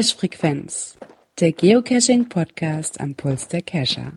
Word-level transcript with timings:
Cache 0.00 0.16
Frequenz, 0.16 0.96
der 1.40 1.52
Geocaching 1.52 2.30
Podcast 2.30 2.98
am 3.02 3.14
Puls 3.14 3.48
der 3.48 3.60
Cacher. 3.60 4.12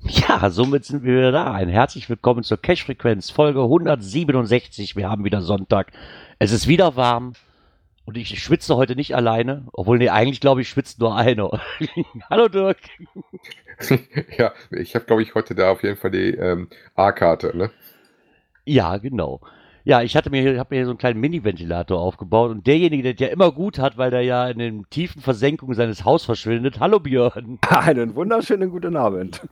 Ja, 0.00 0.48
somit 0.48 0.86
sind 0.86 1.04
wir 1.04 1.18
wieder 1.18 1.32
da. 1.32 1.52
Ein 1.52 1.68
herzlich 1.68 2.08
willkommen 2.08 2.44
zur 2.44 2.56
Cache 2.56 2.86
Frequenz 2.86 3.28
Folge 3.28 3.60
167. 3.60 4.96
Wir 4.96 5.10
haben 5.10 5.22
wieder 5.22 5.42
Sonntag. 5.42 5.92
Es 6.38 6.50
ist 6.50 6.66
wieder 6.66 6.96
warm 6.96 7.34
und 8.06 8.16
ich 8.16 8.42
schwitze 8.42 8.74
heute 8.74 8.96
nicht 8.96 9.14
alleine, 9.14 9.66
obwohl 9.74 9.98
nee, 9.98 10.08
eigentlich 10.08 10.40
glaube 10.40 10.62
ich 10.62 10.70
schwitzt 10.70 10.98
nur 10.98 11.14
einer. 11.14 11.60
Hallo 12.30 12.48
Dirk. 12.48 12.78
ja, 14.38 14.54
ich 14.70 14.94
habe 14.94 15.04
glaube 15.04 15.20
ich 15.20 15.34
heute 15.34 15.54
da 15.54 15.72
auf 15.72 15.82
jeden 15.82 15.98
Fall 15.98 16.12
die 16.12 16.30
ähm, 16.30 16.70
A-Karte, 16.94 17.54
ne? 17.54 17.70
Ja, 18.64 18.96
genau. 18.96 19.42
Ja, 19.84 20.02
ich 20.02 20.16
hatte 20.16 20.30
mir, 20.30 20.58
habe 20.58 20.74
mir 20.74 20.80
hier 20.80 20.84
so 20.84 20.90
einen 20.90 20.98
kleinen 20.98 21.20
Mini-Ventilator 21.20 21.98
aufgebaut 21.98 22.50
und 22.50 22.66
derjenige, 22.66 23.02
der 23.02 23.14
der 23.14 23.30
immer 23.30 23.52
gut 23.52 23.78
hat, 23.78 23.96
weil 23.96 24.10
der 24.10 24.22
ja 24.22 24.48
in 24.48 24.58
den 24.58 24.90
tiefen 24.90 25.22
Versenkungen 25.22 25.74
seines 25.74 26.04
Hauses 26.04 26.26
verschwindet. 26.26 26.80
Hallo 26.80 27.00
Björn. 27.00 27.58
Einen 27.68 28.14
wunderschönen 28.14 28.70
guten 28.70 28.96
Abend. 28.96 29.46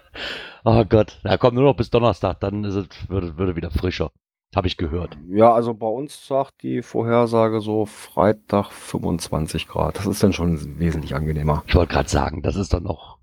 oh 0.64 0.84
Gott, 0.88 1.18
da 1.22 1.36
kommt 1.36 1.54
nur 1.54 1.64
noch 1.64 1.76
bis 1.76 1.90
Donnerstag, 1.90 2.40
dann 2.40 2.64
ist 2.64 2.74
es, 2.74 2.86
würde, 3.08 3.36
würde 3.38 3.56
wieder 3.56 3.70
frischer. 3.70 4.10
Habe 4.54 4.66
ich 4.66 4.76
gehört. 4.76 5.16
Ja, 5.28 5.54
also 5.54 5.74
bei 5.74 5.86
uns 5.86 6.26
sagt 6.26 6.64
die 6.64 6.82
Vorhersage 6.82 7.60
so 7.60 7.86
Freitag 7.86 8.72
25 8.72 9.68
Grad. 9.68 9.96
Das 9.96 10.06
ist 10.06 10.24
dann 10.24 10.32
schon 10.32 10.80
wesentlich 10.80 11.14
angenehmer. 11.14 11.62
Ich 11.68 11.74
wollte 11.76 11.92
gerade 11.92 12.08
sagen, 12.08 12.42
das 12.42 12.56
ist 12.56 12.72
dann 12.72 12.82
noch, 12.82 13.18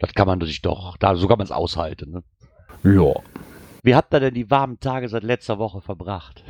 das 0.00 0.12
kann 0.14 0.26
man 0.26 0.40
sich 0.40 0.62
doch, 0.62 0.96
da 0.96 1.14
so 1.14 1.28
kann 1.28 1.38
man 1.38 1.44
es 1.44 1.52
aushalten. 1.52 2.10
Ne? 2.10 2.24
Ja. 2.82 3.14
Wie 3.86 3.94
habt 3.94 4.12
ihr 4.12 4.18
denn 4.18 4.34
die 4.34 4.50
warmen 4.50 4.80
Tage 4.80 5.08
seit 5.08 5.22
letzter 5.22 5.60
Woche 5.60 5.80
verbracht? 5.80 6.42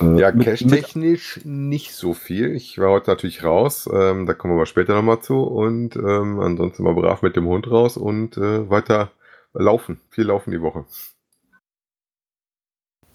Äh, 0.00 0.20
ja, 0.20 0.30
cache-technisch 0.30 1.40
nicht 1.42 1.92
so 1.92 2.14
viel. 2.14 2.54
Ich 2.54 2.78
war 2.78 2.90
heute 2.90 3.10
natürlich 3.10 3.42
raus, 3.42 3.90
ähm, 3.92 4.26
da 4.26 4.34
kommen 4.34 4.54
wir 4.54 4.58
aber 4.58 4.66
später 4.66 4.94
nochmal 4.94 5.18
zu. 5.18 5.42
Und 5.42 5.96
ähm, 5.96 6.38
ansonsten 6.38 6.84
mal 6.84 6.94
brav 6.94 7.22
mit 7.22 7.34
dem 7.34 7.46
Hund 7.46 7.68
raus 7.68 7.96
und 7.96 8.36
äh, 8.36 8.70
weiter 8.70 9.10
laufen. 9.52 10.00
Viel 10.10 10.26
laufen 10.26 10.52
die 10.52 10.62
Woche. 10.62 10.84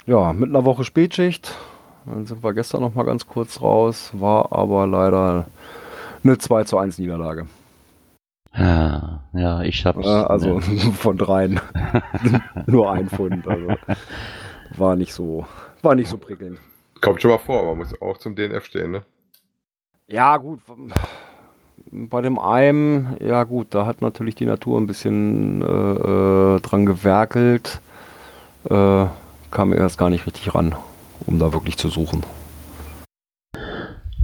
Ja, 0.05 0.33
mit 0.33 0.49
einer 0.49 0.65
Woche 0.65 0.83
Spätschicht. 0.83 1.55
Dann 2.05 2.25
sind 2.25 2.43
wir 2.43 2.53
gestern 2.53 2.81
noch 2.81 2.93
mal 2.93 3.05
ganz 3.05 3.25
kurz 3.25 3.61
raus. 3.61 4.11
War 4.11 4.51
aber 4.51 4.85
leider 4.85 5.47
eine 6.25 6.37
2 6.37 6.65
zu 6.65 6.77
1 6.77 6.97
Niederlage. 6.97 7.47
Ja, 8.55 9.21
ja 9.33 9.61
ich 9.61 9.85
hab's. 9.85 10.05
Ja, 10.05 10.27
also 10.27 10.59
ne. 10.59 10.61
von 10.97 11.17
dreien 11.17 11.59
nur 12.67 12.91
ein 12.91 13.09
Pfund. 13.09 13.47
Also 13.47 13.75
war 14.77 14.95
nicht 14.95 15.13
so, 15.13 15.45
war 15.81 15.95
nicht 15.95 16.09
so 16.09 16.17
prickelnd. 16.17 16.59
Kommt 17.01 17.21
schon 17.21 17.31
mal 17.31 17.37
vor, 17.37 17.65
man 17.65 17.79
muss 17.79 18.01
auch 18.01 18.17
zum 18.17 18.35
DNF 18.35 18.65
stehen, 18.65 18.91
ne? 18.91 19.03
Ja, 20.07 20.37
gut. 20.37 20.59
Bei 21.91 22.21
dem 22.21 22.39
einen, 22.39 23.17
ja 23.19 23.43
gut, 23.43 23.67
da 23.71 23.85
hat 23.85 24.01
natürlich 24.01 24.35
die 24.35 24.45
Natur 24.45 24.79
ein 24.79 24.87
bisschen 24.87 25.61
äh, 25.61 25.65
äh, 26.55 26.59
dran 26.61 26.85
gewerkelt. 26.85 27.81
Äh, 28.69 29.05
kam 29.51 29.73
erst 29.73 29.97
gar 29.97 30.09
nicht 30.09 30.25
richtig 30.25 30.55
ran, 30.55 30.75
um 31.25 31.39
da 31.39 31.53
wirklich 31.53 31.77
zu 31.77 31.89
suchen. 31.89 32.23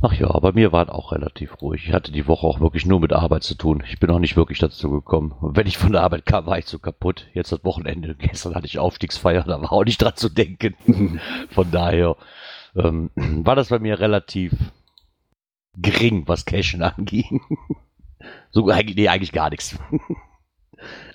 Ach 0.01 0.13
ja, 0.13 0.27
bei 0.39 0.53
mir 0.53 0.71
war 0.71 0.83
es 0.83 0.89
auch 0.89 1.11
relativ 1.11 1.61
ruhig. 1.61 1.87
Ich 1.87 1.93
hatte 1.93 2.13
die 2.13 2.25
Woche 2.25 2.47
auch 2.47 2.61
wirklich 2.61 2.85
nur 2.85 3.01
mit 3.01 3.11
Arbeit 3.11 3.43
zu 3.43 3.55
tun. 3.55 3.83
Ich 3.85 3.99
bin 3.99 4.09
auch 4.11 4.19
nicht 4.19 4.37
wirklich 4.37 4.59
dazu 4.59 4.89
gekommen. 4.89 5.33
Und 5.33 5.57
wenn 5.57 5.67
ich 5.67 5.77
von 5.77 5.91
der 5.91 6.03
Arbeit 6.03 6.25
kam, 6.25 6.45
war 6.45 6.57
ich 6.57 6.67
so 6.67 6.79
kaputt. 6.79 7.27
Jetzt 7.33 7.51
das 7.51 7.65
Wochenende. 7.65 8.15
Gestern 8.19 8.55
hatte 8.55 8.65
ich 8.65 8.79
Aufstiegsfeier, 8.79 9.43
da 9.43 9.61
war 9.61 9.73
auch 9.73 9.83
nicht 9.83 10.01
dran 10.01 10.15
zu 10.15 10.29
denken. 10.29 11.19
von 11.49 11.69
daher 11.71 12.15
ähm, 12.75 13.09
war 13.15 13.55
das 13.55 13.69
bei 13.69 13.79
mir 13.79 13.99
relativ 13.99 14.53
gering, 15.75 16.27
was 16.27 16.45
Cashen 16.45 16.81
anging. 16.81 17.41
so 18.51 18.69
eigentlich, 18.69 18.95
nee, 18.95 19.09
eigentlich 19.09 19.33
gar 19.33 19.49
nichts. 19.49 19.77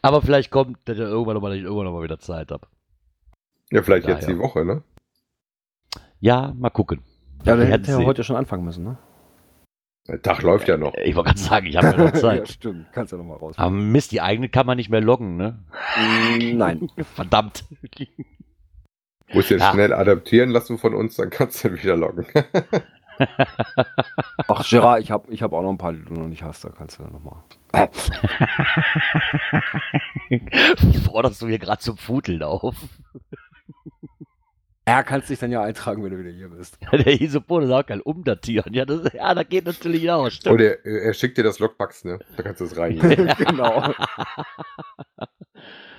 Aber 0.03 0.21
vielleicht 0.21 0.51
kommt 0.51 0.77
dass 0.85 0.99
ich 0.99 1.03
irgendwann 1.03 1.35
nochmal, 1.35 1.57
irgendwann 1.57 1.87
noch 1.87 1.93
mal 1.93 2.03
wieder 2.03 2.19
Zeit 2.19 2.51
habe. 2.51 2.67
Ja, 3.71 3.83
vielleicht 3.83 4.07
jetzt 4.07 4.29
die 4.29 4.39
Woche, 4.39 4.63
ne? 4.67 4.83
Ja, 6.21 6.53
mal 6.59 6.69
gucken. 6.69 7.03
Ja, 7.45 7.57
der 7.57 7.67
hätte 7.67 7.91
ja 7.91 7.99
heute 7.99 8.25
schon 8.25 8.37
anfangen 8.37 8.65
müssen, 8.65 8.85
ne? 8.85 8.97
Der 10.07 10.21
Tag 10.21 10.43
läuft 10.43 10.69
ja 10.69 10.77
noch. 10.77 10.93
Ich 10.95 11.17
wollte 11.17 11.29
gerade 11.29 11.41
sagen, 11.41 11.67
ich 11.67 11.77
habe 11.77 11.87
ja 11.87 11.97
noch 11.97 12.13
Zeit. 12.21 12.41
ja, 12.41 12.47
stimmt. 12.47 12.87
Kannst 12.93 13.13
ja 13.13 13.19
noch 13.19 13.25
mal 13.25 13.37
raus. 13.37 13.55
Aber 13.57 13.71
Mist, 13.71 14.13
die 14.13 14.21
eigene 14.21 14.51
kann 14.51 14.67
man 14.67 14.77
nicht 14.77 14.91
mehr 14.91 15.01
loggen, 15.01 15.37
ne? 15.37 15.65
Mm, 15.97 16.59
nein. 16.59 16.91
Verdammt. 17.15 17.65
Musst 19.33 19.51
du 19.51 19.57
ja. 19.57 19.73
schnell 19.73 19.95
adaptieren 19.95 20.51
lassen 20.51 20.77
von 20.79 20.95
uns, 20.95 21.17
dann 21.17 21.31
kannst 21.31 21.65
du 21.65 21.73
wieder 21.73 21.97
loggen. 21.97 22.27
Ach, 24.49 24.69
Gerard, 24.69 25.01
ich 25.01 25.11
habe 25.11 25.33
ich 25.33 25.43
hab 25.43 25.53
auch 25.53 25.63
noch 25.63 25.71
ein 25.71 25.79
paar, 25.79 25.93
die 25.93 26.05
du 26.05 26.15
noch 26.15 26.27
nicht 26.27 26.43
hast, 26.43 26.65
da 26.65 26.71
kannst 26.71 26.99
du 26.99 27.05
ja 27.05 27.11
nochmal. 27.11 27.43
Forderst 31.05 31.41
du 31.41 31.47
mir 31.47 31.59
gerade 31.59 31.81
zum 31.81 31.97
Futeln 31.97 32.43
auf? 32.43 32.75
Er 34.87 35.03
kannst 35.03 35.31
dich 35.31 35.39
dann 35.39 35.51
ja 35.51 35.63
eintragen, 35.63 36.05
wenn 36.05 36.11
du 36.11 36.19
wieder 36.19 36.31
hier 36.31 36.51
bist. 36.51 36.77
Ja, 36.81 36.99
der 36.99 37.19
Isopone 37.21 37.67
sagt 37.67 37.89
halt 37.91 38.05
umdatieren. 38.05 38.75
Ja, 38.75 38.85
das, 38.85 39.13
ja, 39.15 39.35
das 39.35 39.49
geht 39.49 39.65
natürlich 39.65 40.11
auch. 40.11 40.29
Stimmt. 40.29 40.55
Oder 40.55 40.85
er, 40.85 41.03
er 41.05 41.15
schickt 41.15 41.39
dir 41.39 41.43
das 41.43 41.59
Logbox, 41.59 42.05
ne? 42.05 42.19
Da 42.37 42.43
kannst 42.43 42.61
du 42.61 42.67
es 42.67 42.77
reingeben. 42.77 43.33
genau. 43.39 43.95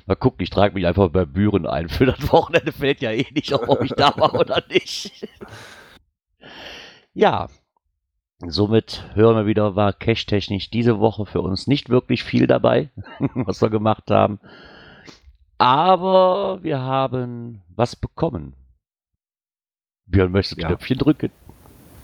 Mal 0.06 0.16
gucken, 0.16 0.44
ich 0.44 0.52
trage 0.52 0.76
mich 0.76 0.86
einfach 0.86 1.10
bei 1.10 1.26
Büren 1.26 1.66
ein. 1.66 1.90
Für 1.90 2.06
das 2.06 2.32
Wochenende 2.32 2.72
fällt 2.72 3.02
ja 3.02 3.12
eh 3.12 3.26
nicht 3.34 3.52
auf, 3.54 3.68
ob 3.68 3.82
ich 3.84 3.94
da 3.94 4.16
war 4.18 4.36
oder 4.36 4.64
nicht. 4.70 5.12
Ja, 7.18 7.48
somit 8.46 9.06
hören 9.14 9.38
wir 9.38 9.46
wieder, 9.46 9.78
war 9.78 9.94
cache-technisch 9.94 10.70
diese 10.70 11.00
Woche 11.00 11.26
für 11.26 11.40
uns 11.40 11.66
nicht 11.66 11.90
wirklich 11.90 12.26
viel 12.26 12.46
dabei, 12.46 12.90
was 13.34 13.62
wir 13.62 13.70
gemacht 13.70 14.12
haben. 14.12 14.42
Aber 15.58 16.60
wir 16.62 16.82
haben 16.82 17.62
was 17.74 17.96
bekommen. 17.96 18.54
Björn 20.08 20.32
möchte 20.32 20.60
ja. 20.60 20.68
Knöpfchen 20.68 20.98
drücken. 20.98 21.32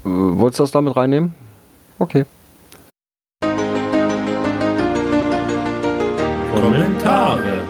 Äh, 0.04 0.10
wolltest 0.10 0.60
du 0.60 0.64
das 0.64 0.72
damit 0.72 0.96
reinnehmen? 0.96 1.36
Okay. 2.00 2.26
Kommentare. 6.52 7.64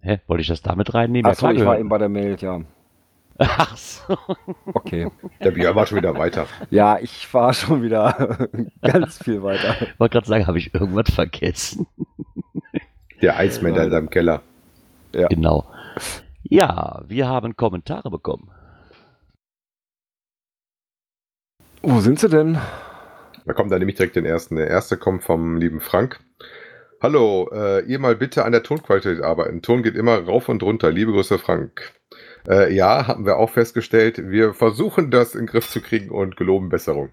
Hä, 0.00 0.20
wollte 0.28 0.42
ich 0.42 0.48
das 0.48 0.62
damit 0.62 0.94
reinnehmen? 0.94 1.30
Achso, 1.30 1.46
ja, 1.46 1.52
ich 1.52 1.64
war 1.64 1.78
eben 1.78 1.88
bei 1.88 1.98
der 1.98 2.08
Mail, 2.08 2.36
ja. 2.40 2.60
Ach 3.38 3.76
so. 3.76 4.16
Okay. 4.74 5.10
Der 5.42 5.50
Björn 5.50 5.74
war 5.74 5.86
schon 5.86 5.98
wieder 5.98 6.16
weiter. 6.16 6.46
Ja, 6.70 6.98
ich 7.00 7.32
war 7.34 7.52
schon 7.52 7.82
wieder 7.82 8.48
ganz 8.82 9.18
viel 9.18 9.42
weiter. 9.42 9.74
Ich 9.80 9.98
wollte 9.98 10.12
gerade 10.12 10.26
sagen, 10.26 10.46
habe 10.46 10.58
ich 10.58 10.72
irgendwas 10.72 11.12
vergessen? 11.12 11.86
Der 13.22 13.36
Eismann 13.36 13.74
da 13.74 13.84
in 13.84 13.90
seinem 13.90 14.10
Keller. 14.10 14.42
Ja. 15.12 15.26
Genau. 15.28 15.66
Ja, 16.42 17.02
wir 17.08 17.28
haben 17.28 17.56
Kommentare 17.56 18.10
bekommen. 18.10 18.50
Wo 21.82 22.00
sind 22.00 22.18
sie 22.18 22.28
denn? 22.28 22.58
Da 23.46 23.54
kommt 23.54 23.72
dann 23.72 23.78
nämlich 23.78 23.96
direkt 23.96 24.16
den 24.16 24.26
ersten. 24.26 24.56
Der 24.56 24.68
erste 24.68 24.98
kommt 24.98 25.24
vom 25.24 25.56
lieben 25.56 25.80
Frank. 25.80 26.20
Hallo, 27.02 27.48
äh, 27.52 27.82
ihr 27.86 27.98
mal 27.98 28.16
bitte 28.16 28.44
an 28.44 28.52
der 28.52 28.62
Tonqualität 28.62 29.22
arbeiten. 29.22 29.62
Ton 29.62 29.82
geht 29.82 29.96
immer 29.96 30.18
rauf 30.18 30.50
und 30.50 30.62
runter. 30.62 30.90
Liebe 30.90 31.12
Grüße, 31.12 31.38
Frank. 31.38 31.94
Äh, 32.46 32.74
ja, 32.74 33.06
haben 33.06 33.24
wir 33.24 33.38
auch 33.38 33.48
festgestellt. 33.48 34.30
Wir 34.30 34.52
versuchen 34.52 35.10
das 35.10 35.34
in 35.34 35.42
den 35.42 35.46
Griff 35.46 35.70
zu 35.70 35.80
kriegen 35.80 36.10
und 36.10 36.36
geloben 36.36 36.68
Besserung. 36.68 37.10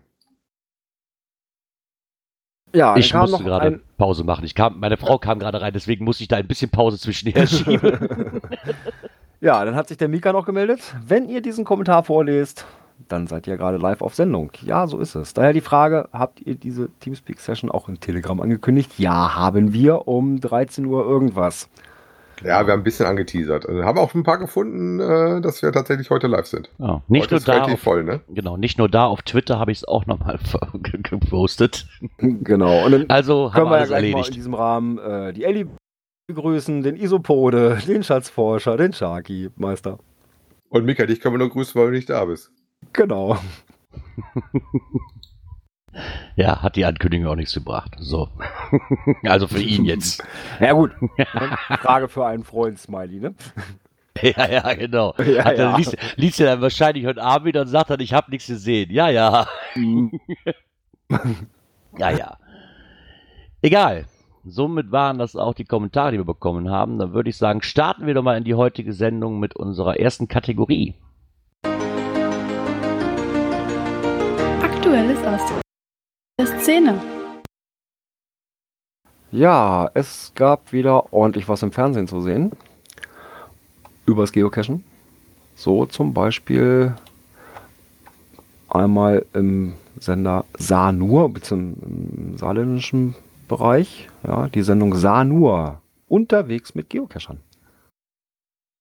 Ja, 2.74 2.98
ich 2.98 3.14
musste 3.14 3.44
gerade 3.46 3.68
ein... 3.68 3.82
Pause 3.98 4.26
machen. 4.26 4.44
Ich 4.44 4.54
kam, 4.54 4.80
meine 4.82 4.98
Frau 4.98 5.18
kam 5.18 5.40
gerade 5.40 5.62
rein, 5.62 5.72
deswegen 5.72 6.04
musste 6.04 6.24
ich 6.24 6.28
da 6.28 6.36
ein 6.36 6.48
bisschen 6.48 6.70
Pause 6.70 7.00
zwischenher 7.00 7.48
schieben. 7.48 8.42
ja, 9.40 9.64
dann 9.64 9.76
hat 9.76 9.88
sich 9.88 9.98
der 9.98 10.10
Mika 10.10 10.34
noch 10.34 10.46
gemeldet. 10.46 10.82
Wenn 11.06 11.30
ihr 11.30 11.42
diesen 11.42 11.64
Kommentar 11.64 12.04
vorlest, 12.04 12.66
dann 13.08 13.28
seid 13.28 13.48
ihr 13.48 13.58
gerade 13.58 13.78
live 13.78 14.02
auf 14.02 14.16
Sendung. 14.16 14.52
Ja, 14.62 14.88
so 14.88 15.00
ist 15.00 15.16
es. 15.16 15.34
Daher 15.34 15.54
die 15.54 15.62
Frage, 15.62 16.10
habt 16.12 16.42
ihr 16.42 16.56
diese 16.56 16.90
Teamspeak-Session 17.00 17.72
auch 17.72 17.90
in 17.90 18.00
Telegram 18.00 18.40
angekündigt? 18.42 18.92
Ja, 18.98 19.36
haben 19.36 19.74
wir 19.74 20.08
um 20.08 20.40
13 20.40 20.86
Uhr 20.86 21.06
irgendwas. 21.06 21.70
Ja, 22.44 22.66
wir 22.66 22.74
haben 22.74 22.82
ein 22.82 22.84
bisschen 22.84 23.08
angeteasert. 23.08 23.68
Also 23.68 23.84
haben 23.84 23.98
auch 23.98 24.14
ein 24.14 24.24
paar 24.24 24.38
gefunden, 24.38 25.00
äh, 25.00 25.42
dass 25.42 25.62
wir 25.62 25.72
tatsächlich 25.72 26.10
heute 26.10 26.28
live 26.28 26.46
sind. 26.46 26.70
Ja, 26.78 27.02
nicht 27.08 27.32
heute 27.32 27.36
nur 27.36 27.42
da 27.42 27.64
auf, 27.64 27.80
voll, 27.80 28.04
ne? 28.04 28.22
Genau, 28.30 28.58
nicht 28.58 28.78
nur 28.78 28.90
da 28.90 29.06
auf 29.06 29.24
Twitter 29.24 29.60
habe 29.60 29.72
ich 29.72 29.80
es 29.80 29.88
auch 29.88 30.06
nochmal 30.06 30.40
gepostet. 31.04 31.88
Genau. 32.20 32.86
Und 32.86 32.92
dann 32.92 33.06
also 33.10 33.50
können 33.54 33.70
wir 33.70 33.80
ja 33.80 33.86
gleich 33.86 33.96
erledigt. 33.96 34.18
mal 34.18 34.28
in 34.28 34.34
diesem 34.34 34.54
Rahmen 34.54 34.98
äh, 34.98 35.34
die 35.34 35.44
Ellie 35.44 35.68
begrüßen, 36.28 36.84
den 36.84 36.96
Isopode, 36.96 37.80
den 37.88 38.04
Schatzforscher, 38.04 38.78
den 38.78 38.94
Sharky 38.94 39.50
Meister. 39.56 39.98
Und 40.70 40.86
Mika, 40.86 41.06
dich 41.06 41.22
können 41.22 41.36
wir 41.36 41.40
nur 41.40 41.50
grüßen, 41.50 41.80
weil 41.80 41.88
du 41.88 41.94
nicht 41.94 42.10
da 42.10 42.26
bist. 42.26 42.52
Genau. 42.94 43.38
Ja, 46.36 46.62
hat 46.62 46.76
die 46.76 46.86
Ankündigung 46.86 47.28
auch 47.28 47.36
nichts 47.36 47.54
gebracht. 47.54 47.96
So. 47.98 48.30
also 49.24 49.48
für 49.48 49.62
ihn 49.62 49.86
jetzt. 49.86 50.24
Ja 50.60 50.74
gut. 50.74 50.92
Frage 51.82 52.08
für 52.08 52.26
einen 52.26 52.44
Freund, 52.44 52.78
Smiley, 52.80 53.20
ne? 53.20 53.36
Ja, 54.22 54.50
ja, 54.50 54.74
genau. 54.74 55.14
Ja, 55.18 55.46
Hat 55.46 55.58
er, 55.58 55.72
ja. 55.72 55.78
Liest, 55.78 55.98
liest 56.16 56.40
er 56.40 56.48
dann 56.48 56.62
wahrscheinlich 56.62 57.06
heute 57.06 57.22
Abend 57.22 57.48
wieder 57.48 57.62
und 57.62 57.68
sagt 57.68 57.90
dann, 57.90 58.00
ich 58.00 58.14
habe 58.14 58.32
nichts 58.32 58.48
gesehen. 58.48 58.92
Ja, 58.92 59.10
ja. 59.10 59.48
ja, 61.98 62.10
ja. 62.12 62.38
Egal. 63.62 64.06
Somit 64.44 64.92
waren 64.92 65.18
das 65.18 65.36
auch 65.36 65.54
die 65.54 65.66
Kommentare, 65.66 66.12
die 66.12 66.18
wir 66.18 66.26
bekommen 66.26 66.70
haben. 66.70 67.00
Dann 67.00 67.14
würde 67.14 67.30
ich 67.30 67.38
sagen, 67.38 67.62
starten 67.62 68.08
wir 68.08 68.14
doch 68.14 68.24
mal 68.24 68.38
in 68.38 68.44
die 68.44 68.56
heutige 68.56 68.94
Sendung 68.94 69.40
mit 69.40 69.56
unserer 69.56 70.00
ersten 70.00 70.28
Kategorie. 70.28 70.96
Aktuelles 74.88 75.22
aus 75.26 75.42
der 76.40 76.60
Szene. 76.62 77.02
Ja, 79.32 79.92
es 79.94 80.32
gab 80.34 80.72
wieder 80.72 81.12
ordentlich 81.12 81.50
was 81.50 81.62
im 81.62 81.74
Fernsehen 81.74 82.08
zu 82.08 82.22
sehen. 82.22 82.54
Übers 84.06 84.32
Geocachen. 84.32 84.86
So 85.56 85.86
zum 85.88 86.14
Beispiel 86.14 86.96
einmal 88.70 89.26
im 89.34 89.74
Sender 90.00 90.46
Sanur, 90.58 91.34
beziehungsweise 91.34 91.86
im 91.86 92.38
saarländischen 92.38 93.16
Bereich, 93.50 94.08
ja, 94.26 94.48
die 94.48 94.62
Sendung 94.62 94.96
Sanur. 94.96 95.82
Unterwegs 96.08 96.76
mit 96.76 96.90
Geocachern. 96.90 97.42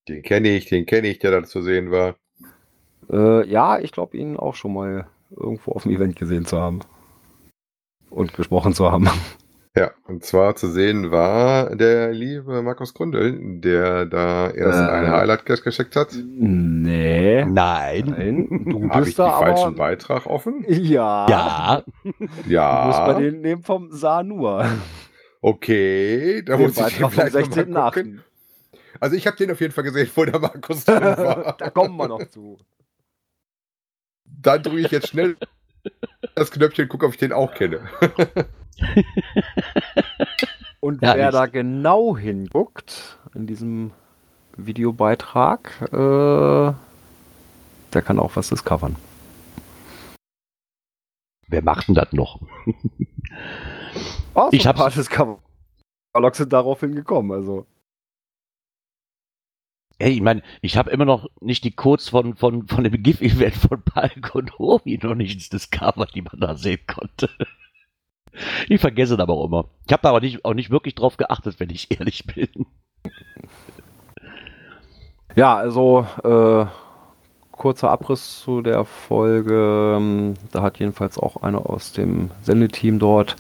Den 0.08 0.23
kenne 0.23 0.50
ich, 0.50 0.67
den 0.67 0.87
kenne 0.87 1.08
ich, 1.08 1.19
der 1.19 1.32
da 1.32 1.43
zu 1.43 1.62
sehen 1.62 1.91
war. 1.91 2.14
Äh, 3.11 3.44
ja, 3.49 3.81
ich 3.81 3.91
glaube, 3.91 4.17
ihn 4.17 4.37
auch 4.37 4.55
schon 4.55 4.73
mal 4.73 5.08
irgendwo 5.36 5.72
auf 5.72 5.82
dem 5.84 5.92
Event 5.92 6.16
gesehen 6.16 6.44
zu 6.46 6.58
haben. 6.60 6.80
Und 8.10 8.34
gesprochen 8.34 8.72
zu 8.72 8.90
haben. 8.90 9.08
Ja, 9.76 9.90
und 10.06 10.24
zwar 10.24 10.56
zu 10.56 10.68
sehen 10.70 11.10
war 11.10 11.76
der 11.76 12.10
liebe 12.12 12.62
Markus 12.62 12.94
Grundl, 12.94 13.60
der 13.60 14.06
da 14.06 14.48
erst 14.48 14.78
Äh. 14.78 14.90
ein 14.90 15.10
Highlight 15.10 15.44
geschickt 15.62 15.96
hat. 15.96 16.14
Nee. 16.24 17.44
Nein. 17.44 18.06
Nein, 18.16 18.64
du 18.64 18.88
Habe 18.88 19.00
ich 19.00 19.04
bist 19.06 19.18
den 19.18 19.26
da 19.26 19.38
falschen 19.38 19.64
aber... 19.66 19.76
Beitrag 19.76 20.24
offen? 20.24 20.64
Ja. 20.66 21.26
Ja. 21.28 21.82
Du 22.04 22.10
musst 22.10 22.44
bei 22.44 22.46
Ja. 22.48 23.18
denen 23.18 23.40
nehmen 23.42 23.62
vom 23.62 23.90
Sanur. 23.92 24.64
Okay, 25.42 26.42
da 26.42 26.56
Den 26.56 26.66
muss 26.66 26.70
ich 26.70 26.76
den 26.76 26.84
Beitrag 26.84 27.00
vom 27.00 27.10
vielleicht 27.10 27.56
noch 27.56 27.66
mal 27.68 27.90
gucken. 27.90 28.22
16.8. 28.72 28.98
Also 28.98 29.16
ich 29.16 29.26
habe 29.26 29.36
den 29.36 29.50
auf 29.50 29.60
jeden 29.60 29.74
Fall 29.74 29.84
gesehen, 29.84 30.08
wo 30.14 30.24
der 30.24 30.40
Markus 30.40 30.84
drin 30.86 31.02
war. 31.02 31.54
da 31.58 31.68
kommen 31.68 31.96
wir 31.98 32.08
noch 32.08 32.26
zu. 32.28 32.56
Dann 34.40 34.62
drücke 34.62 34.80
ich 34.80 34.90
jetzt 34.90 35.08
schnell 35.08 35.36
das 36.34 36.50
Knöpfchen, 36.50 36.88
gucke, 36.88 37.06
ob 37.06 37.12
ich 37.12 37.18
den 37.18 37.32
auch 37.32 37.54
kenne. 37.54 37.80
Und 40.80 41.02
Ja, 41.02 41.16
wer 41.16 41.26
nicht. 41.26 41.34
da 41.34 41.46
genau 41.46 42.16
hinguckt 42.16 43.18
in 43.34 43.46
diesem 43.46 43.92
Videobeitrag, 44.56 45.82
äh, 45.92 46.72
der 47.92 48.02
kann 48.02 48.18
auch 48.18 48.36
was 48.36 48.48
discovern. 48.48 48.96
Wer 51.48 51.62
macht 51.62 51.88
denn 51.88 51.94
das 51.94 52.12
noch? 52.12 52.40
Oh, 54.34 54.48
Ich 54.52 54.62
so 54.62 54.68
ein 54.68 54.74
hab's- 54.76 54.78
paar 54.80 54.90
Discover-Logs 54.90 56.38
sind 56.38 56.52
daraufhin 56.52 56.94
gekommen, 56.94 57.32
also. 57.32 57.66
Ey, 59.98 60.12
ich 60.12 60.20
meine, 60.20 60.43
ich 60.60 60.76
habe 60.76 60.90
immer 60.90 61.06
noch 61.06 61.26
nicht 61.40 61.64
die 61.64 61.70
Codes 61.75 62.10
von, 62.10 62.37
von, 62.37 62.69
von 62.69 62.84
dem 62.84 63.02
GIF-Event 63.02 63.54
von 63.56 63.82
Palk 63.82 64.34
und 64.34 64.58
Homi 64.58 64.98
noch 65.02 65.14
nicht 65.14 65.34
ins 65.34 65.48
Discover, 65.48 66.06
die 66.06 66.22
man 66.22 66.38
da 66.38 66.54
sehen 66.54 66.81
konnte. 66.87 67.31
Ich 68.69 68.81
vergesse 68.81 69.16
das 69.16 69.22
aber 69.22 69.32
auch 69.32 69.46
immer. 69.46 69.64
Ich 69.87 69.93
habe 69.93 70.02
da 70.02 70.10
aber 70.10 70.20
nicht, 70.20 70.44
auch 70.44 70.52
nicht 70.52 70.70
wirklich 70.70 70.94
drauf 70.94 71.16
geachtet, 71.16 71.58
wenn 71.58 71.70
ich 71.70 71.98
ehrlich 71.98 72.26
bin. 72.26 72.66
Ja, 75.34 75.56
also 75.56 76.06
äh, 76.25 76.66
kurzer 77.52 77.90
Abriss 77.90 78.40
zu 78.40 78.60
der 78.60 78.84
Folge. 78.84 79.94
Ähm, 79.96 80.34
Da 80.52 80.62
hat 80.62 80.78
jedenfalls 80.78 81.19
auch 81.19 81.43
einer 81.43 81.69
aus 81.69 81.93
dem 81.93 82.31
Sendeteam 82.43 82.98
dort 82.98 83.37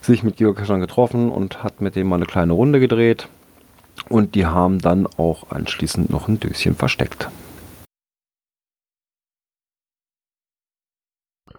sich 0.00 0.22
mit 0.22 0.36
Geocachern 0.36 0.80
getroffen 0.80 1.30
und 1.30 1.64
hat 1.64 1.80
mit 1.80 1.96
dem 1.96 2.06
mal 2.08 2.16
eine 2.16 2.26
kleine 2.26 2.52
Runde 2.52 2.78
gedreht. 2.80 3.28
Und 4.08 4.34
die 4.34 4.46
haben 4.46 4.78
dann 4.78 5.06
auch 5.06 5.50
anschließend 5.50 6.10
noch 6.10 6.28
ein 6.28 6.38
Döschen 6.38 6.74
versteckt. 6.76 7.28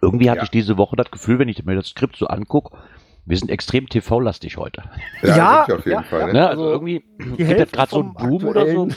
Irgendwie 0.01 0.29
hatte 0.29 0.37
Ja. 0.39 0.43
ich 0.43 0.49
diese 0.51 0.77
Woche 0.77 0.95
das 0.95 1.11
Gefühl, 1.11 1.39
wenn 1.39 1.49
ich 1.49 1.63
mir 1.65 1.75
das 1.75 1.87
Skript 1.87 2.15
so 2.17 2.27
angucke, 2.27 2.77
wir 3.25 3.37
sind 3.37 3.49
extrem 3.49 3.89
TV-lastig 3.89 4.57
heute. 4.57 4.83
Ja, 5.21 5.67
wir 5.67 5.75
auf 5.77 5.85
jeden 5.85 6.03
Fall. 6.05 6.27
Ne? 6.27 6.33
Ne? 6.33 6.47
Also, 6.49 6.63
also 6.63 6.71
irgendwie 6.73 7.03
gibt 7.35 7.59
das 7.59 7.71
gerade 7.71 7.91
so 7.91 7.99
einen 8.01 8.13
Boom 8.13 8.45
oder 8.45 8.71
so. 8.71 8.87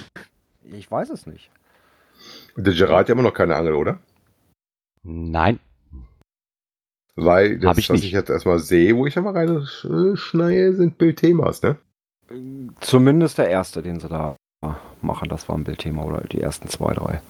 Ich 0.62 0.88
weiß 0.90 1.10
es 1.10 1.26
nicht. 1.26 1.50
Der 2.56 2.74
Gerard 2.74 3.00
hat 3.00 3.08
ja 3.08 3.14
immer 3.14 3.22
noch 3.22 3.34
keine 3.34 3.56
Angel, 3.56 3.74
oder? 3.74 3.98
Nein. 5.02 5.58
Weil 7.16 7.58
das, 7.58 7.70
Hab 7.70 7.78
ich 7.78 7.88
was 7.90 7.96
nicht. 7.96 8.04
ich 8.06 8.12
jetzt 8.12 8.30
erstmal 8.30 8.58
sehe, 8.60 8.94
wo 8.96 9.06
ich 9.06 9.14
ja 9.14 9.22
mal 9.22 9.34
reinschneide, 9.36 10.74
sind 10.74 10.96
Bildthemas, 10.98 11.62
ne? 11.62 11.76
Zumindest 12.80 13.38
der 13.38 13.48
erste, 13.48 13.82
den 13.82 13.98
sie 14.00 14.08
da 14.08 14.36
machen, 15.00 15.28
das 15.28 15.48
war 15.48 15.56
ein 15.56 15.64
Bildthema 15.64 16.02
oder 16.04 16.20
die 16.22 16.40
ersten 16.40 16.68
zwei, 16.68 16.92
drei. 16.94 17.20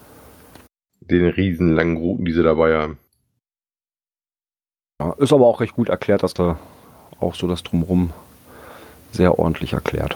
Den 0.99 1.25
riesen 1.29 1.73
langen 1.73 1.97
Routen, 1.97 2.25
die 2.25 2.33
sie 2.33 2.43
dabei 2.43 2.77
haben. 2.77 2.97
Ja, 5.01 5.13
ist 5.13 5.33
aber 5.33 5.47
auch 5.47 5.61
recht 5.61 5.73
gut 5.73 5.89
erklärt, 5.89 6.23
dass 6.23 6.33
da 6.33 6.59
auch 7.19 7.33
so 7.35 7.47
das 7.47 7.63
Drumrum 7.63 8.11
sehr 9.11 9.39
ordentlich 9.39 9.73
erklärt. 9.73 10.15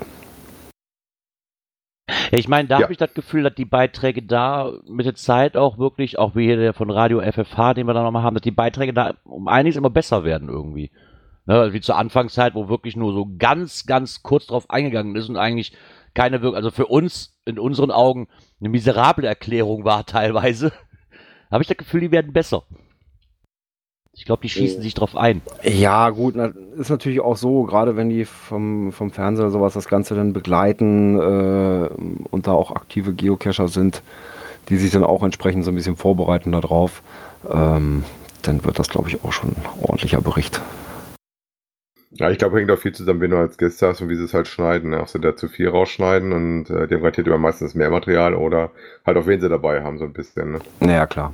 Ja, 2.31 2.38
ich 2.38 2.48
meine, 2.48 2.68
da 2.68 2.78
Ja. 2.78 2.84
habe 2.84 2.94
ich 2.94 3.00
das 3.00 3.14
Gefühl, 3.14 3.44
dass 3.44 3.56
die 3.56 3.66
Beiträge 3.66 4.22
da 4.22 4.72
mit 4.88 5.06
der 5.06 5.16
Zeit 5.16 5.58
auch 5.58 5.78
wirklich, 5.78 6.20
auch 6.20 6.36
wie 6.36 6.46
hier 6.46 6.58
der 6.58 6.74
von 6.74 6.90
Radio 6.90 7.22
FFH, 7.22 7.74
den 7.74 7.88
wir 7.88 7.94
da 7.94 8.04
nochmal 8.04 8.24
haben, 8.24 8.36
dass 8.36 8.44
die 8.44 8.52
Beiträge 8.52 8.94
da 8.94 9.16
um 9.24 9.48
einiges 9.48 9.76
immer 9.78 9.90
besser 9.90 10.24
werden 10.24 10.50
irgendwie. 10.50 10.92
Ne, 11.47 11.74
wie 11.74 11.81
zur 11.81 11.97
Anfangszeit, 11.97 12.56
wo 12.56 12.69
wirklich 12.69 12.95
nur 12.95 13.13
so 13.13 13.30
ganz, 13.38 13.86
ganz 13.86 14.24
kurz 14.24 14.47
drauf 14.47 14.68
eingegangen 14.69 15.15
ist 15.15 15.30
und 15.30 15.38
eigentlich 15.38 15.74
keine 16.15 16.42
Wirkung, 16.42 16.56
also 16.56 16.71
für 16.71 16.88
uns 16.88 17.36
in 17.45 17.59
unseren 17.59 17.92
Augen 17.92 18.27
eine 18.59 18.69
miserable 18.69 19.27
Erklärung 19.27 19.86
war 19.86 20.06
teilweise, 20.07 20.71
habe 21.51 21.62
ich 21.62 21.68
das 21.68 21.77
Gefühl, 21.77 22.01
die 22.01 22.12
werden 22.12 22.33
besser. 22.33 22.63
Ich 24.18 24.24
glaube, 24.24 24.42
die 24.42 24.50
schießen 24.50 24.81
sich 24.81 24.94
drauf 24.94 25.18
ein. 25.18 25.42
Ja, 25.61 26.09
gut, 26.09 26.35
ist 26.78 26.90
natürlich 26.90 27.19
auch 27.19 27.35
so, 27.35 27.64
gerade 27.64 27.97
wenn 27.97 28.09
die 28.09 28.23
vom, 28.23 28.94
vom 28.94 29.11
Fernseher 29.11 29.52
sowas 29.52 29.73
das 29.73 29.90
Ganze 29.90 30.16
dann 30.16 30.31
begleiten 30.31 31.19
äh, 31.19 31.90
und 32.31 32.47
da 32.47 32.54
auch 32.54 32.71
aktive 32.71 33.14
Geocacher 33.14 33.68
sind, 33.68 34.02
die 34.69 34.78
sich 34.78 34.92
dann 34.92 35.04
auch 35.04 35.21
entsprechend 35.21 35.66
so 35.66 35.71
ein 35.71 35.75
bisschen 35.75 35.97
vorbereiten 35.97 36.54
darauf, 36.54 37.04
ähm, 37.52 38.06
dann 38.42 38.64
wird 38.64 38.80
das, 38.80 38.87
glaube 38.87 39.09
ich, 39.09 39.21
auch 39.25 39.33
schon 39.33 39.49
ein 39.49 39.66
ordentlicher 39.81 40.21
Bericht. 40.21 40.61
Ja, 42.18 42.30
ich 42.30 42.38
glaube, 42.38 42.57
hängt 42.57 42.72
auch 42.72 42.80
viel 42.80 42.94
zusammen, 42.94 43.19
wenn 43.19 43.31
du 43.31 43.38
als 43.38 43.57
Gäste 43.57 43.88
hast 43.88 44.00
und 44.00 44.07
wie 44.07 44.16
sie 44.16 44.24
es 44.24 44.34
halt 44.34 44.48
schneiden. 44.48 44.92
Ne? 44.92 45.02
Ob 45.02 45.10
sie 45.10 45.19
da 45.19 45.36
zu 45.36 45.50
viel 45.50 45.68
rausschneiden 45.68 46.31
und 46.31 46.69
äh, 46.69 46.88
dem 46.88 47.02
garantiert 47.02 47.28
immer 47.28 47.38
meistens 47.38 47.76
mehr 47.76 47.90
Material 47.90 48.36
oder 48.36 48.72
halt 49.06 49.18
auch 49.18 49.28
wen 49.28 49.42
sie 49.42 49.50
dabei 49.50 49.84
haben, 49.84 49.98
so 49.98 50.06
ein 50.06 50.14
bisschen. 50.14 50.54
Ne? 50.54 50.60
Naja, 50.80 51.07
klar. 51.07 51.34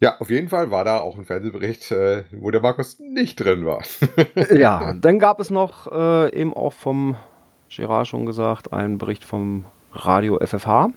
Ja, 0.00 0.18
auf 0.18 0.30
jeden 0.30 0.48
Fall 0.48 0.72
war 0.72 0.84
da 0.84 0.98
auch 0.98 1.16
ein 1.16 1.24
Fernsehbericht, 1.24 1.92
äh, 1.92 2.24
wo 2.32 2.50
der 2.50 2.60
Markus 2.60 2.98
nicht 2.98 3.36
drin 3.36 3.64
war. 3.64 3.82
Ja, 4.50 4.92
dann 4.92 5.20
gab 5.20 5.38
es 5.38 5.50
noch 5.50 5.90
äh, 5.92 6.32
eben 6.34 6.52
auch 6.52 6.72
vom 6.72 7.16
Gerard 7.68 8.08
schon 8.08 8.26
gesagt, 8.26 8.72
einen 8.72 8.98
Bericht 8.98 9.24
vom 9.24 9.66
Radio 9.92 10.38
FFH. 10.44 10.90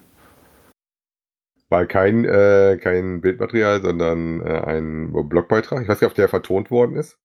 War 1.69 1.85
kein, 1.85 2.25
äh, 2.25 2.79
kein 2.81 3.21
Bildmaterial, 3.21 3.81
sondern 3.81 4.41
äh, 4.41 4.61
ein 4.65 5.11
Blogbeitrag. 5.11 5.83
Ich 5.83 5.87
weiß 5.87 6.01
nicht, 6.01 6.09
ob 6.09 6.15
der 6.15 6.27
vertont 6.27 6.71
worden 6.71 6.95
ist. 6.95 7.17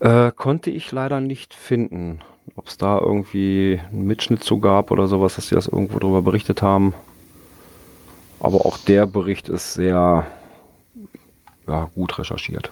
Äh, 0.00 0.32
konnte 0.32 0.70
ich 0.70 0.92
leider 0.92 1.20
nicht 1.20 1.54
finden. 1.54 2.20
Ob 2.56 2.68
es 2.68 2.78
da 2.78 2.98
irgendwie 2.98 3.80
einen 3.90 4.06
Mitschnitt 4.06 4.42
zu 4.42 4.58
gab 4.58 4.90
oder 4.90 5.06
sowas, 5.06 5.36
dass 5.36 5.48
sie 5.48 5.54
das 5.54 5.66
irgendwo 5.66 5.98
drüber 5.98 6.22
berichtet 6.22 6.62
haben. 6.62 6.94
Aber 8.40 8.64
auch 8.66 8.78
der 8.78 9.06
Bericht 9.06 9.48
ist 9.48 9.74
sehr 9.74 10.26
ja, 11.66 11.90
gut 11.94 12.18
recherchiert. 12.18 12.70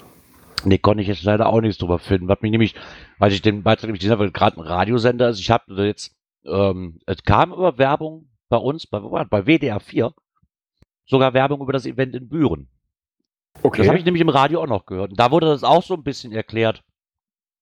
Nee, 0.64 0.78
konnte 0.78 1.02
ich 1.02 1.08
jetzt 1.08 1.24
leider 1.24 1.48
auch 1.48 1.60
nichts 1.60 1.78
drüber 1.78 1.98
finden. 1.98 2.28
Was 2.28 2.40
mich 2.40 2.50
nämlich, 2.50 2.74
weil 3.18 3.32
ich 3.32 3.42
den 3.42 3.62
Beitrag 3.62 3.84
nämlich 3.84 4.00
gesehen 4.00 4.12
habe, 4.12 4.30
gerade 4.32 4.56
ein 4.56 4.66
Radiosender 4.66 5.28
ist, 5.28 5.40
ich 5.40 5.50
habe 5.50 5.86
jetzt, 5.86 6.16
ähm, 6.44 7.00
es 7.06 7.22
kam 7.24 7.52
über 7.52 7.78
Werbung 7.78 8.28
bei 8.48 8.56
uns, 8.56 8.86
bei, 8.86 9.00
bei 9.00 9.46
WDR 9.46 9.80
4, 9.80 10.12
sogar 11.06 11.34
Werbung 11.34 11.60
über 11.60 11.72
das 11.72 11.86
Event 11.86 12.14
in 12.14 12.28
Büren. 12.28 12.68
Das 13.62 13.86
habe 13.86 13.98
ich 13.98 14.04
nämlich 14.04 14.20
im 14.20 14.28
Radio 14.28 14.62
auch 14.62 14.66
noch 14.66 14.86
gehört. 14.86 15.10
Und 15.10 15.20
da 15.20 15.30
wurde 15.30 15.46
das 15.46 15.64
auch 15.64 15.82
so 15.82 15.94
ein 15.94 16.02
bisschen 16.02 16.32
erklärt, 16.32 16.82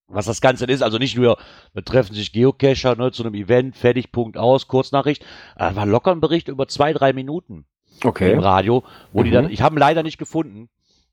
was 0.08 0.26
das 0.26 0.40
Ganze 0.40 0.66
ist. 0.66 0.82
Also 0.82 0.98
nicht 0.98 1.16
nur, 1.16 1.38
da 1.74 1.80
treffen 1.80 2.14
sich 2.14 2.32
Geocacher 2.32 2.96
ne, 2.96 3.12
zu 3.12 3.24
einem 3.24 3.34
Event, 3.34 3.76
fertig, 3.76 4.12
Punkt 4.12 4.36
aus, 4.36 4.68
Kurznachricht. 4.68 5.24
Äh, 5.56 5.74
war 5.74 5.86
locker 5.86 6.12
ein 6.12 6.20
Bericht 6.20 6.48
über 6.48 6.68
zwei, 6.68 6.92
drei 6.92 7.12
Minuten 7.12 7.64
im 8.02 8.08
Okay. 8.08 8.36
Radio, 8.36 8.82
wo 9.12 9.22
die 9.22 9.30
Mhm. 9.30 9.34
dann, 9.34 9.50
ich 9.50 9.62
habe 9.62 9.76
ihn 9.76 9.78
leider 9.78 10.02
nicht 10.02 10.18
gefunden. 10.18 10.68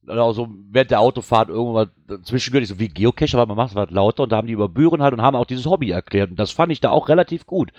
Also 0.07 0.49
während 0.71 0.89
der 0.89 0.99
Autofahrt 0.99 1.49
irgendwann 1.49 1.91
zwischendurch 2.23 2.67
so 2.67 2.79
wie 2.79 2.87
Geocacher, 2.87 3.37
weil 3.37 3.45
man 3.45 3.55
macht 3.55 3.71
es 3.71 3.75
halt 3.75 3.91
lauter 3.91 4.23
und 4.23 4.31
da 4.31 4.37
haben 4.37 4.47
die 4.47 4.53
über 4.53 4.67
Büren 4.67 5.03
halt 5.03 5.13
und 5.13 5.21
haben 5.21 5.35
auch 5.35 5.45
dieses 5.45 5.67
Hobby 5.67 5.91
erklärt 5.91 6.31
und 6.31 6.39
das 6.39 6.49
fand 6.49 6.71
ich 6.71 6.81
da 6.81 6.89
auch 6.89 7.07
relativ 7.07 7.45
gut. 7.45 7.71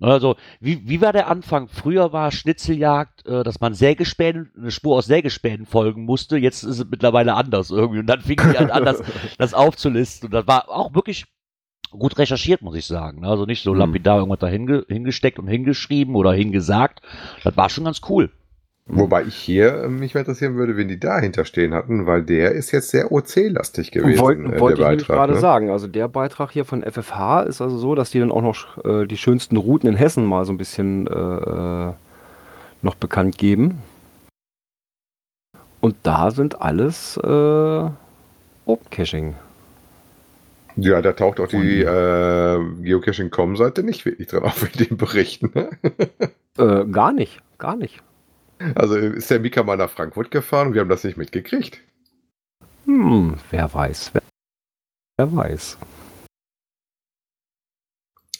Also, 0.00 0.36
wie, 0.60 0.88
wie 0.88 1.00
war 1.00 1.12
der 1.12 1.28
Anfang? 1.28 1.68
Früher 1.68 2.12
war 2.12 2.32
Schnitzeljagd, 2.32 3.24
äh, 3.26 3.44
dass 3.44 3.60
man 3.60 3.74
Sägespänen, 3.74 4.50
eine 4.56 4.70
Spur 4.72 4.96
aus 4.96 5.06
Sägespänen 5.06 5.64
folgen 5.66 6.04
musste. 6.04 6.36
Jetzt 6.38 6.64
ist 6.64 6.78
es 6.80 6.86
mittlerweile 6.90 7.34
anders 7.34 7.70
irgendwie. 7.70 8.00
Und 8.00 8.06
dann 8.06 8.20
fing 8.20 8.36
die 8.38 8.58
halt 8.58 8.70
an, 8.72 8.84
das, 8.84 9.02
das 9.38 9.54
aufzulisten. 9.54 10.26
Und 10.26 10.32
das 10.34 10.46
war 10.48 10.68
auch 10.68 10.94
wirklich 10.94 11.26
gut 11.90 12.18
recherchiert, 12.18 12.62
muss 12.62 12.74
ich 12.74 12.86
sagen. 12.86 13.20
ne? 13.20 13.28
Also 13.28 13.44
nicht 13.44 13.62
so 13.62 13.72
Hm. 13.72 13.78
lapidar 13.78 14.16
irgendwas 14.18 14.40
da 14.40 14.48
hinge, 14.48 14.84
hingesteckt 14.88 15.38
und 15.38 15.46
hingeschrieben 15.46 16.16
oder 16.16 16.32
hingesagt. 16.32 17.00
Das 17.44 17.56
war 17.56 17.68
schon 17.70 17.84
ganz 17.84 18.00
cool. 18.08 18.32
Wobei 18.86 19.22
ich 19.22 19.36
hier 19.36 19.84
äh, 19.84 19.88
mich 19.88 20.14
interessieren 20.14 20.56
würde, 20.56 20.76
wen 20.76 20.88
die 20.88 20.98
dahinter 20.98 21.44
stehen 21.44 21.72
hatten, 21.72 22.04
weil 22.06 22.22
der 22.24 22.50
ist 22.52 22.72
jetzt 22.72 22.90
sehr 22.90 23.12
OC-lastig 23.12 23.92
gewesen. 23.92 24.20
Wollt- 24.20 24.40
äh, 24.40 24.58
Wollte 24.60 24.82
ich 24.82 24.88
nämlich 24.88 25.06
gerade 25.06 25.34
ne? 25.34 25.38
sagen. 25.40 25.70
Also 25.70 25.86
der 25.86 26.08
Beitrag 26.08 26.50
hier 26.50 26.64
von 26.64 26.82
FFH 26.82 27.42
ist 27.42 27.60
also 27.60 27.78
so, 27.78 27.94
dass 27.94 28.10
die 28.10 28.18
dann 28.18 28.32
auch 28.32 28.42
noch 28.42 28.84
äh, 28.84 29.06
die 29.06 29.16
schönsten 29.16 29.56
Routen 29.56 29.88
in 29.88 29.94
Hessen 29.96 30.24
mal 30.26 30.44
so 30.44 30.52
ein 30.52 30.58
bisschen 30.58 31.06
äh, 31.06 31.10
äh, 31.12 31.92
noch 32.82 32.96
bekannt 32.96 33.38
geben. 33.38 33.78
Und 35.80 35.94
da 36.02 36.30
sind 36.32 36.60
alles 36.60 37.16
äh, 37.16 37.90
Open-Caching. 38.66 39.34
Ja, 40.76 41.02
da 41.02 41.12
taucht 41.12 41.38
auch 41.38 41.48
die 41.48 41.82
äh, 41.82 42.58
Geocaching.com-Seite 42.82 43.82
nicht 43.84 44.04
wirklich 44.04 44.28
dran 44.28 44.42
auf 44.44 44.62
in 44.74 44.86
den 44.86 44.96
Berichten. 44.96 45.50
Ne? 45.54 45.70
Äh, 46.58 46.84
gar 46.90 47.12
nicht, 47.12 47.40
gar 47.58 47.76
nicht. 47.76 48.02
Also 48.74 48.96
ist 48.96 49.30
der 49.30 49.40
Mika 49.40 49.62
mal 49.62 49.76
nach 49.76 49.90
Frankfurt 49.90 50.30
gefahren 50.30 50.68
und 50.68 50.74
wir 50.74 50.80
haben 50.80 50.88
das 50.88 51.04
nicht 51.04 51.16
mitgekriegt. 51.16 51.80
Hm, 52.84 53.36
wer 53.50 53.72
weiß. 53.72 54.10
Wer, 54.14 54.22
wer 55.18 55.36
weiß. 55.36 55.78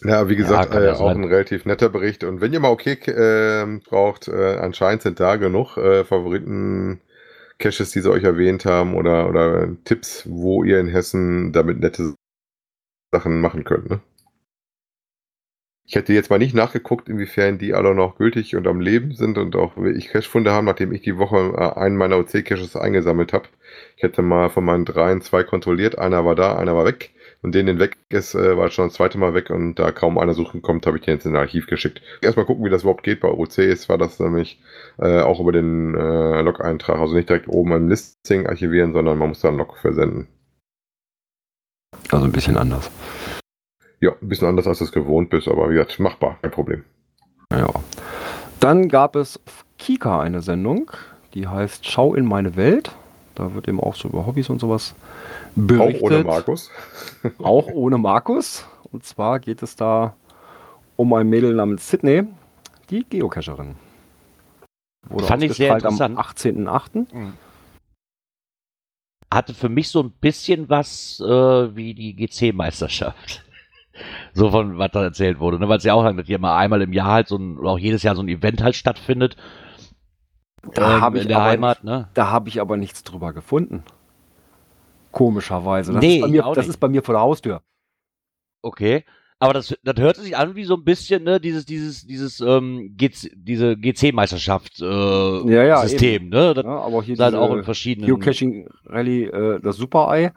Ja, 0.05 0.29
wie 0.29 0.37
gesagt, 0.37 0.73
kann 0.73 0.83
äh, 0.83 0.87
ja 0.87 0.95
auch 0.95 1.11
ein 1.11 1.25
relativ 1.25 1.65
netter 1.65 1.89
Bericht. 1.89 2.25
Und 2.25 2.41
wenn 2.41 2.53
ihr 2.53 2.61
mal 2.61 2.71
okay 2.71 2.93
äh, 2.93 3.81
braucht, 3.89 4.29
äh, 4.29 4.57
anscheinend 4.57 5.03
sind 5.03 5.21
da 5.21 5.37
genug 5.37 5.77
äh, 5.77 6.05
Favoriten-Caches, 6.05 7.91
die 7.93 8.01
sie 8.01 8.11
euch 8.11 8.25
erwähnt 8.25 8.65
haben 8.65 8.97
oder, 8.97 9.29
oder 9.29 9.69
Tipps, 9.85 10.25
wo 10.29 10.65
ihr 10.65 10.81
in 10.81 10.89
Hessen 10.89 11.53
damit 11.53 11.79
nette 11.79 12.15
Sachen 13.13 13.41
machen 13.41 13.63
könnt. 13.63 13.91
Ne? 13.91 14.01
Ich 15.93 15.97
hätte 15.97 16.15
jetzt 16.15 16.31
mal 16.31 16.39
nicht 16.39 16.55
nachgeguckt, 16.55 17.11
inwiefern 17.11 17.59
die 17.59 17.75
alle 17.75 17.95
noch 17.95 18.17
gültig 18.17 18.57
und 18.57 18.67
am 18.67 18.81
Leben 18.81 19.13
sind 19.13 19.37
und 19.37 19.55
auch 19.57 19.77
ich 19.77 20.09
Cache-Funde 20.09 20.51
haben, 20.51 20.65
nachdem 20.65 20.91
ich 20.91 21.03
die 21.03 21.19
Woche 21.19 21.53
äh, 21.55 21.79
einen 21.79 21.99
meiner 21.99 22.17
OC-Caches 22.17 22.77
eingesammelt 22.77 23.35
habe. 23.35 23.45
Ich 23.99 24.03
hätte 24.03 24.23
mal 24.23 24.49
von 24.49 24.65
meinen 24.65 24.87
dreien 24.87 25.21
zwei 25.21 25.43
kontrolliert. 25.45 25.99
Einer 25.99 26.25
war 26.25 26.35
da, 26.35 26.57
einer 26.57 26.75
war 26.75 26.87
weg. 26.87 27.11
Und 27.43 27.55
den, 27.55 27.67
den 27.67 27.79
weg 27.79 27.99
ist, 28.09 28.35
äh, 28.35 28.57
war 28.57 28.71
schon 28.71 28.87
das 28.87 28.95
zweite 28.95 29.19
Mal 29.19 29.35
weg 29.35 29.51
und 29.51 29.75
da 29.75 29.93
kaum 29.93 30.17
einer 30.17 30.33
suchen 30.33 30.63
kommt, 30.63 30.87
habe 30.87 30.97
ich 30.97 31.05
den 31.05 31.17
jetzt 31.17 31.27
in 31.27 31.37
ein 31.37 31.43
Archiv 31.43 31.67
geschickt. 31.67 32.01
Erstmal 32.23 32.47
gucken, 32.47 32.65
wie 32.65 32.71
das 32.71 32.85
überhaupt 32.85 33.03
geht. 33.03 33.21
Bei 33.21 33.29
OCs 33.29 33.91
war 33.91 33.99
das 33.99 34.19
nämlich 34.19 34.63
äh, 34.99 35.21
auch 35.21 35.41
über 35.41 35.53
den 35.53 35.95
äh, 35.95 36.41
Log-Eintrag. 36.41 37.01
Also 37.01 37.15
nicht 37.15 37.29
direkt 37.29 37.49
oben 37.49 37.73
im 37.73 37.89
Listing 37.91 38.47
archivieren, 38.47 38.95
sondern 38.95 39.19
man 39.19 39.29
muss 39.29 39.41
da 39.41 39.49
einen 39.49 39.59
Log 39.59 39.77
versenden. 39.77 40.29
Also 42.09 42.25
ein 42.25 42.33
bisschen 42.33 42.57
anders. 42.57 42.91
Ja, 44.03 44.11
ein 44.21 44.29
bisschen 44.29 44.49
anders, 44.49 44.67
als 44.67 44.79
du 44.79 44.85
es 44.85 44.91
gewohnt 44.91 45.31
bist, 45.31 45.47
aber 45.47 45.71
wie 45.71 45.75
gesagt, 45.75 46.01
machbar, 46.01 46.37
kein 46.43 46.51
Problem. 46.51 46.85
Ja. 47.53 47.69
Dann 48.59 48.89
gab 48.89 49.15
es 49.15 49.41
auf 49.47 49.65
Kika 49.79 50.21
eine 50.21 50.43
Sendung, 50.43 50.91
die 51.35 51.47
heißt 51.47 51.89
Schau 51.89 52.17
in 52.17 52.27
meine 52.27 52.57
Welt. 52.57 52.91
Da 53.37 53.55
wird 53.55 53.69
eben 53.69 53.79
auch 53.79 53.95
so 53.95 54.09
über 54.09 54.27
Hobbys 54.27 54.51
und 54.51 54.59
sowas 54.59 54.97
berichtet. 55.55 56.03
Auch 56.03 56.07
ohne 56.11 56.25
Markus. 56.25 56.71
Auch 57.39 57.69
ohne 57.69 57.97
Markus. 57.97 58.67
Und 58.91 59.05
zwar 59.05 59.39
geht 59.39 59.63
es 59.63 59.77
da 59.77 60.17
um 60.97 61.15
ein 61.15 61.29
Mädel 61.29 61.55
namens 61.55 61.89
Sydney, 61.89 62.25
die 62.91 63.05
Geocacherin. 63.05 63.77
Wurde 65.09 65.27
Fand 65.27 65.45
ich 65.45 65.55
sehr 65.55 65.75
interessant. 65.75 66.19
am 66.19 66.25
18.08. 66.25 67.07
Hatte 69.33 69.55
für 69.55 69.69
mich 69.69 69.89
so 69.89 70.03
ein 70.03 70.11
bisschen 70.11 70.69
was 70.69 71.21
äh, 71.21 71.25
wie 71.77 71.95
die 71.95 72.15
GC-Meisterschaft. 72.17 73.45
So 74.33 74.51
von 74.51 74.79
was 74.79 74.91
da 74.93 75.03
erzählt 75.03 75.39
wurde, 75.39 75.59
ne? 75.59 75.69
weil 75.69 75.79
es 75.79 75.85
ja 75.85 75.95
auch 75.95 76.05
halt 76.05 76.27
hier 76.27 76.39
mal 76.39 76.57
einmal 76.57 76.83
im 76.83 76.93
Jahr 76.93 77.09
halt 77.13 77.29
so 77.29 77.37
ein, 77.37 77.59
oder 77.59 77.71
auch 77.71 77.79
jedes 77.79 78.03
Jahr 78.03 78.15
so 78.17 78.23
ein 78.23 78.29
Event 78.29 78.63
halt 78.63 78.75
stattfindet. 78.75 79.37
Da 80.75 80.97
ähm, 80.97 81.01
habe 81.01 81.17
ich 81.19 81.23
in 81.25 81.29
der 81.29 81.39
aber 81.39 81.47
Heimat, 81.47 81.85
ne? 81.85 82.09
Da 82.15 82.31
habe 82.31 82.49
ich 82.49 82.61
aber 82.61 82.77
nichts 82.77 83.03
drüber 83.03 83.33
gefunden. 83.33 83.83
Komischerweise. 85.11 85.93
Das, 85.93 86.01
Nee, 86.01 86.17
ist, 86.17 86.21
bei 86.23 86.29
mir, 86.29 86.43
das 86.43 86.57
nicht. 86.59 86.69
ist 86.69 86.77
bei 86.79 86.89
mir 86.89 87.03
vor 87.03 87.15
der 87.15 87.23
Haustür. 87.23 87.63
Okay. 88.63 89.05
Aber 89.39 89.55
das, 89.55 89.77
das 89.83 89.97
hört 89.99 90.17
sich 90.17 90.37
an 90.37 90.55
wie 90.55 90.63
so 90.63 90.77
ein 90.77 90.85
bisschen, 90.85 91.25
ne, 91.25 91.41
dieses, 91.41 91.67
dieses, 91.67 92.07
dieses, 92.07 92.41
ähm, 92.41 92.95
GC, 92.97 93.33
diese 93.35 93.77
GC-Meisterschaft, 93.77 94.81
äh, 94.81 94.85
Ja, 94.85 95.65
ja, 95.65 95.83
System, 95.83 96.29
ne? 96.29 96.55
Das 96.55 96.65
Ja, 96.65 96.79
aber 96.79 97.03
hier 97.03 97.17
halt 97.17 97.35
auch 97.35 97.53
in 97.53 97.65
verschiedenen. 97.65 98.07
Geocaching 98.07 98.69
Rally, 98.87 99.25
äh, 99.25 99.59
das 99.61 99.77
Super-Ei. 99.77 100.33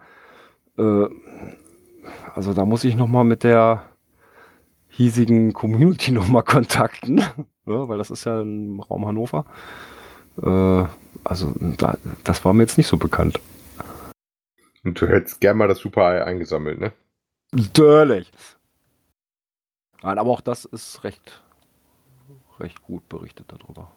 Äh, 0.80 1.06
also 2.36 2.54
da 2.54 2.66
muss 2.66 2.84
ich 2.84 2.96
nochmal 2.96 3.24
mit 3.24 3.44
der 3.44 3.84
hiesigen 4.90 5.54
Community 5.54 6.12
nochmal 6.12 6.44
kontakten, 6.44 7.18
ja, 7.20 7.34
weil 7.66 7.98
das 7.98 8.12
ist 8.12 8.26
ja 8.26 8.42
im 8.42 8.80
Raum 8.80 9.06
Hannover. 9.08 9.46
Äh, 10.42 10.84
also 11.24 11.54
da, 11.78 11.98
das 12.24 12.44
war 12.46 12.54
mir 12.54 12.64
jetzt 12.64 12.78
nicht 12.78 12.88
so 12.88 12.98
bekannt. 12.98 13.40
Und 14.84 15.02
du 15.02 15.08
hättest 15.08 15.42
gern 15.42 15.58
mal 15.58 15.68
das 15.68 15.80
Super-Ei 15.80 16.24
eingesammelt, 16.24 16.80
ne? 16.80 16.92
Natürlich. 17.52 18.32
Nein, 20.04 20.20
aber 20.20 20.30
auch 20.30 20.42
das 20.42 20.66
ist 20.66 21.04
recht, 21.04 21.42
recht 22.60 22.84
gut 22.84 23.08
berichtet 23.10 23.48
darüber. 23.48 23.92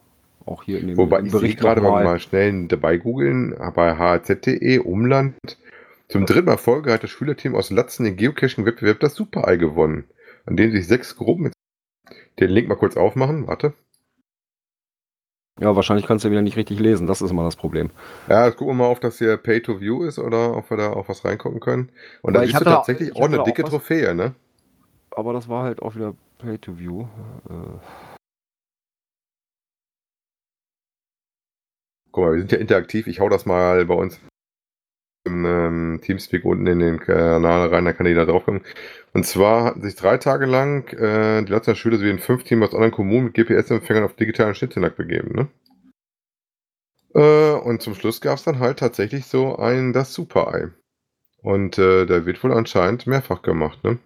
Auch 0.47 0.63
hier 0.63 0.81
in 0.81 0.87
dem 0.87 0.97
Wobei 0.97 1.19
im 1.19 1.27
ich 1.27 1.33
Bericht 1.33 1.61
gerade 1.61 1.83
nochmal- 1.83 2.05
mal 2.05 2.21
schnell 2.21 2.69
dabei 2.69 2.97
googeln, 2.97 3.55
bei 3.75 3.95
hz.de 3.97 4.79
Umland. 4.79 5.35
Zum 6.11 6.25
dritten 6.25 6.47
Mal 6.47 6.57
Folge 6.57 6.93
hat 6.93 7.03
das 7.03 7.11
Schülerteam 7.11 7.55
aus 7.55 7.71
Latzen 7.71 8.05
den 8.05 8.17
Geocaching-Wettbewerb 8.17 9.01
das 9.01 9.15
Super-Ei 9.15 9.57
gewonnen, 9.57 10.09
an 10.47 10.57
dem 10.57 10.71
sich 10.73 10.87
sechs 10.87 11.17
Gruppen 11.17 11.45
mit 11.45 11.53
den 12.41 12.51
Link 12.51 12.69
mal 12.69 12.77
kurz 12.77 12.97
aufmachen, 12.97 13.47
warte. 13.47 13.75
Ja, 15.61 15.75
wahrscheinlich 15.75 16.07
kannst 16.07 16.25
du 16.25 16.31
wieder 16.31 16.41
nicht 16.41 16.57
richtig 16.57 16.79
lesen. 16.79 17.07
Das 17.09 17.21
ist 17.21 17.31
immer 17.33 17.43
das 17.43 17.57
Problem. 17.57 17.91
Ja, 18.29 18.47
jetzt 18.47 18.57
gucken 18.57 18.77
wir 18.79 18.85
mal, 18.85 18.91
ob 18.93 19.01
das 19.01 19.19
hier 19.19 19.37
Pay-to-View 19.37 20.05
ist 20.05 20.19
oder 20.21 20.57
ob 20.57 20.71
wir 20.71 20.77
da 20.77 20.93
auch 20.93 21.09
was 21.09 21.25
reingucken 21.25 21.59
können. 21.61 21.91
Und 22.23 22.35
da 22.35 22.41
siehst 22.41 22.53
du 22.53 22.57
hatte- 22.61 22.65
tatsächlich 22.71 23.09
ich 23.11 23.17
auch 23.17 23.25
eine 23.25 23.41
auch 23.41 23.45
dicke 23.45 23.65
was- 23.65 23.71
Trophäe, 23.71 24.15
ne? 24.15 24.35
Aber 25.11 25.33
das 25.33 25.49
war 25.49 25.65
halt 25.65 25.83
auch 25.83 25.97
wieder 25.97 26.15
Pay-to-View. 26.39 27.03
Äh, 27.51 27.79
Guck 32.13 32.25
mal, 32.25 32.33
wir 32.35 32.39
sind 32.41 32.53
ja 32.53 32.59
interaktiv. 32.59 33.07
Ich 33.09 33.21
hau 33.21 33.29
das 33.29 33.45
mal 33.45 33.85
bei 33.85 33.95
uns 33.95 34.21
im 35.29 35.45
ähm, 35.47 36.01
Teamspeak 36.03 36.45
unten 36.45 36.67
in 36.67 36.81
den 36.81 37.01
Kanal 37.01 37.69
rein, 37.69 37.85
da 37.85 37.93
kann 37.93 38.07
jeder 38.07 38.27
draufkommen. 38.27 38.63
Und 39.13 39.25
zwar 39.25 39.65
hatten 39.65 39.83
sich 39.83 39.95
drei 39.95 40.19
Tage 40.19 40.47
lang 40.47 40.89
äh, 40.93 41.43
die 41.43 41.53
Latzer 41.53 41.75
Schüler 41.75 41.99
sowie 41.99 42.11
ein 42.11 42.19
Fünf-Team 42.19 42.63
aus 42.63 42.75
anderen 42.75 42.93
Kommunen 42.93 43.27
mit 43.27 43.35
GPS-Empfängern 43.35 44.05
auf 44.05 44.15
digitalen 44.15 44.55
Schnitzeljagd 44.55 44.97
begeben, 44.97 45.35
ne? 45.35 45.49
Äh, 47.15 47.59
und 47.61 47.83
zum 47.83 47.95
Schluss 47.95 48.21
gab 48.21 48.37
es 48.37 48.45
dann 48.45 48.59
halt 48.59 48.79
tatsächlich 48.79 49.27
so 49.27 49.57
ein 49.57 49.93
das 49.93 50.13
Super-Ei. 50.13 50.69
Und 51.43 51.79
äh, 51.79 52.05
der 52.07 52.27
wird 52.27 52.43
wohl 52.43 52.53
anscheinend 52.53 53.07
mehrfach 53.07 53.43
gemacht, 53.43 53.83
ne? 53.85 53.99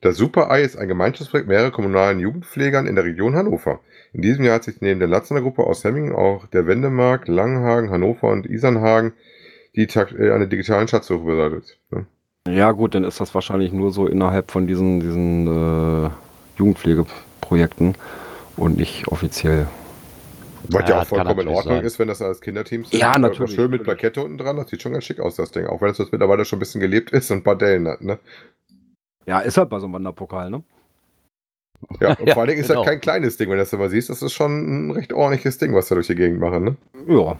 Das 0.00 0.16
Super-Ei 0.16 0.62
ist 0.62 0.76
ein 0.76 0.88
Gemeinschaftsprojekt 0.88 1.48
mehrerer 1.48 1.70
kommunalen 1.70 2.18
Jugendpflegern 2.18 2.86
in 2.86 2.96
der 2.96 3.04
Region 3.04 3.36
Hannover. 3.36 3.80
In 4.12 4.22
diesem 4.22 4.44
Jahr 4.44 4.56
hat 4.56 4.64
sich 4.64 4.80
neben 4.80 5.00
der 5.00 5.08
Latzener 5.08 5.42
Gruppe 5.42 5.64
aus 5.64 5.84
Hemmingen 5.84 6.14
auch 6.14 6.46
der 6.46 6.66
Wendemark, 6.66 7.28
Langenhagen, 7.28 7.90
Hannover 7.90 8.28
und 8.28 8.46
Isernhagen 8.46 9.12
die 9.76 9.84
äh, 9.84 10.32
eine 10.32 10.48
digitalen 10.48 10.88
Schatzsuche 10.88 11.24
beseitigt. 11.24 11.78
Ne? 11.90 12.06
ja, 12.48 12.72
gut, 12.72 12.94
dann 12.94 13.04
ist 13.04 13.20
das 13.20 13.34
wahrscheinlich 13.34 13.72
nur 13.72 13.92
so 13.92 14.06
innerhalb 14.06 14.50
von 14.50 14.66
diesen, 14.66 15.00
diesen 15.00 15.46
äh, 16.06 16.10
Jugendpflegeprojekten 16.56 17.94
und 18.56 18.76
nicht 18.76 19.08
offiziell. 19.08 19.66
Was 20.68 20.82
Ja, 20.82 20.88
ja, 20.88 20.94
auch 20.96 20.98
das 21.00 21.08
vollkommen 21.08 21.30
in 21.30 21.36
natürlich 21.36 21.56
Ordnung 21.58 21.74
sein. 21.76 21.84
ist, 21.84 21.98
wenn 21.98 22.08
das 22.08 22.22
als 22.22 22.40
Kinderteams 22.40 22.90
Ja, 22.92 23.10
Aber 23.10 23.18
natürlich, 23.20 23.54
Schön 23.54 23.70
mit. 23.70 23.84
Plakette 23.84 24.22
unten 24.22 24.38
dran, 24.38 24.56
das 24.56 24.68
sieht 24.70 24.82
schon 24.82 24.92
ganz 24.92 25.04
schick 25.04 25.20
aus, 25.20 25.36
das 25.36 25.50
Ding. 25.52 25.66
Auch 25.66 25.80
wenn 25.80 25.90
es 25.90 25.98
jetzt 25.98 26.12
mittlerweile 26.12 26.44
schon 26.44 26.56
ein 26.56 26.60
bisschen 26.60 26.80
gelebt 26.80 27.10
ist 27.12 27.30
und 27.30 27.38
ein 27.38 27.42
paar 27.44 27.56
Dellen 27.56 27.86
hat, 27.86 28.00
ne? 28.00 28.18
Ja, 29.26 29.40
ist 29.40 29.58
halt 29.58 29.68
bei 29.68 29.78
so 29.78 29.86
einem 29.86 29.94
Wanderpokal, 29.94 30.50
ne? 30.50 30.62
Ja, 32.00 32.14
und 32.18 32.26
Ja, 32.26 32.34
vor 32.34 32.42
allen 32.42 32.48
Dingen 32.48 32.60
ist 32.62 32.68
genau. 32.68 32.80
das 32.80 32.88
kein 32.90 33.00
kleines 33.00 33.36
Ding, 33.36 33.48
wenn 33.48 33.56
du 33.58 33.62
das 33.62 33.72
immer 33.72 33.88
siehst. 33.88 34.08
Das 34.08 34.22
ist 34.22 34.32
schon 34.32 34.88
ein 34.88 34.90
recht 34.92 35.12
ordentliches 35.12 35.58
Ding, 35.58 35.74
was 35.74 35.88
da 35.88 35.94
durch 35.94 36.06
die 36.06 36.14
Gegend 36.14 36.40
machen, 36.40 36.64
ne? 36.64 36.76
Ja. 37.06 37.36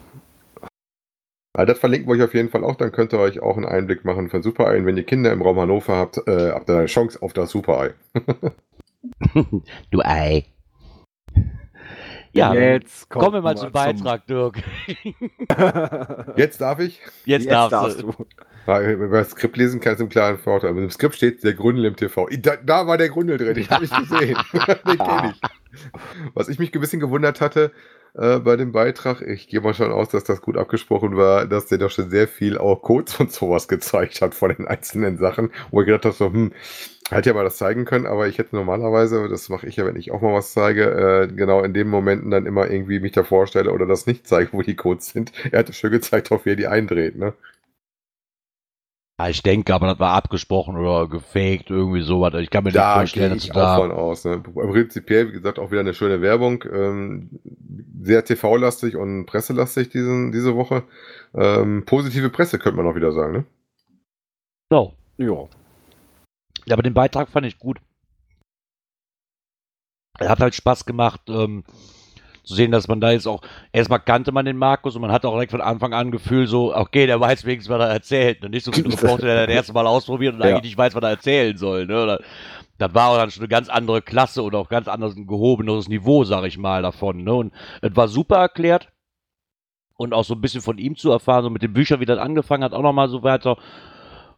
Also 1.57 1.73
das 1.73 1.79
verlinken 1.79 2.07
wir 2.07 2.13
euch 2.13 2.21
auf 2.21 2.35
jeden 2.35 2.49
Fall 2.49 2.63
auch, 2.63 2.75
dann 2.75 2.91
könnt 2.91 3.13
ihr 3.13 3.19
euch 3.19 3.39
auch 3.39 3.57
einen 3.57 3.65
Einblick 3.65 4.05
machen 4.05 4.29
für 4.29 4.43
Super-Ei. 4.43 4.77
Und 4.77 4.85
wenn 4.85 4.95
ihr 4.95 5.03
Kinder 5.03 5.33
im 5.33 5.41
Raum 5.41 5.59
Hannover 5.59 5.95
habt, 5.95 6.19
äh, 6.27 6.51
habt 6.51 6.69
ihr 6.69 6.77
eine 6.77 6.85
Chance 6.85 7.19
auf 7.19 7.33
das 7.33 7.49
Super-Ei. 7.49 7.95
du 9.89 10.01
Ei. 10.03 10.45
Ja, 12.31 12.53
Jetzt 12.53 13.09
kommen 13.09 13.33
wir 13.33 13.41
mal 13.41 13.57
zum 13.57 13.71
Beitrag, 13.71 14.27
Dirk. 14.27 14.61
Jetzt 16.37 16.61
darf 16.61 16.77
ich? 16.77 17.01
Jetzt, 17.25 17.45
Jetzt 17.45 17.47
darfst, 17.47 17.73
darfst 17.73 18.01
du. 18.03 18.11
du. 18.11 18.25
Ja, 18.67 18.91
Über 18.91 19.17
das 19.17 19.31
Skript 19.31 19.57
lesen 19.57 19.79
kann 19.79 19.95
es 19.95 19.99
im 19.99 20.09
klaren 20.09 20.37
Vorteil. 20.37 20.69
Aber 20.69 20.81
im 20.81 20.91
Skript 20.91 21.15
steht 21.15 21.43
der 21.43 21.55
Gründel 21.55 21.85
im 21.85 21.95
TV. 21.95 22.27
Da, 22.39 22.57
da 22.57 22.85
war 22.85 22.99
der 22.99 23.09
Gründel 23.09 23.39
drin, 23.39 23.55
den 23.55 23.67
habe 23.67 23.85
ich 23.85 23.89
gesehen. 23.97 24.37
den 24.53 24.97
kenne 24.99 25.33
ich. 25.33 25.41
Was 26.35 26.49
ich 26.49 26.59
mich 26.59 26.71
ein 26.71 26.81
bisschen 26.81 26.99
gewundert 26.99 27.41
hatte 27.41 27.71
äh, 28.17 28.39
bei 28.39 28.55
dem 28.55 28.71
Beitrag, 28.71 29.21
ich 29.21 29.47
gehe 29.47 29.61
mal 29.61 29.73
schon 29.73 29.91
aus, 29.91 30.09
dass 30.09 30.23
das 30.23 30.41
gut 30.41 30.57
abgesprochen 30.57 31.15
war, 31.17 31.45
dass 31.45 31.67
der 31.67 31.77
doch 31.77 31.91
schon 31.91 32.09
sehr 32.09 32.27
viel 32.27 32.57
auch 32.57 32.81
Codes 32.81 33.19
und 33.19 33.31
sowas 33.31 33.67
gezeigt 33.67 34.21
hat 34.21 34.33
von 34.33 34.49
den 34.55 34.67
einzelnen 34.67 35.17
Sachen, 35.17 35.51
wo 35.71 35.81
ich 35.81 35.87
gedacht 35.87 36.05
habe, 36.05 36.15
so, 36.15 36.25
hm, 36.25 36.51
hätte 37.09 37.29
ja 37.29 37.35
mal 37.35 37.43
das 37.43 37.57
zeigen 37.57 37.85
können, 37.85 38.07
aber 38.07 38.27
ich 38.27 38.37
hätte 38.39 38.55
normalerweise, 38.55 39.29
das 39.29 39.49
mache 39.49 39.67
ich 39.67 39.75
ja, 39.75 39.85
wenn 39.85 39.95
ich 39.95 40.11
auch 40.11 40.21
mal 40.21 40.33
was 40.33 40.51
zeige, 40.53 40.83
äh, 40.83 41.27
genau 41.27 41.63
in 41.63 41.73
den 41.73 41.87
Momenten 41.87 42.31
dann 42.31 42.47
immer 42.47 42.69
irgendwie 42.69 42.99
mich 42.99 43.11
da 43.11 43.23
vorstelle 43.23 43.71
oder 43.71 43.85
das 43.85 44.07
nicht 44.07 44.27
zeige, 44.27 44.51
wo 44.53 44.61
die 44.61 44.75
Codes 44.75 45.09
sind. 45.09 45.31
Er 45.51 45.59
hatte 45.59 45.73
schön 45.73 45.91
gezeigt, 45.91 46.31
auf 46.31 46.45
wie 46.45 46.51
er 46.51 46.55
die 46.55 46.67
eindreht, 46.67 47.15
ne? 47.17 47.33
Ja, 49.19 49.29
ich 49.29 49.41
denke, 49.41 49.73
aber 49.73 49.87
das 49.87 49.99
war 49.99 50.13
abgesprochen 50.13 50.77
oder 50.77 51.07
gefaked, 51.07 51.71
irgendwie 51.71 52.01
sowas. 52.01 52.35
Ich 52.35 52.51
kann 52.51 52.63
mir 52.63 52.69
nicht 52.69 52.77
Da 52.77 52.93
gehe 52.93 52.99
vorstellen, 52.99 53.33
dass 53.33 53.43
ich 53.43 53.49
da. 53.51 53.77
aus. 53.77 54.25
Ne? 54.25 54.39
Prinzipiell, 54.39 55.29
wie 55.29 55.31
gesagt, 55.31 55.57
auch 55.57 55.71
wieder 55.71 55.79
eine 55.79 55.95
schöne 55.95 56.21
Werbung. 56.21 56.63
Ähm, 56.71 57.29
sehr 58.01 58.23
TV-lastig 58.23 58.95
und 58.95 59.25
presselastig 59.25 59.89
diesen, 59.89 60.31
diese 60.31 60.55
Woche. 60.55 60.83
Ähm, 61.33 61.83
positive 61.85 62.29
Presse 62.29 62.59
könnte 62.59 62.77
man 62.77 62.91
auch 62.91 62.95
wieder 62.95 63.11
sagen. 63.11 63.33
Ne? 63.33 63.45
So. 64.69 64.93
Ja. 65.17 65.47
Ja, 66.65 66.73
aber 66.73 66.83
den 66.83 66.93
Beitrag 66.93 67.29
fand 67.29 67.45
ich 67.45 67.57
gut. 67.57 67.79
Er 70.19 70.29
hat 70.29 70.39
halt 70.39 70.55
Spaß 70.55 70.85
gemacht, 70.85 71.21
ähm, 71.29 71.63
zu 72.43 72.55
sehen, 72.55 72.71
dass 72.71 72.87
man 72.87 73.01
da 73.01 73.11
jetzt 73.11 73.27
auch, 73.27 73.41
erstmal 73.73 73.99
kannte 73.99 74.31
man 74.31 74.45
den 74.45 74.57
Markus 74.57 74.95
und 74.95 75.01
man 75.01 75.11
hat 75.11 75.25
auch 75.25 75.33
direkt 75.33 75.51
von 75.51 75.61
Anfang 75.61 75.93
an 75.93 76.11
Gefühl 76.11 76.47
so, 76.47 76.73
okay, 76.73 77.05
der 77.05 77.19
weiß 77.19 77.45
wenigstens, 77.45 77.73
was 77.73 77.81
er 77.81 77.91
erzählt. 77.93 78.43
Und 78.43 78.51
nicht 78.51 78.63
so 78.63 78.73
wie 78.73 78.83
ein 78.83 78.91
Reporter, 78.91 79.25
der 79.25 79.47
das 79.47 79.55
erste 79.55 79.73
Mal 79.73 79.85
ausprobiert 79.85 80.33
und 80.33 80.39
Ja. 80.41 80.47
eigentlich 80.47 80.63
nicht 80.63 80.77
weiß, 80.77 80.95
was 80.95 81.03
er 81.03 81.09
erzählen 81.09 81.57
soll. 81.57 81.85
Ne? 81.85 82.01
Oder, 82.01 82.19
das 82.77 82.93
war 82.93 83.17
dann 83.17 83.31
schon 83.31 83.41
eine 83.41 83.49
ganz 83.49 83.69
andere 83.69 84.01
Klasse 84.01 84.43
und 84.43 84.55
auch 84.55 84.69
ganz 84.69 84.87
anderes, 84.87 85.15
ein 85.15 85.27
gehobeneres 85.27 85.87
Niveau, 85.87 86.23
sag 86.23 86.45
ich 86.45 86.57
mal, 86.57 86.81
davon. 86.81 87.23
Ne? 87.23 87.33
Und 87.33 87.53
es 87.81 87.95
war 87.95 88.07
super 88.07 88.37
erklärt. 88.37 88.89
Und 89.99 90.13
auch 90.13 90.23
so 90.23 90.35
ein 90.35 90.41
bisschen 90.41 90.61
von 90.61 90.77
ihm 90.77 90.95
zu 90.95 91.09
erfahren, 91.09 91.43
so 91.43 91.49
mit 91.49 91.63
den 91.63 91.73
Büchern, 91.73 91.99
wie 91.99 92.05
das 92.05 92.19
angefangen 92.19 92.63
hat, 92.63 92.73
auch 92.73 92.83
nochmal 92.83 93.09
so 93.09 93.23
weiter. 93.23 93.57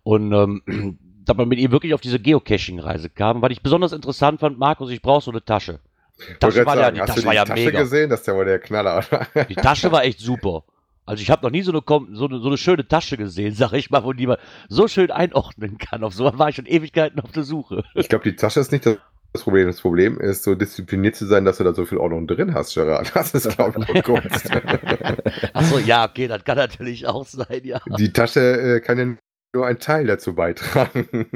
Und 0.03 0.31
ähm, 0.31 0.97
dass 1.25 1.35
man 1.35 1.49
mit 1.49 1.59
ihm 1.59 1.71
wirklich 1.71 1.93
auf 1.93 2.01
diese 2.01 2.19
Geocaching-Reise 2.19 3.09
kam. 3.09 3.41
Was 3.41 3.51
ich 3.51 3.61
besonders 3.61 3.91
interessant 3.91 4.39
fand, 4.39 4.57
Markus, 4.57 4.89
ich 4.89 5.01
brauche 5.01 5.21
so 5.21 5.31
eine 5.31 5.43
Tasche. 5.43 5.79
Die 6.17 6.33
Tasche 6.39 6.65
war 6.65 6.75
ja, 6.75 6.83
sagen, 6.83 6.95
die 6.95 7.01
hast 7.01 7.07
Tasche 7.09 7.21
du 7.21 7.25
war 7.25 7.33
die 7.33 7.37
ja 7.37 7.45
Tasche 7.45 7.65
mega. 7.65 7.79
gesehen? 7.81 8.09
Das 8.09 8.21
ist 8.21 8.27
ja 8.27 8.35
wohl 8.35 8.45
der 8.45 8.59
Knaller. 8.59 9.03
Die 9.49 9.55
Tasche 9.55 9.91
war 9.91 10.03
echt 10.03 10.19
super. 10.19 10.63
Also 11.09 11.23
ich 11.23 11.31
habe 11.31 11.43
noch 11.43 11.49
nie 11.49 11.63
so 11.63 11.71
eine, 11.71 11.81
so, 12.13 12.27
eine, 12.27 12.39
so 12.39 12.47
eine 12.47 12.57
schöne 12.57 12.87
Tasche 12.87 13.17
gesehen, 13.17 13.55
sag 13.55 13.73
ich 13.73 13.89
mal, 13.89 14.03
wo 14.03 14.13
die 14.13 14.27
man 14.27 14.37
so 14.67 14.87
schön 14.87 15.09
einordnen 15.09 15.79
kann. 15.79 16.03
Auf 16.03 16.13
sowas 16.13 16.37
war 16.37 16.49
ich 16.49 16.55
schon 16.55 16.67
Ewigkeiten 16.67 17.19
auf 17.19 17.31
der 17.31 17.43
Suche. 17.43 17.83
ich 17.95 18.09
glaube, 18.09 18.25
die 18.25 18.35
Tasche 18.35 18.59
ist 18.59 18.71
nicht 18.71 18.85
das 18.85 18.97
das 19.31 19.43
Problem. 19.43 19.67
Das 19.67 19.81
Problem 19.81 20.19
ist, 20.19 20.41
so 20.41 20.55
diszipliniert 20.55 21.15
zu 21.15 21.27
sein, 21.27 21.45
dass 21.45 21.57
du 21.57 21.63
da 21.63 21.71
so 21.71 21.85
viel 21.85 21.99
Ordnung 21.99 22.25
drin 22.25 22.55
hast, 22.55 22.73
Gerard. 22.73 23.11
Das 23.13 23.31
ist, 23.35 23.55
glaube 23.55 23.85
ich, 23.93 24.03
Kunst. 24.03 24.49
Achso, 25.53 25.77
ja, 25.77 26.09
okay, 26.09 26.27
das 26.27 26.43
kann 26.43 26.57
natürlich 26.57 27.05
auch 27.05 27.25
sein, 27.27 27.61
ja. 27.63 27.79
Die 27.99 28.11
Tasche 28.11 28.39
äh, 28.39 28.79
kann 28.79 28.97
ja 28.97 29.15
nur 29.53 29.67
einen 29.67 29.77
Teil 29.77 30.07
dazu 30.07 30.33
beitragen. 30.33 31.27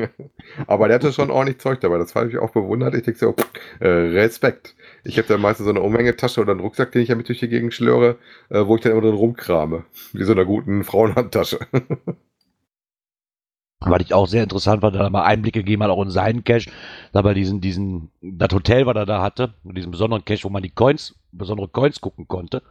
Aber 0.66 0.88
der 0.88 0.96
hatte 0.96 1.14
schon 1.14 1.30
ordentlich 1.30 1.60
Zeug 1.60 1.82
dabei. 1.82 2.00
Das 2.00 2.16
habe 2.16 2.30
ich 2.30 2.40
auch 2.40 2.52
bewundert. 2.52 2.96
Ich 2.96 3.04
denke 3.04 3.20
so, 3.20 3.34
pff, 3.34 3.48
äh, 3.80 3.88
Respekt. 3.88 4.76
Ich 5.04 5.18
habe 5.18 5.28
da 5.28 5.38
meistens 5.38 5.66
so 5.66 5.70
eine 5.70 5.82
Umhängetasche 5.82 6.40
oder 6.42 6.52
einen 6.52 6.62
Rucksack, 6.62 6.92
den 6.92 7.02
ich 7.02 7.10
ja 7.10 7.16
mit 7.16 7.28
durch 7.28 7.40
die 7.40 7.50
Gegend 7.50 7.74
schlöre, 7.74 8.18
äh, 8.50 8.66
wo 8.66 8.76
ich 8.76 8.82
dann 8.82 8.94
immer 8.94 9.02
drin 9.02 9.16
rumkrame. 9.16 9.84
Wie 10.14 10.24
so 10.24 10.32
einer 10.32 10.46
guten 10.46 10.84
Frauenhandtasche. 10.84 11.60
Was 13.86 14.02
ich 14.02 14.14
auch 14.14 14.28
sehr 14.28 14.44
interessant 14.44 14.80
fand, 14.80 14.96
da 14.96 15.10
mal 15.10 15.24
Einblicke 15.24 15.60
gegeben 15.60 15.84
hat, 15.84 15.90
auch 15.90 16.02
in 16.02 16.10
seinen 16.10 16.46
Cache, 16.46 16.72
da 17.12 17.22
bei 17.22 17.34
diesen, 17.34 17.60
diesen, 17.60 18.12
das 18.22 18.54
Hotel, 18.54 18.86
was 18.86 18.96
er 18.96 19.06
da 19.06 19.22
hatte, 19.22 19.56
mit 19.64 19.76
diesem 19.76 19.92
besonderen 19.92 20.24
Cache, 20.24 20.46
wo 20.46 20.50
man 20.50 20.64
die 20.64 20.70
Coins, 20.70 21.16
besondere 21.34 21.68
Coins 21.68 22.00
gucken 22.00 22.26
konnte, 22.26 22.62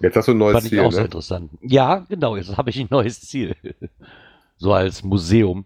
Jetzt 0.00 0.16
hast 0.16 0.28
du 0.28 0.32
ein 0.32 0.38
neues 0.38 0.54
fand 0.54 0.64
ich 0.66 0.70
Ziel, 0.70 0.80
auch 0.80 0.92
sehr 0.92 1.00
ne? 1.00 1.06
interessant. 1.06 1.50
Ja, 1.60 2.06
genau, 2.08 2.36
jetzt 2.36 2.56
habe 2.56 2.70
ich 2.70 2.78
ein 2.78 2.88
neues 2.90 3.20
Ziel. 3.20 3.56
so 4.56 4.72
als 4.72 5.02
Museum 5.02 5.64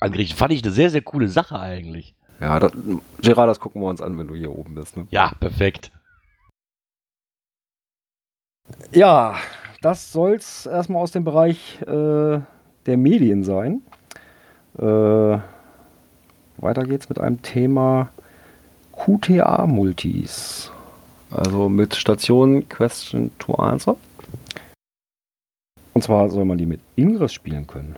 angerichtet. 0.00 0.38
Fand 0.38 0.52
ich 0.52 0.62
eine 0.62 0.72
sehr, 0.72 0.90
sehr 0.90 1.02
coole 1.02 1.28
Sache 1.28 1.58
eigentlich. 1.58 2.14
Ja, 2.40 2.58
das, 2.60 2.72
Gerard, 3.20 3.48
das 3.48 3.60
gucken 3.60 3.82
wir 3.82 3.88
uns 3.88 4.02
an, 4.02 4.18
wenn 4.18 4.26
du 4.26 4.34
hier 4.34 4.50
oben 4.50 4.74
bist. 4.74 4.96
Ne? 4.96 5.06
Ja, 5.10 5.32
perfekt. 5.40 5.90
Ja, 8.92 9.36
das 9.82 10.12
soll's 10.12 10.66
erstmal 10.66 11.02
aus 11.02 11.12
dem 11.12 11.24
Bereich 11.24 11.80
äh, 11.82 12.40
der 12.86 12.96
Medien 12.96 13.44
sein. 13.44 13.82
Äh, 14.78 15.38
weiter 16.56 16.84
geht's 16.84 17.08
mit 17.08 17.18
einem 17.18 17.42
Thema 17.42 18.08
QTA-Multis. 18.92 20.70
Also 21.30 21.68
mit 21.68 21.94
Station 21.94 22.68
Question 22.68 23.30
to 23.38 23.54
Answer. 23.54 23.96
Und 25.92 26.02
zwar 26.02 26.28
soll 26.30 26.44
man 26.44 26.58
die 26.58 26.66
mit 26.66 26.80
Ingress 26.96 27.32
spielen 27.32 27.66
können. 27.66 27.96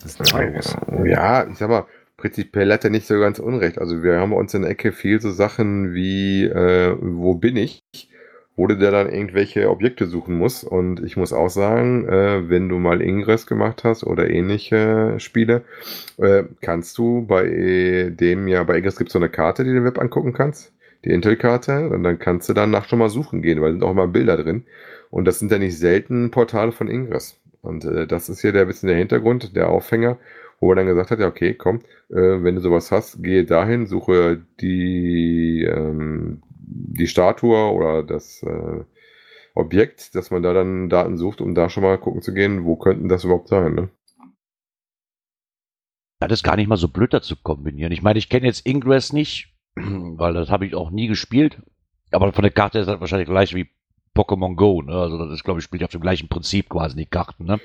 Das 0.00 0.14
ist 0.14 0.32
Virus. 0.32 0.76
Ja, 1.04 1.46
ich 1.46 1.58
sag 1.58 1.68
mal, 1.68 1.86
prinzipiell 2.18 2.70
hat 2.72 2.84
er 2.84 2.90
nicht 2.90 3.06
so 3.06 3.18
ganz 3.18 3.38
unrecht. 3.38 3.78
Also 3.78 4.02
wir 4.02 4.18
haben 4.18 4.34
uns 4.34 4.52
in 4.52 4.62
der 4.62 4.72
Ecke 4.72 4.92
viel 4.92 5.20
so 5.20 5.30
Sachen 5.30 5.94
wie, 5.94 6.44
äh, 6.44 6.94
wo 7.00 7.34
bin 7.34 7.56
ich? 7.56 7.80
Wo 8.56 8.66
du 8.66 8.76
da 8.76 8.90
dann 8.90 9.08
irgendwelche 9.08 9.70
Objekte 9.70 10.06
suchen 10.06 10.36
musst. 10.36 10.64
Und 10.64 11.02
ich 11.02 11.16
muss 11.16 11.32
auch 11.32 11.48
sagen, 11.48 12.08
äh, 12.08 12.50
wenn 12.50 12.68
du 12.68 12.78
mal 12.78 13.00
Ingress 13.00 13.46
gemacht 13.46 13.84
hast 13.84 14.04
oder 14.04 14.28
ähnliche 14.28 15.14
Spiele, 15.18 15.62
äh, 16.18 16.42
kannst 16.60 16.98
du 16.98 17.24
bei 17.24 18.10
dem 18.10 18.48
ja, 18.48 18.64
bei 18.64 18.78
Ingress 18.78 18.98
gibt 18.98 19.10
es 19.10 19.12
so 19.12 19.20
eine 19.20 19.28
Karte, 19.30 19.62
die 19.62 19.70
du 19.70 19.78
im 19.78 19.84
Web 19.84 20.00
angucken 20.00 20.32
kannst. 20.32 20.72
Die 21.04 21.10
Intel-Karte. 21.10 21.88
Und 21.88 22.02
dann 22.02 22.18
kannst 22.18 22.48
du 22.48 22.52
danach 22.52 22.88
schon 22.88 22.98
mal 22.98 23.10
suchen 23.10 23.42
gehen, 23.42 23.62
weil 23.62 23.72
sind 23.72 23.84
auch 23.84 23.92
immer 23.92 24.08
Bilder 24.08 24.36
drin. 24.36 24.64
Und 25.10 25.24
das 25.24 25.38
sind 25.38 25.52
ja 25.52 25.58
nicht 25.58 25.78
selten 25.78 26.32
Portale 26.32 26.72
von 26.72 26.88
Ingress. 26.88 27.38
Und 27.62 27.84
äh, 27.84 28.08
das 28.08 28.28
ist 28.28 28.40
hier 28.40 28.52
der 28.52 28.64
bisschen 28.64 28.88
der 28.88 28.98
Hintergrund, 28.98 29.54
der 29.54 29.68
Aufhänger, 29.68 30.18
wo 30.60 30.72
er 30.72 30.76
dann 30.76 30.86
gesagt 30.86 31.10
hat, 31.10 31.20
ja, 31.20 31.28
okay, 31.28 31.54
komm, 31.54 31.80
äh, 32.10 32.42
wenn 32.42 32.56
du 32.56 32.60
sowas 32.60 32.90
hast, 32.90 33.22
gehe 33.22 33.44
dahin, 33.44 33.86
suche 33.86 34.44
die, 34.60 35.64
ähm, 35.64 36.42
die 36.50 37.06
Statue 37.06 37.72
oder 37.72 38.02
das 38.02 38.42
äh, 38.42 38.84
Objekt, 39.54 40.14
dass 40.14 40.30
man 40.30 40.42
da 40.42 40.52
dann 40.52 40.88
Daten 40.88 41.16
sucht, 41.16 41.40
um 41.40 41.54
da 41.54 41.68
schon 41.68 41.82
mal 41.82 41.98
gucken 41.98 42.22
zu 42.22 42.32
gehen, 42.32 42.64
wo 42.64 42.76
könnten 42.76 43.08
das 43.08 43.24
überhaupt 43.24 43.48
sein, 43.48 43.74
ne? 43.74 43.88
Das 46.20 46.32
ist 46.32 46.42
gar 46.42 46.56
nicht 46.56 46.66
mal 46.66 46.76
so 46.76 46.88
blöd 46.88 47.14
dazu 47.14 47.36
kombinieren. 47.36 47.92
Ich 47.92 48.02
meine, 48.02 48.18
ich 48.18 48.28
kenne 48.28 48.46
jetzt 48.46 48.66
Ingress 48.66 49.12
nicht, 49.12 49.54
weil 49.76 50.34
das 50.34 50.50
habe 50.50 50.66
ich 50.66 50.74
auch 50.74 50.90
nie 50.90 51.06
gespielt. 51.06 51.62
Aber 52.10 52.32
von 52.32 52.42
der 52.42 52.50
Karte 52.50 52.78
ist 52.80 52.86
das 52.86 53.00
wahrscheinlich 53.00 53.28
gleich 53.28 53.54
wie 53.54 53.70
Pokémon 54.18 54.56
Go, 54.56 54.82
ne? 54.82 54.92
Also 54.92 55.16
das 55.16 55.32
ist, 55.32 55.44
glaube 55.44 55.60
ich, 55.60 55.64
spielt 55.64 55.84
auf 55.84 55.90
dem 55.90 56.00
gleichen 56.00 56.28
Prinzip 56.28 56.68
quasi 56.68 56.96
die 56.96 57.06
Karten, 57.06 57.44
ne? 57.44 57.60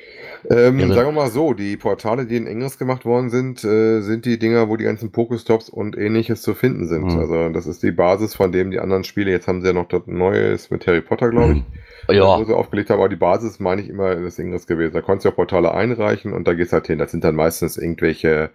Ähm, 0.51 0.79
Ja, 0.79 0.87
so- 0.87 0.93
sagen 0.93 1.07
wir 1.09 1.21
mal 1.23 1.31
so, 1.31 1.53
die 1.53 1.77
Portale, 1.77 2.25
die 2.27 2.35
in 2.37 2.45
Ingress 2.47 2.77
gemacht 2.77 3.05
worden 3.05 3.29
sind, 3.29 3.63
äh, 3.63 4.01
sind 4.01 4.25
die 4.25 4.37
Dinger, 4.37 4.69
wo 4.69 4.77
die 4.77 4.83
ganzen 4.83 5.11
Pokestops 5.11 5.69
und 5.69 5.97
ähnliches 5.97 6.41
zu 6.43 6.53
finden 6.53 6.87
sind. 6.87 7.11
Mhm. 7.13 7.19
Also 7.19 7.49
das 7.49 7.65
ist 7.65 7.81
die 7.81 7.91
Basis, 7.91 8.35
von 8.35 8.51
dem 8.51 8.69
die 8.71 8.79
anderen 8.79 9.03
Spiele, 9.03 9.31
jetzt 9.31 9.47
haben 9.47 9.61
sie 9.61 9.67
ja 9.67 9.73
noch 9.73 9.87
das 9.87 10.03
Neues 10.05 10.69
mit 10.69 10.85
Harry 10.85 11.01
Potter, 11.01 11.29
glaube 11.29 11.53
ich, 11.53 12.15
Ja, 12.15 12.37
wo 12.37 12.43
sie 12.43 12.53
aufgelegt 12.55 12.89
haben, 12.89 12.99
aber 12.99 13.09
die 13.09 13.15
Basis, 13.15 13.59
meine 13.59 13.81
ich, 13.81 13.89
immer 13.89 14.13
das 14.15 14.37
Ingress 14.37 14.67
gewesen. 14.67 14.93
Da 14.93 15.01
konntest 15.01 15.25
du 15.25 15.29
ja 15.29 15.35
Portale 15.35 15.73
einreichen 15.73 16.33
und 16.33 16.47
da 16.47 16.53
gehst 16.53 16.73
halt 16.73 16.87
hin. 16.87 16.99
Das 16.99 17.11
sind 17.11 17.23
dann 17.23 17.35
meistens 17.35 17.77
irgendwelche, 17.77 18.49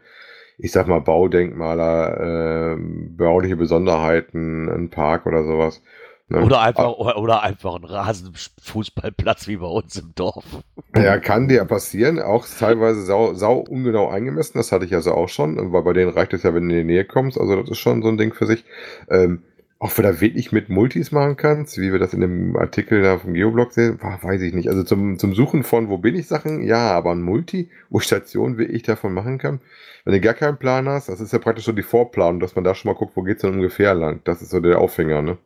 ich 0.59 0.71
sag 0.73 0.87
mal, 0.87 1.01
Baudenkmaler, 1.01 2.75
ähm, 2.75 3.17
bauliche 3.17 3.57
Besonderheiten, 3.57 4.69
ein 4.69 4.91
Park 4.91 5.27
oder 5.27 5.45
sowas. 5.45 5.83
Ne? 6.31 6.43
oder 6.43 6.61
einfach, 6.61 6.93
oder, 6.93 7.19
oder 7.19 7.43
einfach 7.43 7.77
ein 7.77 7.85
Rasenfußballplatz 7.85 9.49
wie 9.49 9.57
bei 9.57 9.67
uns 9.67 9.97
im 9.97 10.15
Dorf. 10.15 10.45
Ja, 10.95 11.19
kann 11.19 11.49
dir 11.49 11.65
passieren. 11.65 12.21
Auch 12.21 12.47
teilweise 12.47 13.03
sau, 13.03 13.33
sau 13.33 13.59
ungenau 13.59 14.09
eingemessen. 14.09 14.59
Das 14.59 14.71
hatte 14.71 14.85
ich 14.85 14.95
also 14.95 15.13
auch 15.13 15.29
schon. 15.29 15.73
Weil 15.73 15.83
bei 15.83 15.95
denen 15.95 16.11
reicht 16.11 16.35
es 16.35 16.43
ja, 16.43 16.55
wenn 16.55 16.69
du 16.69 16.75
in 16.75 16.87
die 16.87 16.93
Nähe 16.93 17.07
kommst. 17.07 17.41
Also 17.41 17.57
das 17.57 17.71
ist 17.71 17.79
schon 17.79 18.03
so 18.03 18.09
ein 18.09 18.19
Ding 18.19 18.35
für 18.35 18.47
sich. 18.47 18.65
Ähm, 19.09 19.43
ob 19.79 19.95
du 19.95 20.03
da 20.03 20.21
wirklich 20.21 20.51
mit 20.51 20.69
Multis 20.69 21.13
machen 21.13 21.37
kannst, 21.37 21.79
wie 21.79 21.93
wir 21.93 22.01
das 22.01 22.13
in 22.13 22.21
dem 22.21 22.57
Artikel 22.57 23.01
da 23.01 23.19
vom 23.19 23.33
Geoblog 23.33 23.73
sehen, 23.73 23.99
weiß 24.03 24.43
ich 24.43 24.53
nicht. 24.53 24.69
Also 24.69 24.83
zum, 24.83 25.19
zum 25.19 25.35
Suchen 25.35 25.63
von 25.63 25.89
wo 25.89 25.99
bin 25.99 26.17
ich 26.17 26.27
Sachen, 26.27 26.63
ja, 26.63 26.91
aber 26.91 27.13
ein 27.13 27.23
Multi, 27.23 27.71
wo 27.89 28.01
Station 28.01 28.59
wirklich 28.59 28.83
davon 28.83 29.15
machen 29.15 29.39
kann. 29.39 29.61
Wenn 30.05 30.15
du 30.15 30.21
gar 30.21 30.35
keinen 30.35 30.59
Plan 30.59 30.89
hast, 30.89 31.09
das 31.09 31.21
ist 31.21 31.33
ja 31.33 31.39
praktisch 31.39 31.65
so 31.65 31.73
die 31.73 31.83
Vorplanung, 31.83 32.41
dass 32.41 32.57
man 32.57 32.65
da 32.65 32.75
schon 32.75 32.91
mal 32.91 32.99
guckt, 32.99 33.17
wo 33.17 33.23
geht's 33.23 33.43
denn 33.43 33.55
ungefähr 33.55 33.95
lang. 33.95 34.21
Das 34.25 34.43
ist 34.43 34.51
so 34.51 34.59
der 34.59 34.81
Aufhänger, 34.81 35.23
ne? 35.23 35.39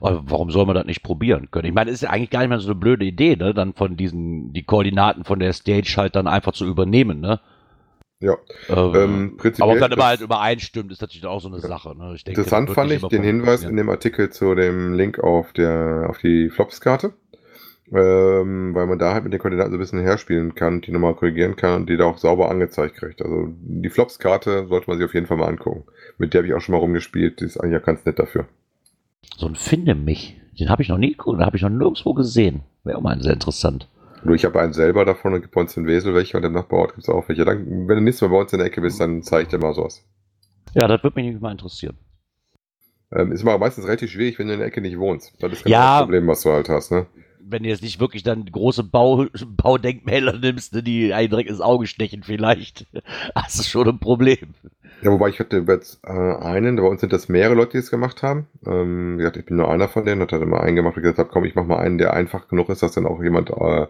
Aber 0.00 0.22
warum 0.26 0.50
soll 0.50 0.66
man 0.66 0.74
das 0.74 0.86
nicht 0.86 1.02
probieren 1.02 1.50
können? 1.50 1.66
Ich 1.68 1.74
meine, 1.74 1.90
es 1.90 1.96
ist 1.96 2.02
ja 2.02 2.10
eigentlich 2.10 2.30
gar 2.30 2.40
nicht 2.40 2.48
mehr 2.50 2.60
so 2.60 2.68
eine 2.70 2.80
blöde 2.80 3.04
Idee, 3.04 3.36
ne? 3.36 3.54
Dann 3.54 3.74
von 3.74 3.96
diesen, 3.96 4.52
die 4.52 4.64
Koordinaten 4.64 5.24
von 5.24 5.38
der 5.38 5.52
Stage 5.52 5.94
halt 5.96 6.16
dann 6.16 6.26
einfach 6.26 6.52
zu 6.52 6.66
übernehmen, 6.66 7.20
ne? 7.20 7.40
Ja. 8.20 8.36
Äh, 8.68 8.74
Ähm, 8.74 9.36
prinzipiell 9.36 9.64
aber 9.64 9.72
ob 9.72 9.78
dann 9.78 9.92
immer 9.92 10.06
halt 10.06 10.20
übereinstimmt, 10.20 10.90
ist 10.92 11.00
natürlich 11.00 11.26
auch 11.26 11.40
so 11.40 11.48
eine 11.48 11.60
Sache. 11.60 11.96
Ne? 11.96 12.14
Ich 12.14 12.24
denke, 12.24 12.40
Interessant 12.40 12.70
fand 12.70 12.92
ich 12.92 13.06
den 13.08 13.22
Hinweis 13.22 13.64
in 13.64 13.76
dem 13.76 13.88
Artikel 13.90 14.30
zu 14.30 14.54
dem 14.54 14.94
Link 14.94 15.18
auf, 15.18 15.52
der, 15.52 16.06
auf 16.08 16.18
die 16.18 16.50
Flops-Karte, 16.50 17.14
ähm, 17.92 18.74
weil 18.74 18.86
man 18.86 18.98
da 18.98 19.14
halt 19.14 19.24
mit 19.24 19.32
den 19.32 19.40
Koordinaten 19.40 19.70
so 19.72 19.76
ein 19.76 19.80
bisschen 19.80 20.00
herspielen 20.00 20.54
kann, 20.54 20.80
die 20.80 20.92
nochmal 20.92 21.14
korrigieren 21.14 21.56
kann 21.56 21.82
und 21.82 21.90
die 21.90 21.96
da 21.96 22.04
auch 22.06 22.18
sauber 22.18 22.50
angezeigt 22.50 22.96
kriegt. 22.96 23.22
Also 23.22 23.48
die 23.50 23.90
Flops-Karte 23.90 24.66
sollte 24.68 24.88
man 24.90 24.98
sich 24.98 25.06
auf 25.06 25.14
jeden 25.14 25.26
Fall 25.26 25.36
mal 25.38 25.48
angucken. 25.48 25.84
Mit 26.18 26.34
der 26.34 26.40
habe 26.40 26.48
ich 26.48 26.54
auch 26.54 26.60
schon 26.60 26.74
mal 26.74 26.78
rumgespielt, 26.80 27.40
die 27.40 27.44
ist 27.46 27.58
eigentlich 27.58 27.74
ja 27.74 27.80
ganz 27.80 28.04
nett 28.04 28.18
dafür. 28.18 28.46
So 29.36 29.46
ein 29.46 29.54
Finde 29.54 29.94
mich, 29.94 30.40
den 30.58 30.68
habe 30.70 30.82
ich 30.82 30.88
noch 30.88 30.98
nie 30.98 31.10
geguckt, 31.10 31.38
den 31.38 31.44
habe 31.46 31.56
ich 31.56 31.62
noch 31.62 31.70
nirgendwo 31.70 32.14
gesehen. 32.14 32.62
Wäre 32.84 32.98
auch 32.98 33.02
mal 33.02 33.20
sehr 33.22 33.32
interessant. 33.34 33.88
Nur 34.24 34.34
ich 34.34 34.44
habe 34.44 34.60
einen 34.60 34.72
selber 34.72 35.04
davon 35.04 35.34
und 35.34 35.42
gibt 35.42 35.54
bei 35.54 35.60
uns 35.60 35.76
in 35.76 35.86
Wesel 35.86 36.14
welche 36.14 36.36
und 36.36 36.44
im 36.44 36.52
Nachbarort 36.52 36.94
gibt 36.94 37.04
es 37.04 37.08
auch 37.08 37.28
welche. 37.28 37.44
Dann, 37.44 37.86
wenn 37.88 37.96
du 37.96 38.00
nächstes 38.02 38.22
Mal 38.28 38.34
bei 38.34 38.40
uns 38.42 38.52
in 38.52 38.58
der 38.58 38.66
Ecke 38.66 38.80
bist, 38.80 39.00
dann 39.00 39.22
zeige 39.22 39.42
ich 39.42 39.48
dir 39.48 39.58
mal 39.58 39.74
sowas. 39.74 40.04
Ja, 40.74 40.88
das 40.88 41.02
würde 41.02 41.20
mich 41.20 41.40
mal 41.40 41.52
interessieren. 41.52 41.96
Ähm, 43.12 43.30
ist 43.30 43.42
aber 43.42 43.58
meistens 43.58 43.86
relativ 43.86 44.10
schwierig, 44.10 44.38
wenn 44.38 44.48
du 44.48 44.54
in 44.54 44.58
der 44.58 44.68
Ecke 44.68 44.80
nicht 44.80 44.98
wohnst. 44.98 45.32
Das 45.40 45.52
ist 45.52 45.66
Ja. 45.68 45.98
das 45.98 46.06
Problem, 46.06 46.26
was 46.26 46.42
du 46.42 46.50
halt 46.50 46.68
hast, 46.68 46.90
ne? 46.90 47.06
Wenn 47.48 47.62
du 47.62 47.68
jetzt 47.68 47.82
nicht 47.82 48.00
wirklich 48.00 48.22
dann 48.22 48.44
große 48.44 48.84
Bau, 48.84 49.26
Baudenkmäler 49.46 50.38
nimmst, 50.38 50.74
ne, 50.74 50.82
die 50.82 51.12
einen 51.12 51.30
direkt 51.30 51.50
ins 51.50 51.60
Auge 51.60 51.86
stechen 51.86 52.22
vielleicht, 52.22 52.86
hast 53.34 53.58
du 53.58 53.62
schon 53.62 53.88
ein 53.88 53.98
Problem. 53.98 54.54
Ja, 55.02 55.10
wobei 55.10 55.28
ich 55.28 55.38
hatte 55.38 55.62
jetzt 55.68 56.00
äh, 56.04 56.10
einen, 56.10 56.76
bei 56.76 56.82
uns 56.82 57.02
sind 57.02 57.12
das 57.12 57.28
mehrere 57.28 57.54
Leute, 57.54 57.72
die 57.72 57.78
es 57.78 57.90
gemacht 57.90 58.22
haben. 58.22 58.46
Ähm, 58.66 59.14
wie 59.14 59.18
gesagt, 59.18 59.36
ich 59.36 59.44
bin 59.44 59.56
nur 59.56 59.70
einer 59.70 59.88
von 59.88 60.06
denen, 60.06 60.22
hat 60.22 60.32
dann 60.32 60.42
immer 60.42 60.60
einen 60.60 60.76
gemacht 60.76 60.96
und 60.96 61.02
gesagt 61.02 61.18
habe, 61.18 61.28
komm, 61.30 61.44
ich 61.44 61.54
mach 61.54 61.66
mal 61.66 61.78
einen, 61.78 61.98
der 61.98 62.14
einfach 62.14 62.48
genug 62.48 62.70
ist, 62.70 62.82
dass 62.82 62.92
dann 62.92 63.06
auch 63.06 63.22
jemand, 63.22 63.50
äh, 63.50 63.86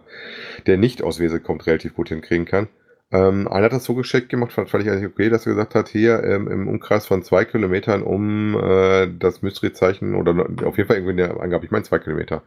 der 0.65 0.77
nicht 0.77 1.01
aus 1.01 1.19
Wesel 1.19 1.39
kommt, 1.39 1.65
relativ 1.65 1.95
gut 1.95 2.09
hinkriegen 2.09 2.45
kann. 2.45 2.67
Ähm, 3.09 3.47
einer 3.47 3.65
hat 3.65 3.71
das 3.71 3.85
so 3.85 3.95
geschickt 3.95 4.27
gemacht, 4.27 4.51
fand, 4.51 4.69
fand 4.69 4.83
ich 4.83 4.91
eigentlich 4.91 5.09
okay, 5.09 5.29
dass 5.29 5.45
er 5.45 5.53
gesagt 5.53 5.75
hat, 5.75 5.87
hier 5.87 6.23
ähm, 6.25 6.49
im 6.49 6.67
Umkreis 6.67 7.05
von 7.05 7.23
zwei 7.23 7.45
Kilometern 7.45 8.03
um 8.03 8.59
äh, 8.59 9.07
das 9.17 9.41
Mystery-Zeichen 9.41 10.13
oder 10.13 10.31
auf 10.65 10.75
jeden 10.75 10.87
Fall 10.87 10.97
irgendwie 10.97 11.23
eine 11.23 11.39
Angabe, 11.39 11.63
ich 11.63 11.71
meine 11.71 11.85
zwei 11.85 11.99
Kilometer. 11.99 12.43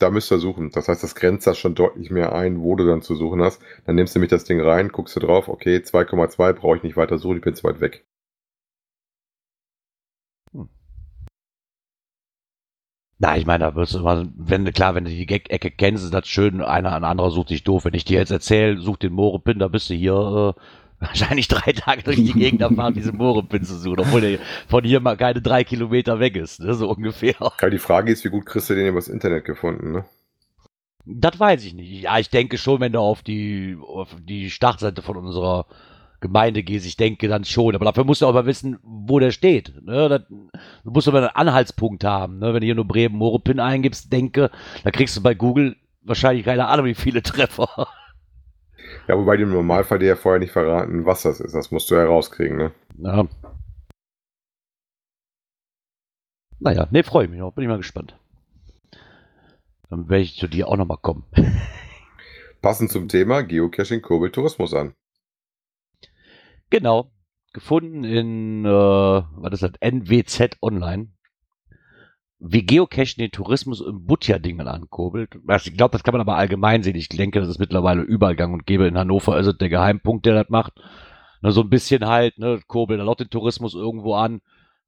Da 0.00 0.10
müsst 0.10 0.32
ihr 0.32 0.38
suchen. 0.38 0.70
Das 0.72 0.88
heißt, 0.88 1.02
das 1.02 1.14
grenzt 1.14 1.46
das 1.46 1.58
schon 1.58 1.74
deutlich 1.76 2.10
mehr 2.10 2.34
ein, 2.34 2.60
wo 2.62 2.74
du 2.74 2.86
dann 2.86 3.02
zu 3.02 3.14
suchen 3.14 3.42
hast. 3.42 3.62
Dann 3.86 3.96
nimmst 3.96 4.14
du 4.14 4.18
nämlich 4.18 4.30
das 4.30 4.44
Ding 4.44 4.60
rein, 4.60 4.88
guckst 4.88 5.14
du 5.14 5.20
drauf, 5.20 5.48
okay, 5.48 5.76
2,2 5.76 6.54
brauche 6.54 6.76
ich 6.78 6.82
nicht 6.82 6.96
weiter 6.96 7.18
suchen, 7.18 7.36
ich 7.36 7.42
bin 7.44 7.54
zu 7.54 7.64
weit 7.64 7.80
weg. 7.80 8.04
Na, 13.18 13.36
ich 13.36 13.44
meine, 13.44 13.64
da 13.64 13.74
wirst 13.74 13.92
du 13.92 13.98
immer, 13.98 14.26
wenn 14.34 14.64
klar, 14.72 14.94
wenn 14.94 15.04
du 15.04 15.10
die 15.10 15.28
Ecke 15.28 15.70
kennst, 15.70 16.02
ist 16.04 16.14
das 16.14 16.26
schön, 16.26 16.62
einer 16.62 16.94
ein 16.94 17.04
anderer 17.04 17.30
sucht 17.30 17.50
dich 17.50 17.64
doof. 17.64 17.84
Wenn 17.84 17.92
ich 17.92 18.06
dir 18.06 18.18
jetzt 18.18 18.30
erzähle, 18.30 18.80
such 18.80 18.96
den 18.96 19.12
Mohrepin, 19.12 19.58
da 19.58 19.68
bist 19.68 19.90
du 19.90 19.94
hier 19.94 20.54
äh, 20.56 20.60
wahrscheinlich 21.08 21.48
drei 21.48 21.72
Tage 21.72 22.02
durch 22.02 22.16
die 22.16 22.34
Gegend 22.34 22.62
am 22.62 22.76
fahren, 22.76 22.94
diese 22.94 23.12
Mohrepin 23.12 23.64
zu 23.64 23.78
suchen, 23.78 24.00
obwohl 24.00 24.20
der 24.20 24.38
von 24.68 24.84
hier 24.84 25.00
mal 25.00 25.16
keine 25.16 25.40
drei 25.40 25.64
Kilometer 25.64 26.20
weg 26.20 26.36
ist, 26.36 26.60
ne, 26.60 26.74
so 26.74 26.90
ungefähr. 26.90 27.34
Die 27.72 27.78
Frage 27.78 28.12
ist, 28.12 28.24
wie 28.24 28.28
gut 28.28 28.44
kriegst 28.44 28.68
du 28.68 28.74
den 28.74 28.86
übers 28.86 29.08
Internet 29.08 29.44
gefunden, 29.46 29.92
ne? 29.92 30.04
Das 31.06 31.40
weiß 31.40 31.64
ich 31.64 31.72
nicht. 31.74 32.02
Ja, 32.02 32.18
ich 32.18 32.28
denke 32.28 32.58
schon, 32.58 32.80
wenn 32.80 32.92
du 32.92 33.00
auf 33.00 33.22
die, 33.22 33.76
auf 33.82 34.14
die 34.22 34.50
Startseite 34.50 35.00
von 35.00 35.16
unserer 35.16 35.64
Gemeinde 36.20 36.62
gehst, 36.62 36.84
ich 36.84 36.98
denke 36.98 37.26
dann 37.26 37.44
schon. 37.44 37.74
Aber 37.74 37.86
dafür 37.86 38.04
musst 38.04 38.20
du 38.20 38.26
auch 38.26 38.34
mal 38.34 38.44
wissen, 38.44 38.78
wo 38.82 39.18
der 39.18 39.30
steht. 39.30 39.72
Ne? 39.82 40.08
Das, 40.10 40.22
du 40.28 40.90
musst 40.90 41.08
aber 41.08 41.18
einen 41.18 41.28
Anhaltspunkt 41.28 42.04
haben. 42.04 42.38
Ne? 42.38 42.52
Wenn 42.52 42.60
du 42.60 42.66
hier 42.66 42.74
nur 42.74 42.86
Bremen 42.86 43.16
Morepin 43.16 43.58
eingibst, 43.60 44.12
denke, 44.12 44.50
da 44.84 44.90
kriegst 44.90 45.16
du 45.16 45.22
bei 45.22 45.34
Google 45.34 45.76
wahrscheinlich 46.02 46.44
keine 46.44 46.66
Ahnung, 46.66 46.84
wie 46.84 46.94
viele 46.94 47.22
Treffer. 47.22 47.88
Ja, 49.10 49.18
wobei 49.18 49.36
die 49.36 49.42
im 49.42 49.50
Normalfall 49.50 49.98
dir 49.98 50.06
ja 50.06 50.14
vorher 50.14 50.38
nicht 50.38 50.52
verraten, 50.52 51.04
was 51.04 51.22
das 51.22 51.40
ist. 51.40 51.52
Das 51.52 51.72
musst 51.72 51.90
du 51.90 51.96
ja 51.96 52.04
rauskriegen, 52.04 52.56
ne? 52.56 52.72
Ja. 52.96 53.26
Naja, 56.60 56.86
ne, 56.92 57.02
freue 57.02 57.24
ich 57.24 57.30
mich 57.30 57.40
noch. 57.40 57.52
Bin 57.52 57.64
ich 57.64 57.68
mal 57.68 57.76
gespannt. 57.76 58.16
Dann 59.88 60.08
werde 60.08 60.22
ich 60.22 60.36
zu 60.36 60.46
dir 60.46 60.68
auch 60.68 60.76
nochmal 60.76 60.98
kommen. 60.98 61.24
Passend 62.62 62.92
zum 62.92 63.08
Thema 63.08 63.42
Geocaching 63.42 64.00
kurbelt 64.00 64.32
Tourismus 64.32 64.74
an. 64.74 64.94
Genau. 66.70 67.10
Gefunden 67.52 68.04
in, 68.04 68.64
äh, 68.64 68.68
was 68.68 69.54
ist 69.54 69.64
das, 69.64 69.72
NWZ 69.80 70.58
Online. 70.62 71.08
Wie 72.40 72.64
Geocachen 72.64 73.18
den 73.18 73.30
Tourismus 73.30 73.80
im 73.82 74.06
Butja-Dingen 74.06 74.66
ankurbelt. 74.66 75.38
Also 75.46 75.70
ich 75.70 75.76
glaube, 75.76 75.92
das 75.92 76.02
kann 76.02 76.12
man 76.12 76.22
aber 76.22 76.36
allgemein 76.36 76.82
sehen. 76.82 76.96
Ich 76.96 77.08
denke, 77.08 77.40
das 77.40 77.50
ist 77.50 77.58
mittlerweile 77.58 78.02
überall 78.02 78.34
gang 78.34 78.54
und 78.54 78.66
gäbe. 78.66 78.86
In 78.86 78.96
Hannover 78.96 79.38
ist 79.38 79.46
es 79.46 79.58
der 79.58 79.68
Geheimpunkt, 79.68 80.24
der 80.24 80.34
das 80.34 80.48
macht. 80.48 80.72
Ne, 81.42 81.52
so 81.52 81.62
ein 81.62 81.70
bisschen 81.70 82.06
halt, 82.06 82.38
ne, 82.38 82.60
kurbelt 82.66 83.00
dann 83.00 83.08
auch 83.08 83.16
den 83.16 83.30
Tourismus 83.30 83.74
irgendwo 83.74 84.14
an. 84.14 84.40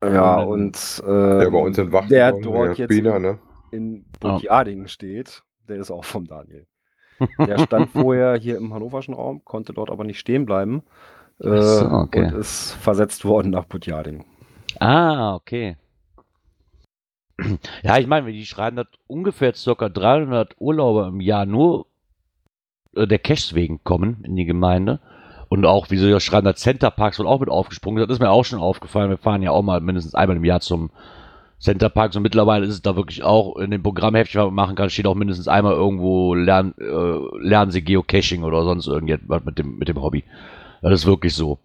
Ja, 0.02 0.42
Ähm, 0.42 0.48
und 0.48 1.02
äh, 1.06 1.44
Ja, 1.44 1.50
bei 1.50 1.58
uns 1.58 1.78
in 1.78 1.90
der 1.90 2.32
dort 2.32 2.78
jetzt 2.78 2.88
Biener, 2.88 3.18
ne? 3.18 3.38
in 3.70 4.04
Burgiadingen 4.20 4.88
steht, 4.88 5.42
der 5.68 5.76
ist 5.76 5.90
auch 5.90 6.04
vom 6.04 6.26
Daniel. 6.26 6.66
Der 7.38 7.58
stand 7.58 7.90
vorher 7.92 8.36
hier 8.36 8.56
im 8.56 8.74
hannoverschen 8.74 9.14
Raum, 9.14 9.44
konnte 9.44 9.72
dort 9.72 9.90
aber 9.90 10.04
nicht 10.04 10.18
stehen 10.18 10.44
bleiben 10.44 10.82
äh, 11.40 11.60
so, 11.60 11.86
okay. 11.86 12.26
und 12.26 12.34
ist 12.34 12.72
versetzt 12.72 13.24
worden 13.24 13.50
nach 13.50 13.64
Burgiadingen. 13.64 14.24
Ah, 14.80 15.34
okay. 15.34 15.76
Ja, 17.82 17.98
ich 17.98 18.06
meine, 18.06 18.30
die 18.32 18.46
schreiben, 18.46 18.76
dass 18.76 18.86
ungefähr 19.06 19.54
circa 19.54 19.88
300 19.88 20.54
Urlauber 20.58 21.08
im 21.08 21.20
Jahr 21.20 21.46
nur 21.46 21.86
äh, 22.96 23.06
der 23.06 23.18
Caches 23.18 23.54
wegen 23.54 23.82
kommen 23.84 24.18
in 24.24 24.36
die 24.36 24.44
Gemeinde. 24.46 25.00
Und 25.48 25.66
auch, 25.66 25.90
wie 25.90 25.98
sie 25.98 26.08
ja 26.08 26.18
schreiben, 26.18 26.46
dass 26.46 26.60
Centerparks 26.60 27.18
wohl 27.18 27.26
auch 27.26 27.40
mit 27.40 27.50
aufgesprungen 27.50 27.98
sind. 28.00 28.08
Das 28.08 28.16
ist 28.16 28.22
mir 28.22 28.30
auch 28.30 28.44
schon 28.44 28.58
aufgefallen. 28.58 29.10
Wir 29.10 29.18
fahren 29.18 29.42
ja 29.42 29.50
auch 29.50 29.62
mal 29.62 29.80
mindestens 29.80 30.14
einmal 30.14 30.38
im 30.38 30.44
Jahr 30.46 30.60
zum 30.60 30.90
Centerparks 31.58 32.16
und 32.16 32.22
mittlerweile 32.22 32.64
ist 32.66 32.72
es 32.74 32.82
da 32.82 32.96
wirklich 32.96 33.22
auch 33.22 33.56
in 33.56 33.70
dem 33.70 33.82
Programmheftchen, 33.84 34.40
was 34.40 34.46
man 34.46 34.54
machen 34.54 34.74
kann, 34.74 34.90
steht 34.90 35.06
auch 35.06 35.14
mindestens 35.14 35.46
einmal 35.46 35.74
irgendwo, 35.74 36.34
lernen, 36.34 36.74
äh, 36.78 37.38
lernen 37.46 37.70
Sie 37.70 37.84
Geocaching 37.84 38.42
oder 38.42 38.64
sonst 38.64 38.88
irgendetwas 38.88 39.44
mit 39.44 39.58
dem, 39.58 39.78
mit 39.78 39.86
dem 39.88 40.02
Hobby. 40.02 40.24
Das 40.80 40.92
ist 40.92 41.06
wirklich 41.06 41.34
so. 41.34 41.58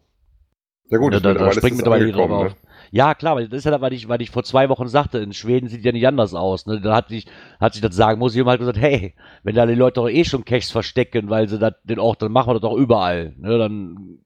Ja 0.91 0.99
gut, 0.99 1.13
da- 1.15 1.19
da 1.33 1.47
ist 1.49 1.55
springt 1.55 1.77
mittlerweile 1.77 2.05
angekommen, 2.05 2.29
drauf. 2.49 2.55
Ja, 2.91 3.15
klar, 3.15 3.33
aber 3.33 3.47
das 3.47 3.59
ist 3.59 3.65
ja 3.65 3.71
das, 3.71 3.81
was 3.81 3.91
ich, 3.91 4.07
was 4.07 4.19
ich 4.19 4.31
vor 4.31 4.43
zwei 4.43 4.69
Wochen 4.69 4.87
sagte. 4.87 5.19
In 5.19 5.33
Schweden 5.33 5.67
sieht 5.69 5.83
ja 5.83 5.91
nicht 5.91 6.07
anders 6.07 6.33
aus. 6.33 6.65
Ne? 6.65 6.79
Da 6.81 6.95
hat 6.95 7.09
sich, 7.09 7.25
hat 7.59 7.73
sich 7.73 7.81
das 7.81 7.95
sagen 7.95 8.19
muss, 8.19 8.35
jemand 8.35 8.51
halt 8.51 8.59
gesagt, 8.59 8.79
hey, 8.79 9.13
wenn 9.43 9.55
da 9.55 9.65
die 9.65 9.75
Leute 9.75 9.95
doch 9.95 10.09
eh 10.09 10.23
schon 10.23 10.45
Caches 10.45 10.71
verstecken, 10.71 11.29
weil 11.29 11.49
sie 11.49 11.59
das, 11.59 11.73
den 11.83 11.99
Ort, 11.99 12.21
dann 12.21 12.31
machen 12.31 12.49
wir 12.49 12.53
das 12.53 12.61
doch 12.61 12.75
überall. 12.75 13.33
Ne? 13.37 13.57
Dann, 13.57 14.19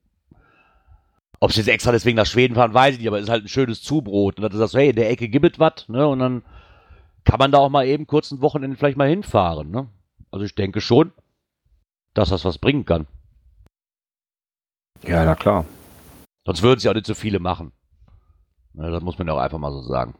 ob 1.40 1.52
sie 1.52 1.60
jetzt 1.60 1.70
extra 1.70 1.92
deswegen 1.92 2.18
nach 2.18 2.26
Schweden 2.26 2.56
fahren, 2.56 2.74
weiß 2.74 2.94
ich 2.94 3.00
nicht, 3.00 3.08
aber 3.08 3.18
es 3.18 3.24
ist 3.24 3.30
halt 3.30 3.46
ein 3.46 3.50
schönes 3.50 3.82
Zubrot. 3.82 4.38
Und 4.38 4.44
dann 4.44 4.58
sagst 4.58 4.76
du, 4.76 4.78
hey, 4.78 4.90
in 4.90 4.96
der 4.96 5.10
Ecke 5.10 5.28
gibt 5.28 5.46
es 5.46 5.60
was, 5.60 5.90
ne? 5.90 6.08
Und 6.08 6.20
dann 6.20 6.44
kann 7.24 7.40
man 7.40 7.52
da 7.52 7.58
auch 7.58 7.70
mal 7.70 7.88
eben 7.88 8.06
kurz 8.06 8.32
ein 8.32 8.42
Wochenende 8.42 8.78
vielleicht 8.78 8.98
mal 8.98 9.10
hinfahren, 9.10 9.72
ne? 9.72 9.88
Also 10.30 10.46
ich 10.46 10.54
denke 10.54 10.82
schon, 10.82 11.12
dass 12.14 12.30
das 12.30 12.46
was 12.46 12.60
bringen 12.60 12.86
kann. 12.86 13.08
Ja, 15.04 15.26
na 15.26 15.36
klar. 15.36 15.66
Sonst 16.46 16.62
würden 16.62 16.80
ja 16.80 16.92
auch 16.92 16.96
nicht 16.96 17.08
so 17.08 17.16
viele 17.16 17.40
machen. 17.40 17.72
Das 18.74 19.04
muss 19.04 19.18
man 19.18 19.28
ja 19.28 19.34
auch 19.34 19.40
einfach 19.40 19.58
mal 19.58 19.72
so 19.72 19.82
sagen. 19.82 20.16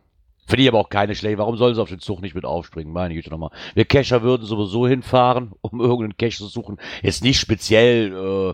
Finde 0.48 0.64
ich 0.64 0.70
aber 0.70 0.80
auch 0.80 0.90
keine 0.90 1.16
schlecht. 1.16 1.38
Warum 1.38 1.56
sollen 1.56 1.76
sie 1.76 1.82
auf 1.82 1.90
den 1.90 2.00
Zug 2.00 2.22
nicht 2.22 2.36
mit 2.36 2.46
aufspringen? 2.46 2.92
Meine 2.92 3.14
Güte 3.14 3.30
nochmal. 3.30 3.52
Wir 3.74 3.86
Cacher 3.86 4.22
würden 4.22 4.46
sowieso 4.46 4.88
hinfahren, 4.88 5.54
um 5.62 5.80
irgendeinen 5.80 6.18
Cache 6.18 6.38
zu 6.38 6.48
suchen. 6.48 6.78
Jetzt 7.02 7.24
nicht 7.24 7.40
speziell, 7.40 8.12
äh, 8.12 8.54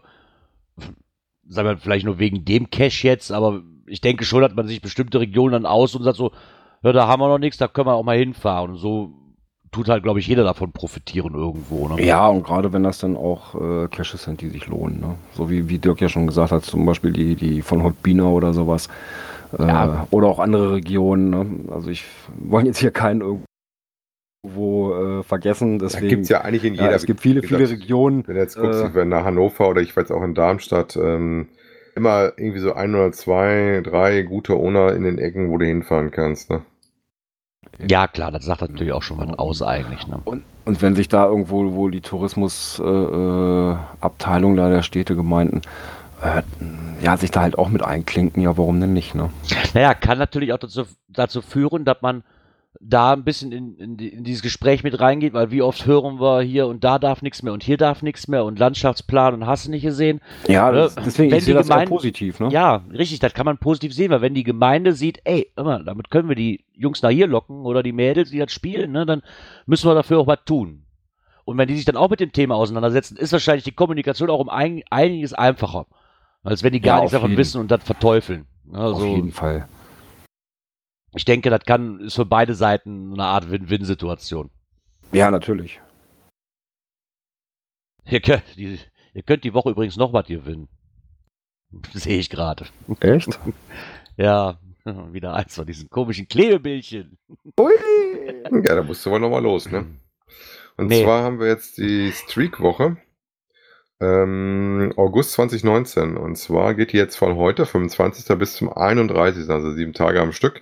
sagen 1.48 1.70
wir 1.70 1.78
vielleicht 1.78 2.06
nur 2.06 2.20
wegen 2.20 2.46
dem 2.46 2.70
Cache 2.70 3.08
jetzt, 3.08 3.32
aber 3.32 3.62
ich 3.88 4.02
denke 4.02 4.26
schon, 4.26 4.42
dass 4.42 4.54
man 4.54 4.68
sich 4.68 4.82
bestimmte 4.82 5.20
Regionen 5.20 5.54
dann 5.54 5.66
aus 5.66 5.96
und 5.96 6.04
sagt 6.04 6.18
so, 6.18 6.32
ja, 6.84 6.92
da 6.92 7.08
haben 7.08 7.22
wir 7.22 7.30
noch 7.30 7.40
nichts, 7.40 7.58
da 7.58 7.68
können 7.68 7.88
wir 7.88 7.94
auch 7.94 8.04
mal 8.04 8.18
hinfahren. 8.18 8.72
Und 8.72 8.78
so 8.78 9.14
tut 9.72 9.90
halt, 9.90 10.04
glaube 10.04 10.20
ich, 10.20 10.28
jeder 10.28 10.44
davon 10.44 10.72
profitieren 10.72 11.34
irgendwo. 11.34 11.88
Ne? 11.88 12.04
Ja, 12.04 12.28
und 12.28 12.44
gerade 12.44 12.72
wenn 12.74 12.84
das 12.84 13.00
dann 13.00 13.18
auch 13.18 13.56
äh, 13.56 13.88
Caches 13.88 14.24
sind, 14.24 14.42
die 14.42 14.50
sich 14.50 14.68
lohnen. 14.68 15.00
Ne? 15.00 15.16
So 15.34 15.50
wie, 15.50 15.70
wie 15.70 15.80
Dirk 15.80 16.02
ja 16.02 16.10
schon 16.10 16.28
gesagt 16.28 16.52
hat, 16.52 16.64
zum 16.64 16.86
Beispiel 16.86 17.12
die, 17.12 17.36
die 17.36 17.62
von 17.62 17.84
Hotbina 17.84 18.26
oder 18.26 18.54
sowas. 18.54 18.90
Äh, 19.58 19.68
Ja. 19.68 20.08
Oder 20.12 20.28
auch 20.28 20.40
andere 20.40 20.74
Regionen. 20.74 21.30
Ne? 21.30 21.74
Also 21.74 21.90
ich 21.90 22.06
wollte 22.40 22.68
jetzt 22.68 22.80
hier 22.80 22.92
keinen 22.92 23.22
irgendwo 24.44 24.94
äh, 24.94 25.24
vergessen. 25.24 25.80
Da 25.80 25.86
Deswegen, 25.86 26.08
gibt 26.10 26.24
es 26.24 26.30
ja 26.30 26.42
eigentlich 26.42 26.64
in 26.64 26.76
ja, 26.76 26.84
jeder. 26.84 26.96
es 26.96 27.06
gibt 27.06 27.22
viele, 27.22 27.42
viele 27.44 27.70
Regionen. 27.70 28.28
Wenn 28.28 28.36
du 28.36 28.42
jetzt 28.42 28.58
guckst, 28.58 28.82
Äh, 28.82 28.88
ich 28.88 28.96
war 28.96 29.06
nach 29.06 29.26
Hannover 29.26 29.70
oder 29.70 29.82
ich 29.82 29.96
jetzt 29.96 30.12
auch 30.12 30.24
in 30.24 30.34
Darmstadt, 30.34 30.96
ähm, 30.96 31.48
immer 31.96 32.32
irgendwie 32.38 32.60
so 32.60 32.74
ein 32.74 32.94
oder 32.94 33.12
zwei, 33.12 33.82
drei 33.84 34.22
gute 34.22 34.54
Owner 34.56 34.94
in 34.94 35.04
den 35.04 35.18
Ecken, 35.18 35.50
wo 35.50 35.58
du 35.58 35.66
hinfahren 35.66 36.12
kannst. 36.12 36.50
Ne? 36.52 36.62
Ja, 37.88 38.08
klar, 38.08 38.32
das 38.32 38.46
sagt 38.46 38.62
natürlich 38.62 38.94
auch 38.94 39.04
schon 39.04 39.18
was 39.18 39.38
aus 39.38 39.62
eigentlich. 39.62 40.08
Ne? 40.08 40.20
Und, 40.24 40.44
und 40.66 40.82
wenn 40.82 40.96
sich 40.96 41.10
da 41.10 41.26
irgendwo 41.28 41.74
wohl 41.74 41.92
die 41.92 42.02
Tourismusabteilung 42.02 43.74
äh, 43.74 43.78
Abteilung 44.00 44.56
da 44.56 44.70
der 44.70 44.84
Städtegemeinden 44.84 45.62
äh, 46.22 46.42
ja, 47.04 47.18
sich 47.18 47.32
da 47.32 47.42
halt 47.42 47.58
auch 47.58 47.70
mit 47.70 47.84
einklinken, 47.84 48.42
ja, 48.42 48.58
warum 48.58 48.80
denn 48.80 48.94
nicht, 48.94 49.16
ne? 49.16 49.30
Naja, 49.74 49.94
kann 49.94 50.18
natürlich 50.18 50.54
auch 50.54 50.58
dazu, 50.58 50.84
dazu 51.10 51.42
führen, 51.42 51.86
dass 51.86 52.02
man 52.02 52.24
da 52.80 53.14
ein 53.14 53.24
bisschen 53.24 53.52
in, 53.52 53.76
in, 53.78 53.98
in, 53.98 54.24
dieses 54.24 54.44
Gespräch 54.44 54.84
mit 54.84 55.00
reingeht, 55.00 55.34
weil 55.34 55.50
wie 55.50 55.64
oft 55.64 55.88
hören 55.88 56.20
wir 56.20 56.42
hier 56.42 56.68
und 56.68 56.84
da 56.84 57.00
darf 57.00 57.24
nichts 57.24 57.42
mehr 57.42 57.52
und 57.54 57.64
hier 57.64 57.78
darf 57.78 58.04
nichts 58.04 58.28
mehr 58.28 58.46
und 58.46 58.60
Landschaftsplan 58.60 59.34
und 59.34 59.48
hast 59.48 59.66
du 59.66 59.72
nicht 59.72 59.82
gesehen. 59.82 60.22
Ja, 60.48 60.70
Ne? 60.72 60.78
das, 60.78 60.96
deswegen 60.96 61.32
Wenn 61.32 61.40
ich 61.40 61.46
sehe 61.46 61.56
das 61.56 61.68
Gemeinde- 61.68 61.90
positiv, 61.90 62.40
ne? 62.40 62.50
Ja, 62.52 62.84
richtig, 62.94 63.18
das 63.20 63.34
kann 63.34 63.46
man 63.46 63.58
positiv 63.58 63.94
sehen, 63.96 64.12
weil 64.12 64.22
wenn 64.22 64.36
die 64.36 64.44
Gemeinde 64.44 64.94
sieht, 64.94 65.22
ey, 65.24 65.52
immer, 65.58 65.80
damit 65.84 66.12
können 66.12 66.30
wir 66.30 66.36
die 66.36 66.66
Jungs 66.74 67.02
nach 67.02 67.10
hier 67.10 67.26
locken 67.28 67.62
oder 67.66 67.82
die 67.82 67.94
Mädels, 67.94 68.30
die 68.30 68.38
das 68.40 68.52
spielen, 68.52 68.92
ne, 68.92 69.08
dann 69.08 69.24
müssen 69.66 69.90
wir 69.90 69.96
dafür 69.96 70.20
auch 70.20 70.28
was 70.28 70.40
tun. 70.46 70.84
Und 71.46 71.58
wenn 71.58 71.68
die 71.68 71.76
sich 71.78 71.86
dann 71.86 71.98
auch 71.98 72.10
mit 72.12 72.20
dem 72.20 72.32
Thema 72.32 72.56
auseinandersetzen, 72.56 73.18
ist 73.18 73.32
wahrscheinlich 73.32 73.64
die 73.64 73.72
Kommunikation 73.72 74.30
auch 74.30 74.40
um 74.40 74.50
ein, 74.50 74.84
einiges 74.92 75.34
einfacher, 75.34 75.88
als 76.48 76.64
wenn 76.64 76.72
die 76.74 76.80
gar 76.82 76.98
Ja, 76.98 77.02
nichts 77.02 77.14
auf 77.14 77.20
davon 77.20 77.32
jeden. 77.32 77.40
wissen 77.40 77.62
und 77.62 77.70
das 77.70 77.84
verteufeln. 77.84 78.46
Auf 78.72 78.76
Also, 78.78 79.06
jeden 79.06 79.32
Fall. 79.32 79.68
ich 81.14 81.26
denke, 81.26 81.50
das 81.50 81.66
kann, 81.66 82.00
ist 82.00 82.16
für 82.16 82.26
beide 82.26 82.56
Seiten 82.56 83.14
eine 83.14 83.26
Art 83.26 83.50
Win-Win-Situation. 83.52 84.50
Ja, 85.12 85.30
natürlich. 85.32 85.80
Ihr 88.06 88.22
könnt, 88.22 88.44
die, 88.56 88.80
ihr 89.14 89.24
könnt 89.24 89.44
die 89.44 89.54
Woche 89.54 89.70
übrigens 89.72 89.98
noch 89.98 90.14
was 90.14 90.26
gewinnen. 90.28 90.70
Sehe 91.94 92.20
ich 92.20 92.30
gerade. 92.30 92.66
Echt? 93.00 93.40
Ja, 94.20 94.58
wieder 95.12 95.36
eins 95.36 95.54
von 95.54 95.68
diesen 95.68 95.92
komischen 95.92 96.28
Klebebildchen. 96.28 97.20
Ui. 97.60 97.72
Ja, 98.52 98.74
da 98.76 98.82
musst 98.82 99.06
du 99.06 99.12
aber 99.12 99.20
nochmal 99.20 99.44
los, 99.44 99.70
ne? 99.70 99.86
Und 100.78 100.88
Nee. 100.88 101.04
zwar 101.04 101.22
haben 101.24 101.40
wir 101.40 101.46
jetzt 101.48 101.78
die 101.78 102.12
Streak-Woche. 102.12 102.98
Ähm, 104.00 104.94
August 104.96 105.34
2019. 105.34 106.18
Und 106.18 106.38
zwar 106.38 106.74
geht 106.76 106.94
die 106.94 106.98
jetzt 106.98 107.16
von 107.18 107.36
heute, 107.36 107.66
25. 107.66 108.38
bis 108.38 108.56
zum 108.56 108.72
31. 108.72 109.50
Also 109.50 109.72
sieben 109.72 109.94
Tage 109.94 110.22
am 110.22 110.32
Stück. 110.34 110.62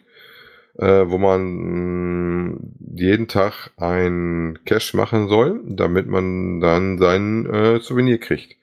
Äh, 0.77 1.09
wo 1.09 1.17
man 1.17 2.51
mh, 2.51 2.57
jeden 2.95 3.27
Tag 3.29 3.71
ein 3.77 4.59
Cash 4.65 4.93
machen 4.93 5.29
soll, 5.29 5.61
damit 5.65 6.07
man 6.07 6.59
dann 6.59 6.97
sein 6.97 7.45
äh, 7.45 7.79
Souvenir 7.79 8.19
kriegt. 8.19 8.57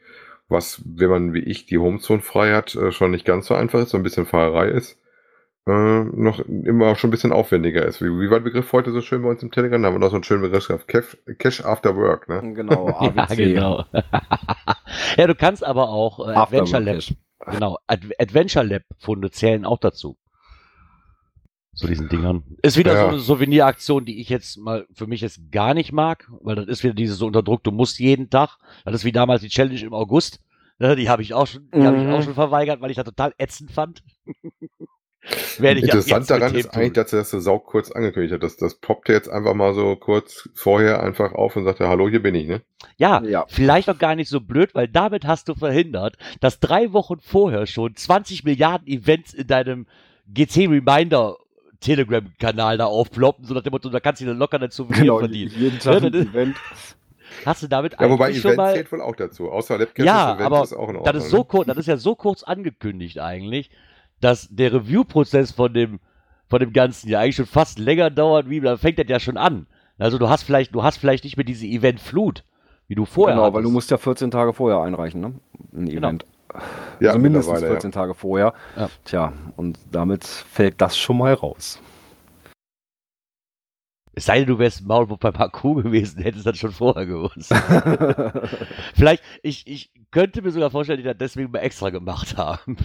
Was, 0.48 0.82
wenn 0.84 1.08
man 1.08 1.32
wie 1.32 1.40
ich 1.40 1.64
die 1.66 1.78
Homezone 1.78 2.20
frei 2.20 2.52
hat, 2.52 2.74
äh, 2.74 2.92
schon 2.92 3.12
nicht 3.12 3.24
ganz 3.24 3.46
so 3.46 3.54
einfach 3.54 3.80
ist, 3.80 3.90
so 3.90 3.96
ein 3.96 4.02
bisschen 4.02 4.26
Fahrerei 4.26 4.68
ist 4.68 4.98
äh, 5.66 6.04
noch 6.04 6.40
immer 6.40 6.94
schon 6.96 7.08
ein 7.08 7.12
bisschen 7.12 7.32
aufwendiger 7.32 7.84
ist. 7.86 8.00
Wie, 8.02 8.06
wie 8.06 8.30
war 8.30 8.38
der 8.40 8.44
Begriff 8.44 8.72
heute 8.72 8.90
so 8.92 9.00
schön 9.00 9.22
bei 9.22 9.28
uns 9.28 9.42
im 9.42 9.50
Telegram? 9.50 9.80
Da 9.80 9.88
haben 9.88 9.94
wir 9.94 10.00
noch 10.00 10.10
so 10.10 10.16
einen 10.16 10.24
schönen 10.24 10.42
Begriff 10.42 10.66
gehabt. 10.66 11.18
Cash, 11.38 11.64
After 11.64 11.96
Work, 11.96 12.28
ne? 12.28 12.52
Genau, 12.54 12.88
AWC. 12.98 13.14
Ja, 13.14 13.34
genau. 13.36 13.84
ja, 15.16 15.26
du 15.26 15.34
kannst 15.34 15.64
aber 15.64 15.88
auch 15.90 16.20
äh, 16.28 16.32
Adventure 16.32 16.82
Lab, 16.82 16.94
Cash. 16.96 17.14
genau, 17.46 17.78
Ad 17.86 18.08
Adventure 18.18 18.64
Lab 18.64 18.82
Funde 18.98 19.30
zählen 19.30 19.64
auch 19.64 19.78
dazu. 19.78 20.16
Zu 21.74 21.86
diesen 21.86 22.08
Dingern. 22.10 22.42
Ist 22.62 22.76
wieder 22.76 22.92
Ja. 22.92 23.00
so 23.04 23.08
eine 23.08 23.18
Souveniraktion, 23.18 24.04
die 24.04 24.20
ich 24.20 24.28
jetzt 24.28 24.58
mal 24.58 24.86
für 24.92 25.06
mich 25.06 25.22
jetzt 25.22 25.50
gar 25.50 25.72
nicht 25.72 25.90
mag, 25.90 26.28
weil 26.42 26.54
das 26.56 26.66
ist 26.66 26.82
wieder 26.84 26.92
dieses 26.92 27.16
so 27.16 27.26
unter 27.26 27.42
Druck, 27.42 27.62
du 27.64 27.70
musst 27.70 27.98
jeden 27.98 28.28
Tag. 28.28 28.58
Das 28.84 28.94
ist 28.94 29.04
wie 29.06 29.12
damals 29.12 29.40
die 29.40 29.48
Challenge 29.48 29.80
im 29.80 29.94
August. 29.94 30.40
Ne, 30.78 30.96
die 30.96 31.08
habe 31.08 31.22
ich 31.22 31.32
auch 31.32 31.46
schon, 31.46 31.70
die 31.74 31.82
habe 31.82 31.96
ich 31.96 32.02
Mhm. 32.04 32.12
auch 32.12 32.22
schon 32.22 32.34
verweigert, 32.34 32.80
weil 32.82 32.90
ich 32.90 32.96
das 32.96 33.06
total 33.06 33.32
ätzend 33.38 33.70
fand. 33.70 34.02
Werde 35.58 35.78
ich 35.78 35.84
Interessant 35.84 36.28
daran 36.30 36.54
ist 36.54 36.74
eigentlich, 36.74 36.92
dass 36.94 37.12
er 37.12 37.20
das 37.20 37.30
so 37.30 37.38
sau 37.38 37.58
kurz 37.60 37.92
angekündigt 37.92 38.34
hat. 38.34 38.42
Das, 38.42 38.56
das 38.56 38.74
poppte 38.74 39.12
jetzt 39.12 39.28
einfach 39.28 39.54
mal 39.54 39.72
so 39.72 39.94
kurz 39.94 40.48
vorher 40.54 41.02
einfach 41.02 41.32
auf 41.32 41.54
und 41.54 41.64
sagte, 41.64 41.88
hallo, 41.88 42.08
hier 42.08 42.20
bin 42.22 42.34
ich, 42.34 42.48
ne? 42.48 42.60
Ja, 42.96 43.22
Ja. 43.22 43.44
vielleicht 43.48 43.88
auch 43.88 43.98
gar 43.98 44.16
nicht 44.16 44.28
so 44.28 44.40
blöd, 44.40 44.74
weil 44.74 44.88
damit 44.88 45.24
hast 45.24 45.48
du 45.48 45.54
verhindert, 45.54 46.16
dass 46.40 46.58
drei 46.58 46.92
Wochen 46.92 47.20
vorher 47.20 47.66
schon 47.66 47.94
20 47.94 48.42
Milliarden 48.42 48.88
Events 48.88 49.32
in 49.32 49.46
deinem 49.46 49.86
GC 50.32 50.68
Reminder 50.68 51.36
Telegram-Kanal 51.80 52.78
da 52.78 52.86
aufploppen, 52.86 53.44
so 53.44 53.54
nach 53.54 53.62
dem 53.62 53.72
Motto, 53.72 53.90
da 53.90 54.00
kannst 54.00 54.20
du 54.20 54.24
dir 54.24 54.32
locker 54.34 54.58
dazu 54.58 54.86
Genau, 54.86 55.18
verdienen. 55.18 55.52
jeden 55.56 55.78
Tag 55.78 56.00
Ja, 56.02 56.06
ein 56.08 56.14
Event. 56.14 56.56
Hast 57.44 57.62
du 57.62 57.66
damit 57.68 57.94
Ja, 58.00 58.08
wobei 58.10 58.26
eigentlich 58.26 58.44
Event 58.44 58.54
schon 58.54 58.56
mal... 58.56 58.74
zählt 58.74 58.92
wohl 58.92 59.00
auch 59.00 59.16
dazu. 59.16 59.50
Außer 59.50 59.78
Labcaches 59.78 60.04
Ja, 60.04 60.34
Event 60.34 60.46
aber 60.46 60.62
ist 60.62 60.72
auch 60.74 60.88
in 60.88 60.96
Ordnung. 60.96 61.04
das 61.14 61.24
ist, 61.24 61.30
so 61.30 61.38
ne? 61.38 61.44
kurz, 61.44 61.66
das 61.66 61.76
ist 61.78 61.86
ja 61.86 61.96
so 61.96 62.14
kurz 62.14 62.42
angekündigt 62.42 63.18
eigentlich, 63.20 63.70
dass 64.22 64.48
der 64.50 64.72
Review-Prozess 64.72 65.52
von 65.52 65.74
dem, 65.74 66.00
von 66.48 66.60
dem 66.60 66.72
Ganzen 66.72 67.08
ja 67.10 67.20
eigentlich 67.20 67.36
schon 67.36 67.46
fast 67.46 67.78
länger 67.78 68.08
dauert, 68.08 68.48
wie, 68.48 68.60
da 68.60 68.76
fängt 68.76 68.98
das 68.98 69.06
ja 69.08 69.20
schon 69.20 69.36
an. 69.36 69.66
Also 69.98 70.16
du 70.18 70.28
hast 70.28 70.44
vielleicht, 70.44 70.74
du 70.74 70.82
hast 70.82 70.96
vielleicht 70.96 71.24
nicht 71.24 71.36
mehr 71.36 71.44
diese 71.44 71.66
Event-Flut, 71.66 72.44
wie 72.88 72.94
du 72.94 73.04
vorher 73.04 73.34
genau, 73.34 73.44
hattest. 73.46 73.56
weil 73.56 73.62
du 73.64 73.70
musst 73.70 73.90
ja 73.90 73.98
14 73.98 74.30
Tage 74.30 74.52
vorher 74.52 74.80
einreichen, 74.80 75.20
ne? 75.20 75.34
Ein 75.74 75.86
Genau. 75.86 76.08
Event. 76.08 76.24
Ja, 77.00 77.10
also 77.10 77.18
mindestens 77.18 77.52
mittlerweile, 77.54 77.74
14 77.74 77.92
Tage 77.92 78.14
vorher. 78.14 78.52
Ja. 78.76 78.90
Tja, 79.04 79.32
und 79.56 79.78
damit 79.90 80.24
fällt 80.24 80.80
das 80.80 80.96
schon 80.98 81.18
mal 81.18 81.32
raus. 81.34 81.80
Es 84.14 84.26
sei 84.26 84.40
denn, 84.40 84.48
du 84.48 84.58
wärst 84.58 84.84
Maulwurf 84.86 85.18
beim 85.18 85.32
Parcours 85.32 85.82
gewesen, 85.84 86.22
hättest 86.22 86.46
das 86.46 86.58
schon 86.58 86.72
vorher 86.72 87.06
gewusst. 87.06 87.52
Vielleicht, 88.94 89.22
ich, 89.42 89.66
ich 89.66 89.90
könnte 90.10 90.42
mir 90.42 90.50
sogar 90.50 90.70
vorstellen, 90.70 90.98
die 90.98 91.04
das 91.04 91.16
deswegen 91.18 91.50
mal 91.50 91.60
extra 91.60 91.88
gemacht 91.90 92.36
haben. 92.36 92.76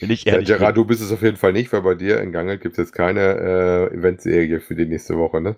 Wenn 0.00 0.10
ich 0.10 0.24
Ja, 0.24 0.32
ehrlich 0.34 0.48
Gerard, 0.48 0.74
bin. 0.74 0.82
du 0.82 0.84
bist 0.84 1.02
es 1.02 1.12
auf 1.12 1.22
jeden 1.22 1.36
Fall 1.36 1.52
nicht, 1.52 1.72
weil 1.72 1.82
bei 1.82 1.94
dir 1.94 2.20
in 2.20 2.32
Gangel 2.32 2.58
gibt 2.58 2.72
es 2.74 2.78
jetzt 2.78 2.92
keine 2.92 3.20
äh, 3.90 3.94
Eventserie 3.94 4.60
für 4.60 4.74
die 4.74 4.86
nächste 4.86 5.16
Woche, 5.18 5.40
ne? 5.40 5.56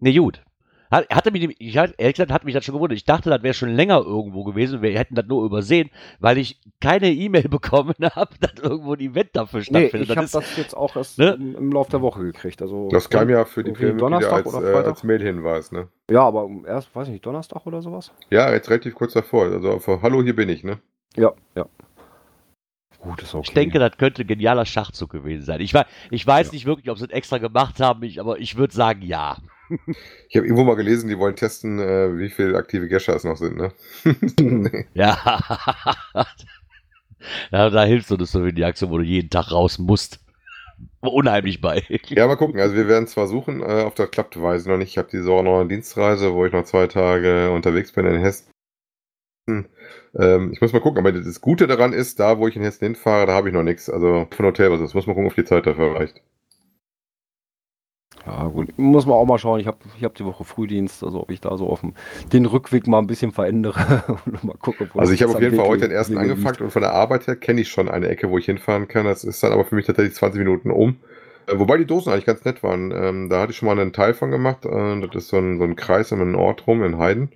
Nee, 0.00 0.14
gut. 0.14 0.42
Hat, 0.90 1.06
hatte 1.10 1.30
mich, 1.30 1.54
ich, 1.60 1.76
hat- 1.76 1.94
ehrlich 1.98 2.16
gesagt, 2.16 2.32
hat 2.32 2.44
mich 2.44 2.54
das 2.54 2.64
schon 2.64 2.74
gewundert. 2.74 2.96
Ich 2.96 3.04
dachte, 3.04 3.28
das 3.28 3.42
wäre 3.42 3.52
schon 3.52 3.68
länger 3.74 3.98
irgendwo 3.98 4.44
gewesen. 4.44 4.80
Wir 4.80 4.98
hätten 4.98 5.14
das 5.14 5.26
nur 5.26 5.44
übersehen, 5.44 5.90
weil 6.18 6.38
ich 6.38 6.58
keine 6.80 7.10
E-Mail 7.10 7.48
bekommen 7.50 7.94
habe, 8.14 8.30
dass 8.40 8.52
irgendwo 8.62 8.94
ein 8.94 9.00
Event 9.00 9.30
dafür 9.34 9.60
nee, 9.60 9.64
stattfindet. 9.64 10.08
ich 10.08 10.16
habe 10.16 10.28
das 10.32 10.56
jetzt 10.56 10.74
auch 10.74 10.96
erst 10.96 11.18
ne? 11.18 11.34
im, 11.34 11.56
im 11.56 11.72
Laufe 11.72 11.90
der 11.90 12.00
Woche 12.00 12.22
gekriegt. 12.22 12.62
Also 12.62 12.88
Das 12.90 13.10
kam 13.10 13.28
ja 13.28 13.44
für 13.44 13.64
die 13.64 13.74
Filmmitglieder 13.74 14.30
Donnerstag 14.30 14.46
als, 14.46 14.54
oder 14.54 14.66
äh, 14.66 14.72
Freitag? 14.72 14.86
als 14.88 15.04
Mail-Hinweis, 15.04 15.72
ne? 15.72 15.88
Ja, 16.10 16.22
aber 16.22 16.48
erst, 16.66 16.94
weiß 16.96 17.08
ich 17.08 17.12
nicht, 17.12 17.26
Donnerstag 17.26 17.66
oder 17.66 17.82
sowas? 17.82 18.12
Ja, 18.30 18.50
jetzt 18.52 18.70
relativ 18.70 18.94
kurz 18.94 19.12
davor. 19.12 19.44
Also 19.46 19.70
auf, 19.72 19.86
Hallo, 20.02 20.22
hier 20.22 20.34
bin 20.36 20.48
ich, 20.48 20.64
ne? 20.64 20.78
Ja, 21.16 21.32
ja. 21.54 21.66
Gut, 23.00 23.22
ist 23.22 23.34
okay. 23.34 23.44
Ich 23.48 23.54
denke, 23.54 23.78
das 23.78 23.96
könnte 23.96 24.22
ein 24.22 24.26
genialer 24.26 24.66
Schachzug 24.66 25.10
gewesen 25.10 25.44
sein. 25.44 25.60
Ich, 25.60 25.72
ich 26.10 26.26
weiß 26.26 26.48
Ja. 26.48 26.52
nicht 26.52 26.66
wirklich, 26.66 26.90
ob 26.90 26.98
sie 26.98 27.04
es 27.04 27.10
extra 27.10 27.38
gemacht 27.38 27.80
haben, 27.80 28.02
ich, 28.02 28.20
aber 28.20 28.38
ich 28.38 28.56
würde 28.56 28.74
sagen, 28.74 29.02
ja. 29.02 29.38
Ich 30.28 30.36
habe 30.36 30.46
irgendwo 30.46 30.64
mal 30.64 30.76
gelesen, 30.76 31.08
die 31.08 31.18
wollen 31.18 31.36
testen, 31.36 31.78
äh, 31.78 32.18
wie 32.18 32.30
viele 32.30 32.56
aktive 32.56 32.88
Gescher 32.88 33.14
es 33.14 33.24
noch 33.24 33.36
sind, 33.36 33.56
ne? 33.56 33.72
Ja. 34.94 35.38
ja 37.50 37.70
da 37.70 37.84
hilft 37.84 38.08
so 38.08 38.16
eine 38.16 38.26
Souvenir-Aktion, 38.26 38.90
wo 38.90 38.98
du 38.98 39.04
jeden 39.04 39.30
Tag 39.30 39.52
raus 39.52 39.78
musst. 39.78 40.20
Unheimlich 41.00 41.60
bei. 41.60 41.84
Ja, 42.08 42.26
mal 42.26 42.36
gucken. 42.36 42.60
Also 42.60 42.74
wir 42.74 42.88
werden 42.88 43.06
zwar 43.06 43.26
suchen, 43.26 43.62
äh, 43.62 43.82
auf 43.82 43.94
das 43.94 44.10
klappt 44.10 44.40
weiß 44.40 44.66
noch 44.66 44.76
nicht. 44.78 44.90
Ich 44.90 44.98
habe 44.98 45.08
diese 45.10 45.26
Woche 45.26 45.44
noch 45.44 45.60
eine 45.60 45.68
Dienstreise, 45.68 46.32
wo 46.32 46.46
ich 46.46 46.52
noch 46.52 46.64
zwei 46.64 46.86
Tage 46.86 47.50
unterwegs 47.50 47.92
bin 47.92 48.06
in 48.06 48.20
Hessen. 48.20 48.46
Ähm, 50.18 50.50
ich 50.52 50.60
muss 50.60 50.72
mal 50.72 50.80
gucken, 50.80 50.98
aber 50.98 51.12
das 51.12 51.40
Gute 51.40 51.66
daran 51.66 51.92
ist, 51.92 52.20
da 52.20 52.38
wo 52.38 52.48
ich 52.48 52.56
in 52.56 52.62
Hessen 52.62 52.84
hinfahre, 52.84 53.26
da 53.26 53.32
habe 53.34 53.48
ich 53.48 53.54
noch 53.54 53.62
nichts. 53.62 53.90
Also 53.90 54.26
von 54.30 54.46
Hotel 54.46 54.70
was 54.70 54.80
ist. 54.80 54.94
Muss 54.94 55.06
mal 55.06 55.14
gucken, 55.14 55.28
ob 55.28 55.34
die 55.34 55.44
Zeit 55.44 55.66
dafür 55.66 55.94
reicht. 55.94 56.22
Ja, 58.26 58.46
gut. 58.48 58.76
Muss 58.76 59.06
man 59.06 59.14
auch 59.14 59.24
mal 59.24 59.38
schauen. 59.38 59.60
Ich 59.60 59.66
habe 59.66 59.78
ich 59.96 60.04
hab 60.04 60.14
die 60.14 60.24
Woche 60.24 60.44
Frühdienst, 60.44 61.02
also 61.02 61.22
ob 61.22 61.30
ich 61.30 61.40
da 61.40 61.56
so 61.56 61.68
auf 61.68 61.80
dem, 61.80 61.94
den 62.32 62.44
Rückweg 62.46 62.86
mal 62.86 62.98
ein 62.98 63.06
bisschen 63.06 63.32
verändere. 63.32 64.04
und 64.26 64.44
mal 64.44 64.56
gucken, 64.58 64.90
wo 64.92 64.98
Also 64.98 65.12
das 65.12 65.20
ich 65.20 65.22
habe 65.22 65.34
auf 65.34 65.40
jeden 65.40 65.56
Fall 65.56 65.66
heute 65.66 65.88
den 65.88 65.96
ersten 65.96 66.18
angefangen 66.18 66.58
und 66.60 66.70
von 66.70 66.82
der 66.82 66.92
Arbeit 66.92 67.26
her 67.26 67.36
kenne 67.36 67.60
ich 67.60 67.68
schon 67.68 67.88
eine 67.88 68.08
Ecke, 68.08 68.30
wo 68.30 68.38
ich 68.38 68.46
hinfahren 68.46 68.88
kann. 68.88 69.06
Das 69.06 69.24
ist 69.24 69.42
dann 69.42 69.52
aber 69.52 69.64
für 69.64 69.74
mich 69.74 69.86
tatsächlich 69.86 70.14
20 70.14 70.38
Minuten 70.40 70.70
um. 70.70 70.96
Äh, 71.46 71.58
Wobei 71.58 71.78
die 71.78 71.86
Dosen 71.86 72.12
eigentlich 72.12 72.26
ganz 72.26 72.44
nett 72.44 72.62
waren. 72.62 72.92
Ähm, 72.92 73.28
da 73.28 73.40
hatte 73.40 73.52
ich 73.52 73.58
schon 73.58 73.66
mal 73.66 73.78
einen 73.78 73.92
Teil 73.92 74.14
von 74.14 74.30
gemacht. 74.30 74.66
Äh, 74.66 75.00
das 75.00 75.24
ist 75.24 75.28
so 75.28 75.38
ein, 75.38 75.58
so 75.58 75.64
ein 75.64 75.76
Kreis 75.76 76.12
um 76.12 76.20
einen 76.20 76.34
Ort 76.34 76.66
rum 76.66 76.84
in 76.84 76.98
Heiden. 76.98 77.30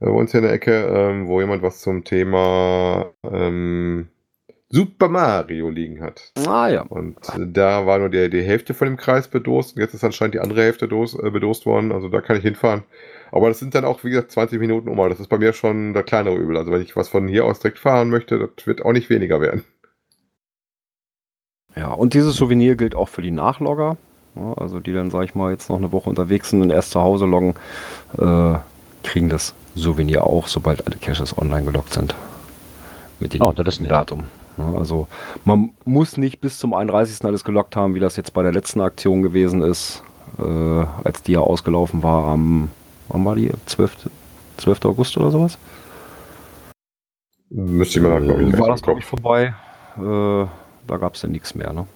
Äh, 0.00 0.06
bei 0.06 0.10
uns 0.10 0.32
hier 0.32 0.40
in 0.40 0.46
der 0.46 0.54
Ecke, 0.54 0.72
ähm, 0.72 1.28
wo 1.28 1.40
jemand 1.40 1.62
was 1.62 1.80
zum 1.80 2.04
Thema 2.04 3.06
ähm, 3.24 4.08
Super 4.70 5.08
Mario 5.08 5.70
liegen 5.70 6.02
hat. 6.02 6.32
Ah 6.46 6.68
ja. 6.68 6.82
Und 6.82 7.16
äh, 7.30 7.46
da 7.46 7.86
war 7.86 7.98
nur 7.98 8.10
die, 8.10 8.28
die 8.28 8.42
Hälfte 8.42 8.74
von 8.74 8.88
dem 8.88 8.96
Kreis 8.98 9.28
bedost. 9.28 9.76
Und 9.76 9.82
jetzt 9.82 9.94
ist 9.94 10.04
anscheinend 10.04 10.34
die 10.34 10.40
andere 10.40 10.62
Hälfte 10.62 10.88
dos, 10.88 11.14
äh, 11.14 11.30
bedost 11.30 11.64
worden. 11.64 11.90
Also 11.90 12.08
da 12.08 12.20
kann 12.20 12.36
ich 12.36 12.42
hinfahren. 12.42 12.84
Aber 13.32 13.48
das 13.48 13.58
sind 13.58 13.74
dann 13.74 13.84
auch, 13.84 14.04
wie 14.04 14.10
gesagt, 14.10 14.32
20 14.32 14.60
Minuten 14.60 14.88
um. 14.88 14.96
Das 15.08 15.20
ist 15.20 15.28
bei 15.28 15.38
mir 15.38 15.52
schon 15.54 15.94
der 15.94 16.02
kleinere 16.02 16.36
Übel. 16.36 16.56
Also 16.56 16.70
wenn 16.70 16.82
ich 16.82 16.96
was 16.96 17.08
von 17.08 17.28
hier 17.28 17.46
aus 17.46 17.60
direkt 17.60 17.78
fahren 17.78 18.10
möchte, 18.10 18.38
das 18.38 18.66
wird 18.66 18.84
auch 18.84 18.92
nicht 18.92 19.08
weniger 19.08 19.40
werden. 19.40 19.64
Ja, 21.74 21.92
und 21.92 22.14
dieses 22.14 22.36
Souvenir 22.36 22.76
gilt 22.76 22.94
auch 22.94 23.08
für 23.08 23.22
die 23.22 23.30
Nachlogger. 23.30 23.96
Ja, 24.34 24.52
also 24.54 24.80
die 24.80 24.92
dann, 24.92 25.10
sag 25.10 25.24
ich 25.24 25.34
mal, 25.34 25.52
jetzt 25.52 25.70
noch 25.70 25.78
eine 25.78 25.92
Woche 25.92 26.10
unterwegs 26.10 26.50
sind 26.50 26.60
und 26.60 26.70
erst 26.70 26.90
zu 26.90 27.00
Hause 27.00 27.24
loggen, 27.24 27.54
äh, 28.18 28.58
kriegen 29.02 29.28
das 29.28 29.54
Souvenir 29.78 30.24
auch, 30.24 30.46
sobald 30.48 30.86
alle 30.86 30.96
Caches 30.96 31.36
online 31.38 31.64
geloggt 31.64 31.92
sind. 31.92 32.14
Mit 33.20 33.34
dem 33.34 33.42
Oh, 33.42 33.52
das 33.52 33.66
ist 33.76 33.80
nett. 33.80 33.90
Datum. 33.90 34.24
Ja, 34.58 34.72
also 34.76 35.06
man 35.44 35.70
muss 35.84 36.16
nicht 36.16 36.40
bis 36.40 36.58
zum 36.58 36.74
31. 36.74 37.24
alles 37.24 37.44
gelockt 37.44 37.76
haben, 37.76 37.94
wie 37.94 38.00
das 38.00 38.16
jetzt 38.16 38.32
bei 38.34 38.42
der 38.42 38.52
letzten 38.52 38.80
Aktion 38.80 39.22
gewesen 39.22 39.62
ist, 39.62 40.02
äh, 40.38 40.84
als 41.04 41.22
die 41.22 41.32
ja 41.32 41.40
ausgelaufen 41.40 42.02
war 42.02 42.26
am, 42.28 42.70
wann 43.08 43.24
war 43.24 43.34
die? 43.36 43.50
12. 43.66 44.08
12. 44.56 44.84
August 44.86 45.16
oder 45.16 45.30
sowas? 45.30 45.58
Müsste 47.50 47.98
ich 48.00 48.04
mal 48.04 48.20
glaube 48.20 48.42
ich, 48.42 48.52
Äh, 48.54 48.58
war 48.58 48.68
das, 48.68 48.82
glaube 48.82 49.00
ich, 49.00 49.06
vorbei. 49.06 49.54
Äh, 49.96 50.46
da 50.86 50.96
gab 50.98 51.14
es 51.14 51.20
dann 51.22 51.30
nichts 51.32 51.54
mehr, 51.54 51.72
ne? 51.72 51.86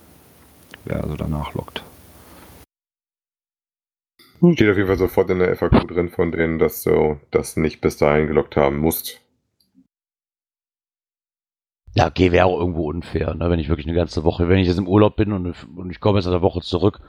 Wer 0.84 1.02
also 1.02 1.16
danach 1.16 1.52
lockt. 1.54 1.82
Steht 4.42 4.70
auf 4.70 4.76
jeden 4.76 4.88
Fall 4.88 4.98
sofort 4.98 5.30
in 5.30 5.38
der 5.38 5.54
FAQ 5.56 5.86
drin 5.86 6.08
von 6.08 6.32
denen, 6.32 6.58
dass 6.58 6.82
du 6.82 7.20
das 7.30 7.56
nicht 7.56 7.80
bis 7.80 7.96
dahin 7.96 8.26
gelockt 8.26 8.56
haben 8.56 8.78
musst. 8.78 9.20
Ja, 11.94 12.08
okay, 12.08 12.32
wäre 12.32 12.46
auch 12.46 12.58
irgendwo 12.58 12.88
unfair, 12.88 13.34
ne, 13.34 13.50
wenn 13.50 13.60
ich 13.60 13.68
wirklich 13.68 13.86
eine 13.86 13.94
ganze 13.94 14.24
Woche, 14.24 14.48
wenn 14.48 14.58
ich 14.58 14.66
jetzt 14.66 14.78
im 14.78 14.88
Urlaub 14.88 15.14
bin 15.14 15.32
und, 15.32 15.54
und 15.76 15.90
ich 15.90 16.00
komme 16.00 16.18
jetzt 16.18 16.26
in 16.26 16.32
der 16.32 16.42
Woche 16.42 16.60
zurück, 16.62 17.00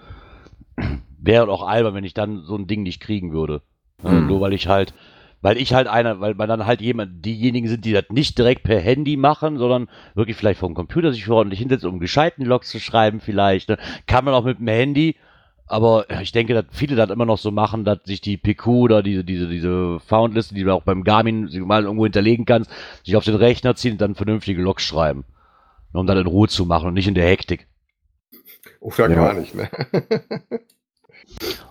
wäre 1.18 1.50
auch 1.50 1.66
albern, 1.66 1.96
wenn 1.96 2.04
ich 2.04 2.14
dann 2.14 2.44
so 2.44 2.56
ein 2.56 2.68
Ding 2.68 2.84
nicht 2.84 3.02
kriegen 3.02 3.32
würde. 3.32 3.62
Ne, 4.04 4.12
Hm. 4.12 4.28
Nur 4.28 4.42
weil 4.42 4.54
ich 4.54 4.68
halt, 4.68 4.94
weil 5.42 5.58
ich 5.58 5.74
halt 5.74 5.88
einer, 5.88 6.20
weil 6.20 6.36
man 6.36 6.50
dann 6.50 6.66
halt 6.66 6.82
jemand, 6.82 7.26
diejenigen 7.26 7.68
sind, 7.68 7.86
die 7.86 7.94
das 7.94 8.06
nicht 8.10 8.38
direkt 8.38 8.64
per 8.64 8.80
Handy 8.80 9.18
machen, 9.18 9.58
sondern 9.58 9.90
wirklich 10.16 10.36
vielleicht 10.38 10.60
vom 10.60 10.74
Computer 10.74 11.14
sich 11.14 11.28
ordentlich 11.30 11.60
hinsetzen, 11.60 11.90
um 11.90 12.00
gescheiten 12.00 12.46
Log 12.46 12.66
zu 12.66 12.80
schreiben 12.80 13.22
vielleicht. 13.22 13.70
Ne. 13.70 13.78
Kann 14.06 14.26
man 14.26 14.34
auch 14.34 14.44
mit 14.44 14.60
dem 14.60 14.68
Handy, 14.68 15.16
aber 15.66 16.06
ich 16.22 16.32
denke, 16.32 16.54
dass 16.54 16.66
viele 16.72 16.96
das 16.96 17.10
immer 17.10 17.26
noch 17.26 17.38
so 17.38 17.52
machen, 17.52 17.84
dass 17.86 18.00
sich 18.06 18.22
die 18.22 18.38
PQ 18.38 18.68
oder 18.68 19.04
diese, 19.04 19.24
diese, 19.24 19.48
diese 19.48 20.00
Foundliste, 20.02 20.54
die 20.56 20.64
du 20.64 20.74
auch 20.74 20.84
beim 20.84 21.04
Garmin 21.04 21.50
mal 21.66 21.84
irgendwo 21.84 22.04
hinterlegen 22.06 22.46
kannst, 22.46 22.70
sich 23.04 23.16
auf 23.16 23.24
den 23.26 23.36
Rechner 23.36 23.76
ziehen 23.76 23.94
und 23.94 24.02
dann 24.02 24.16
vernünftige 24.16 24.62
Logs 24.62 24.84
schreiben. 24.84 25.24
Um 25.94 26.08
dann 26.08 26.18
in 26.18 26.28
Ruhe 26.28 26.48
zu 26.48 26.66
machen 26.66 26.88
und 26.88 26.94
nicht 26.96 27.08
in 27.08 27.14
der 27.14 27.28
Hektik. 27.30 27.68
Oder 28.80 29.10
Ja. 29.10 29.16
gar 29.16 29.34
nicht, 29.36 29.54
ne? 29.56 29.70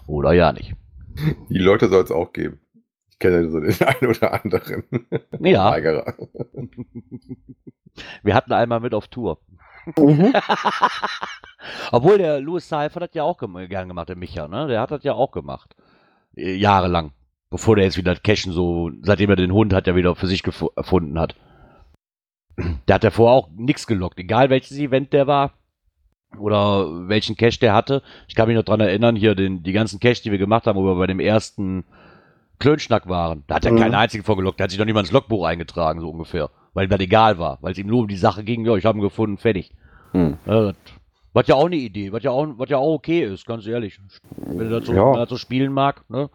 Oder 0.06 0.32
ja 0.32 0.52
nicht. 0.52 0.74
Die 1.50 1.58
Leute 1.58 1.88
soll 1.88 2.04
es 2.04 2.10
auch 2.10 2.32
geben. 2.32 2.60
Ich 3.10 3.18
kenne 3.18 3.50
so 3.50 3.60
den 3.60 3.74
einen 3.86 4.10
oder 4.10 4.32
anderen. 4.44 4.84
Ja, 5.40 5.70
Weigerer. 5.72 6.14
wir 8.22 8.34
hatten 8.34 8.52
einmal 8.52 8.80
mit 8.80 8.94
auf 8.94 9.08
Tour. 9.08 9.38
Mhm. 9.96 10.32
Obwohl 11.92 12.18
der 12.18 12.40
Louis 12.40 12.68
Seifert 12.68 13.02
hat 13.02 13.14
ja 13.14 13.22
auch 13.22 13.38
gern 13.38 13.88
gemacht, 13.88 14.08
der 14.08 14.16
Micha, 14.16 14.48
ne? 14.48 14.66
Der 14.66 14.80
hat 14.80 14.90
das 14.90 15.04
ja 15.04 15.14
auch 15.14 15.30
gemacht. 15.30 15.74
Äh, 16.36 16.54
jahrelang. 16.54 17.12
Bevor 17.50 17.76
der 17.76 17.84
jetzt 17.84 17.96
wieder 17.96 18.14
das 18.14 18.22
Cashen 18.22 18.52
so, 18.52 18.90
seitdem 19.02 19.30
er 19.30 19.36
den 19.36 19.52
Hund 19.52 19.72
hat, 19.74 19.86
ja 19.86 19.94
wieder 19.94 20.14
für 20.14 20.26
sich 20.26 20.42
erfunden 20.76 21.18
hat. 21.18 21.34
Der 22.88 22.94
hat 22.94 23.04
ja 23.04 23.10
vorher 23.10 23.34
auch 23.36 23.48
nichts 23.54 23.86
gelockt, 23.86 24.18
egal 24.18 24.50
welches 24.50 24.78
Event 24.78 25.12
der 25.12 25.26
war 25.26 25.52
oder 26.38 27.08
welchen 27.08 27.36
Cache 27.36 27.58
der 27.60 27.74
hatte. 27.74 28.02
Ich 28.28 28.34
kann 28.34 28.48
mich 28.48 28.56
noch 28.56 28.62
dran 28.64 28.80
erinnern, 28.80 29.16
hier 29.16 29.34
den, 29.34 29.62
die 29.62 29.72
ganzen 29.72 30.00
Cache, 30.00 30.22
die 30.22 30.30
wir 30.30 30.38
gemacht 30.38 30.66
haben, 30.66 30.78
wo 30.78 30.84
wir 30.84 30.94
bei 30.96 31.06
dem 31.06 31.20
ersten 31.20 31.84
Klönschnack 32.58 33.08
waren. 33.08 33.44
Da 33.46 33.56
hat 33.56 33.64
er 33.64 33.72
Mhm. 33.72 33.78
keinen 33.78 33.94
einzigen 33.94 34.24
vorgelockt, 34.24 34.58
der 34.60 34.64
hat 34.64 34.70
sich 34.70 34.78
noch 34.78 34.86
mal 34.86 35.00
ins 35.00 35.12
Logbuch 35.12 35.44
eingetragen, 35.44 36.00
so 36.00 36.08
ungefähr. 36.10 36.50
Weil 36.74 36.86
ihm 36.86 36.90
das 36.90 37.00
egal 37.00 37.38
war, 37.38 37.58
weil 37.60 37.72
es 37.72 37.78
ihm 37.78 37.86
nur 37.86 38.00
um 38.00 38.08
die 38.08 38.16
Sache 38.16 38.44
ging, 38.44 38.64
ja, 38.64 38.74
ich 38.76 38.84
habe 38.86 38.98
ihn 38.98 39.02
gefunden, 39.02 39.36
fertig. 39.38 39.72
Hm. 40.12 40.38
Ja, 40.46 40.72
was 41.34 41.46
ja 41.46 41.54
auch 41.54 41.66
eine 41.66 41.76
Idee, 41.76 42.12
was 42.12 42.22
ja 42.22 42.30
auch, 42.30 42.46
was 42.56 42.68
ja 42.68 42.76
auch 42.78 42.94
okay 42.94 43.24
ist, 43.24 43.46
ganz 43.46 43.66
ehrlich. 43.66 43.98
Wenn 44.36 44.70
er 44.70 44.82
so, 44.82 44.92
Ja. 44.92 45.16
er 45.18 45.26
so 45.26 45.36
spielen 45.36 45.72
mag, 45.72 46.04
ne? 46.10 46.28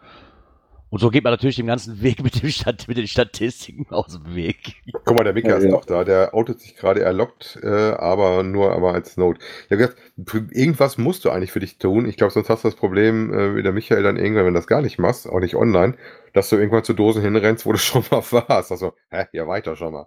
Und 0.90 1.00
so 1.00 1.10
geht 1.10 1.22
man 1.22 1.34
natürlich 1.34 1.56
den 1.56 1.66
ganzen 1.66 2.00
Weg 2.00 2.22
mit, 2.22 2.42
dem 2.42 2.48
Stat 2.48 2.88
mit 2.88 2.96
den 2.96 3.06
Statistiken 3.06 3.86
aus 3.92 4.18
dem 4.18 4.34
Weg. 4.34 4.76
Guck 5.04 5.16
mal, 5.16 5.22
der 5.24 5.34
Mika 5.34 5.50
Ja, 5.50 5.56
ist 5.56 5.64
ja. 5.64 5.70
doch 5.70 5.84
da. 5.84 6.02
Der 6.02 6.34
outet 6.34 6.60
sich 6.60 6.76
gerade, 6.76 7.02
er 7.02 7.12
lockt, 7.12 7.58
äh, 7.62 7.68
aber 7.92 8.42
nur 8.42 8.72
aber 8.72 8.94
als 8.94 9.18
Note. 9.18 9.38
Ich 9.64 9.68
gesagt, 9.68 9.96
irgendwas 10.16 10.96
musst 10.96 11.26
du 11.26 11.30
eigentlich 11.30 11.52
für 11.52 11.60
dich 11.60 11.76
tun. 11.78 12.08
Ich 12.08 12.16
glaube, 12.16 12.32
sonst 12.32 12.48
hast 12.48 12.64
du 12.64 12.68
das 12.68 12.74
Problem, 12.76 13.32
äh, 13.34 13.54
wie 13.54 13.62
der 13.62 13.72
Michael 13.72 14.02
dann 14.02 14.16
irgendwann, 14.16 14.46
wenn 14.46 14.54
du 14.54 14.58
das 14.60 14.66
gar 14.66 14.80
nicht 14.80 14.98
machst, 14.98 15.28
auch 15.28 15.40
nicht 15.40 15.56
online, 15.56 15.94
dass 16.32 16.48
du 16.48 16.56
irgendwann 16.56 16.84
zu 16.84 16.94
Dosen 16.94 17.20
hinrennst, 17.22 17.66
wo 17.66 17.72
du 17.72 17.78
schon 17.78 18.04
mal 18.10 18.22
warst. 18.30 18.72
Also, 18.72 18.94
hä, 19.10 19.26
ja, 19.32 19.46
weiter 19.46 19.76
schon 19.76 19.92
mal. 19.92 20.06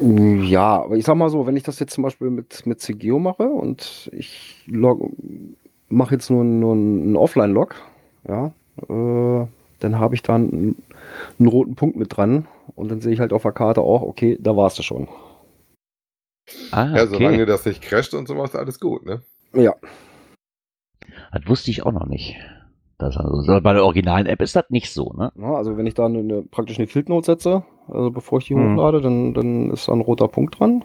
Ja, 0.00 0.82
aber 0.82 0.96
ich 0.96 1.04
sag 1.04 1.16
mal 1.16 1.28
so, 1.28 1.46
wenn 1.46 1.56
ich 1.56 1.62
das 1.62 1.78
jetzt 1.78 1.92
zum 1.92 2.02
Beispiel 2.04 2.30
mit, 2.30 2.64
mit 2.66 2.80
CGO 2.80 3.18
mache 3.18 3.44
und 3.44 4.10
ich 4.14 4.62
log, 4.66 5.10
mache 5.88 6.14
jetzt 6.14 6.30
nur, 6.30 6.42
nur 6.42 6.72
einen 6.72 7.16
Offline-Log, 7.16 7.74
ja, 8.26 8.46
äh, 8.88 9.46
dann 9.80 9.98
habe 9.98 10.14
ich 10.14 10.22
dann 10.22 10.50
einen, 10.50 10.82
einen 11.38 11.48
roten 11.48 11.74
Punkt 11.74 11.96
mit 11.96 12.16
dran 12.16 12.46
und 12.76 12.90
dann 12.90 13.00
sehe 13.02 13.12
ich 13.12 13.20
halt 13.20 13.32
auf 13.34 13.42
der 13.42 13.52
Karte 13.52 13.82
auch, 13.82 14.02
okay, 14.02 14.38
da 14.40 14.56
warst 14.56 14.78
du 14.78 14.82
schon. 14.82 15.06
Ah, 16.70 16.96
Ja, 16.96 17.06
solange 17.06 17.44
das 17.46 17.66
nicht 17.66 17.82
crasht 17.82 18.14
und 18.14 18.26
sowas, 18.26 18.54
alles 18.54 18.80
gut, 18.80 19.04
ne? 19.04 19.22
Ja, 19.52 19.74
Das 21.32 21.46
wusste 21.46 21.70
ich 21.70 21.82
auch 21.84 21.92
noch 21.92 22.06
nicht. 22.06 22.36
Das 23.00 23.16
also, 23.16 23.60
bei 23.60 23.72
der 23.72 23.82
originalen 23.84 24.26
App 24.26 24.42
ist 24.42 24.54
das 24.54 24.64
nicht 24.68 24.92
so, 24.92 25.12
ne? 25.16 25.32
Ja, 25.36 25.54
also 25.54 25.76
wenn 25.76 25.86
ich 25.86 25.94
da 25.94 26.04
eine, 26.06 26.18
eine, 26.18 26.42
praktisch 26.42 26.78
eine 26.78 26.86
Field 26.86 27.08
Note 27.08 27.26
setze, 27.26 27.62
also 27.88 28.10
bevor 28.10 28.38
ich 28.38 28.46
die 28.46 28.54
Mhm. 28.54 28.74
hochlade, 28.74 29.00
dann, 29.00 29.32
dann 29.34 29.70
ist 29.70 29.88
da 29.88 29.92
ein 29.92 30.00
roter 30.02 30.28
Punkt 30.28 30.60
dran. 30.60 30.84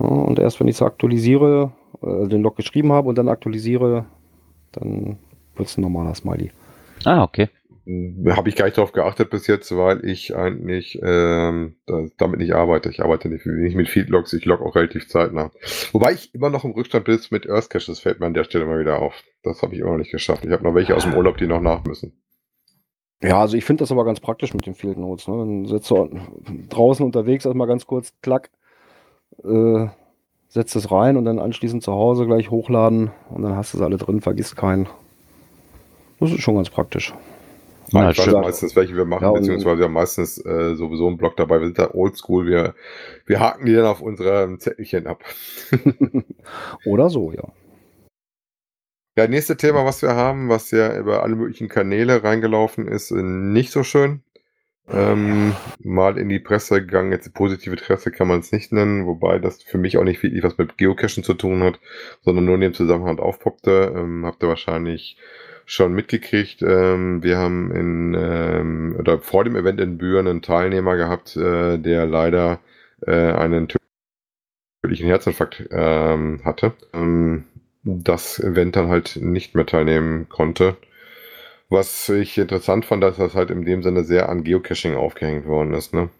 Ja, 0.00 0.06
und 0.06 0.38
erst 0.40 0.58
wenn 0.58 0.66
ich 0.68 0.74
es 0.74 0.82
aktualisiere, 0.82 1.70
äh, 2.02 2.26
den 2.26 2.42
Log 2.42 2.56
geschrieben 2.56 2.92
habe 2.92 3.08
und 3.08 3.16
dann 3.16 3.28
aktualisiere, 3.28 4.06
dann 4.72 5.18
wird 5.54 5.68
es 5.68 5.78
ein 5.78 5.82
normaler 5.82 6.14
Smiley. 6.14 6.50
Ah, 7.04 7.22
okay. 7.22 7.48
Habe 7.86 8.48
ich 8.48 8.56
gar 8.56 8.64
nicht 8.64 8.78
darauf 8.78 8.92
geachtet 8.92 9.28
bis 9.28 9.46
jetzt, 9.46 9.76
weil 9.76 10.06
ich 10.06 10.34
eigentlich 10.34 10.98
ähm, 11.02 11.76
da, 11.86 12.06
damit 12.16 12.40
nicht 12.40 12.54
arbeite. 12.54 12.88
Ich 12.88 13.02
arbeite 13.02 13.28
nicht, 13.28 13.44
nicht 13.44 13.76
mit 13.76 13.90
Feedlogs, 13.90 14.32
ich 14.32 14.46
log 14.46 14.62
auch 14.62 14.74
relativ 14.74 15.06
zeitnah. 15.08 15.50
Wobei 15.92 16.12
ich 16.12 16.34
immer 16.34 16.48
noch 16.48 16.64
im 16.64 16.70
Rückstand 16.70 17.04
bin 17.04 17.20
mit 17.30 17.48
Earth 17.48 17.68
Cache, 17.68 17.86
das 17.86 18.00
fällt 18.00 18.20
mir 18.20 18.26
an 18.26 18.34
der 18.34 18.44
Stelle 18.44 18.64
mal 18.64 18.80
wieder 18.80 19.00
auf. 19.00 19.22
Das 19.42 19.60
habe 19.60 19.74
ich 19.74 19.80
immer 19.80 19.90
noch 19.90 19.98
nicht 19.98 20.12
geschafft. 20.12 20.46
Ich 20.46 20.50
habe 20.50 20.64
noch 20.64 20.74
welche 20.74 20.96
aus 20.96 21.04
dem 21.04 21.14
Urlaub, 21.14 21.36
die 21.36 21.46
noch 21.46 21.60
nach 21.60 21.84
müssen. 21.84 22.14
Ja, 23.22 23.40
also 23.40 23.56
ich 23.56 23.64
finde 23.66 23.82
das 23.82 23.92
aber 23.92 24.06
ganz 24.06 24.20
praktisch 24.20 24.54
mit 24.54 24.64
den 24.64 24.74
Field 24.74 24.96
Notes. 24.96 25.28
Ne? 25.28 25.36
Dann 25.36 25.66
setzt 25.66 25.90
du 25.90 26.08
draußen 26.70 27.04
unterwegs 27.04 27.44
erstmal 27.44 27.66
ganz 27.66 27.86
kurz, 27.86 28.14
klack, 28.22 28.50
äh, 29.42 29.88
setzt 30.48 30.74
es 30.74 30.90
rein 30.90 31.18
und 31.18 31.26
dann 31.26 31.38
anschließend 31.38 31.82
zu 31.82 31.92
Hause 31.92 32.26
gleich 32.26 32.50
hochladen 32.50 33.10
und 33.28 33.42
dann 33.42 33.56
hast 33.56 33.74
du 33.74 33.78
es 33.78 33.82
alle 33.82 33.98
drin, 33.98 34.22
vergisst 34.22 34.56
keinen. 34.56 34.88
Das 36.20 36.32
ist 36.32 36.40
schon 36.40 36.56
ganz 36.56 36.70
praktisch. 36.70 37.12
Ja, 37.94 38.10
ich 38.10 38.18
weiß 38.18 38.32
meistens, 38.32 38.76
welche 38.76 38.96
wir 38.96 39.04
machen, 39.04 39.24
Ja, 39.24 39.32
beziehungsweise 39.32 39.78
wir 39.78 39.84
haben 39.84 39.92
meistens 39.92 40.44
äh, 40.44 40.74
sowieso 40.74 41.06
einen 41.06 41.16
Blog 41.16 41.36
dabei. 41.36 41.60
Wir 41.60 41.66
sind 41.66 41.78
da 41.78 41.94
oldschool, 41.94 42.46
wir, 42.46 42.74
wir 43.26 43.40
haken 43.40 43.66
die 43.66 43.74
dann 43.74 43.86
auf 43.86 44.00
unserem 44.00 44.58
Zettelchen 44.58 45.06
ab. 45.06 45.22
Oder 46.84 47.08
so, 47.08 47.32
ja. 47.32 47.52
Ja, 49.16 49.28
nächste 49.28 49.56
Thema, 49.56 49.84
was 49.84 50.02
wir 50.02 50.16
haben, 50.16 50.48
was 50.48 50.72
ja 50.72 50.98
über 50.98 51.22
alle 51.22 51.36
möglichen 51.36 51.68
Kanäle 51.68 52.24
reingelaufen 52.24 52.88
ist, 52.88 53.12
äh, 53.12 53.22
nicht 53.22 53.70
so 53.70 53.84
schön. 53.84 54.22
Ähm, 54.86 55.54
mal 55.78 56.18
in 56.18 56.28
die 56.28 56.40
Presse 56.40 56.80
gegangen, 56.80 57.12
jetzt 57.12 57.32
positive 57.32 57.76
Presse 57.76 58.10
kann 58.10 58.28
man 58.28 58.40
es 58.40 58.52
nicht 58.52 58.70
nennen, 58.70 59.06
wobei 59.06 59.38
das 59.38 59.62
für 59.62 59.78
mich 59.78 59.96
auch 59.96 60.04
nicht 60.04 60.22
wirklich 60.22 60.42
was 60.42 60.58
mit 60.58 60.76
Geocachen 60.76 61.24
zu 61.24 61.32
tun 61.32 61.62
hat, 61.62 61.80
sondern 62.20 62.44
nur 62.44 62.56
in 62.56 62.60
dem 62.60 62.74
Zusammenhang 62.74 63.18
aufpoppte. 63.18 63.94
Ähm, 63.96 64.26
habt 64.26 64.42
ihr 64.42 64.48
wahrscheinlich 64.48 65.16
schon 65.66 65.92
mitgekriegt. 65.94 66.62
Ähm, 66.62 67.22
wir 67.22 67.38
haben 67.38 67.70
in 67.70 68.14
ähm, 68.14 68.96
oder 68.98 69.18
vor 69.18 69.44
dem 69.44 69.56
Event 69.56 69.80
in 69.80 69.98
Büren 69.98 70.26
einen 70.26 70.42
Teilnehmer 70.42 70.96
gehabt, 70.96 71.36
äh, 71.36 71.78
der 71.78 72.06
leider 72.06 72.60
äh, 73.06 73.32
einen 73.32 73.68
tödlichen 74.82 75.06
Herzinfarkt 75.06 75.68
ähm, 75.70 76.40
hatte. 76.44 76.72
Ähm, 76.92 77.44
das 77.82 78.38
Event 78.38 78.76
dann 78.76 78.88
halt 78.88 79.16
nicht 79.16 79.54
mehr 79.54 79.66
teilnehmen 79.66 80.28
konnte. 80.28 80.76
Was 81.68 82.08
ich 82.08 82.38
interessant 82.38 82.84
fand, 82.84 83.02
dass 83.02 83.16
das 83.16 83.34
halt 83.34 83.50
in 83.50 83.64
dem 83.64 83.82
Sinne 83.82 84.04
sehr 84.04 84.28
an 84.28 84.44
Geocaching 84.44 84.94
aufgehängt 84.94 85.46
worden 85.46 85.74
ist, 85.74 85.92
ne? 85.92 86.10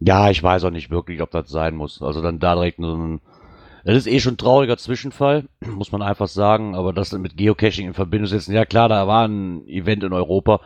Ja, 0.00 0.30
ich 0.30 0.42
weiß 0.42 0.64
auch 0.64 0.70
nicht 0.70 0.90
wirklich, 0.90 1.22
ob 1.22 1.30
das 1.30 1.48
sein 1.48 1.74
muss. 1.74 2.02
Also 2.02 2.20
dann 2.20 2.38
da 2.38 2.54
direkt 2.54 2.78
so 2.78 2.94
ein. 2.94 3.20
Das 3.86 3.96
ist 3.96 4.08
eh 4.08 4.18
schon 4.18 4.34
ein 4.34 4.38
trauriger 4.38 4.76
Zwischenfall, 4.76 5.44
muss 5.64 5.92
man 5.92 6.02
einfach 6.02 6.26
sagen. 6.26 6.74
Aber 6.74 6.92
das 6.92 7.12
mit 7.12 7.36
Geocaching 7.36 7.86
in 7.86 7.94
Verbindung 7.94 8.26
setzen, 8.26 8.52
ja 8.52 8.64
klar, 8.64 8.88
da 8.88 9.06
war 9.06 9.28
ein 9.28 9.66
Event 9.68 10.02
in 10.02 10.12
Europa 10.12 10.60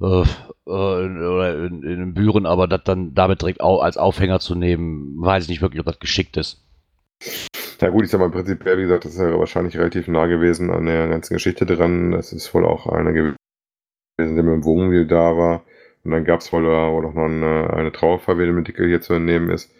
äh, 0.00 0.22
äh, 0.22 0.24
oder 0.66 1.64
in, 1.64 1.82
in 1.82 2.14
Büren, 2.14 2.46
aber 2.46 2.68
das 2.68 2.84
dann 2.84 3.14
damit 3.14 3.42
direkt 3.42 3.60
als 3.60 3.96
Aufhänger 3.96 4.38
zu 4.38 4.54
nehmen, 4.54 5.16
weiß 5.18 5.44
ich 5.44 5.48
nicht 5.48 5.60
wirklich, 5.60 5.80
ob 5.80 5.86
das 5.86 5.98
geschickt 5.98 6.36
ist. 6.36 6.62
Ja 7.80 7.88
gut, 7.88 8.04
ich 8.04 8.10
sag 8.10 8.20
mal 8.20 8.30
prinzipiell, 8.30 8.78
wie 8.78 8.82
gesagt, 8.82 9.04
das 9.04 9.14
ist 9.14 9.20
ja 9.20 9.36
wahrscheinlich 9.38 9.76
relativ 9.76 10.06
nah 10.06 10.26
gewesen 10.26 10.70
an 10.70 10.86
der 10.86 11.08
ganzen 11.08 11.34
Geschichte 11.34 11.66
dran. 11.66 12.12
Das 12.12 12.32
ist 12.32 12.54
wohl 12.54 12.64
auch 12.64 12.86
einer 12.86 13.12
gewesen, 13.12 13.36
der 14.18 14.28
mit 14.28 14.54
dem 14.54 14.64
Wohnmobil 14.64 15.06
da 15.06 15.36
war. 15.36 15.64
Und 16.04 16.12
dann 16.12 16.24
gab 16.24 16.40
es 16.40 16.52
wohl, 16.52 16.62
da 16.62 16.92
wohl 16.92 17.06
auch 17.06 17.14
noch 17.14 17.24
eine, 17.24 17.70
eine 17.70 17.90
Trauerfeier, 17.90 18.38
wie 18.38 18.46
dem 18.46 18.58
Artikel 18.58 18.86
hier 18.86 19.00
zu 19.00 19.14
entnehmen 19.14 19.50
ist. 19.50 19.72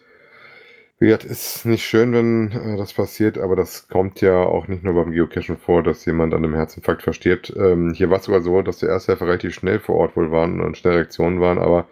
Wie 0.98 1.06
gesagt, 1.06 1.24
ist 1.24 1.66
nicht 1.66 1.84
schön, 1.84 2.12
wenn 2.14 2.52
äh, 2.52 2.76
das 2.78 2.94
passiert, 2.94 3.36
aber 3.36 3.54
das 3.54 3.88
kommt 3.88 4.22
ja 4.22 4.42
auch 4.42 4.66
nicht 4.66 4.82
nur 4.82 4.94
beim 4.94 5.12
Geocachen 5.12 5.58
vor, 5.58 5.82
dass 5.82 6.06
jemand 6.06 6.32
an 6.32 6.42
einem 6.42 6.54
Herzinfarkt 6.54 7.02
verstirbt. 7.02 7.54
Ähm, 7.54 7.92
hier 7.92 8.08
war 8.08 8.18
es 8.18 8.24
sogar 8.24 8.40
so, 8.40 8.62
dass 8.62 8.78
die 8.78 8.86
Ersthelfer 8.86 9.26
relativ 9.26 9.54
schnell 9.54 9.78
vor 9.78 9.96
Ort 9.96 10.16
wohl 10.16 10.30
waren 10.30 10.60
und 10.60 10.78
schnell 10.78 10.94
Reaktionen 10.94 11.40
waren, 11.40 11.58
aber 11.58 11.86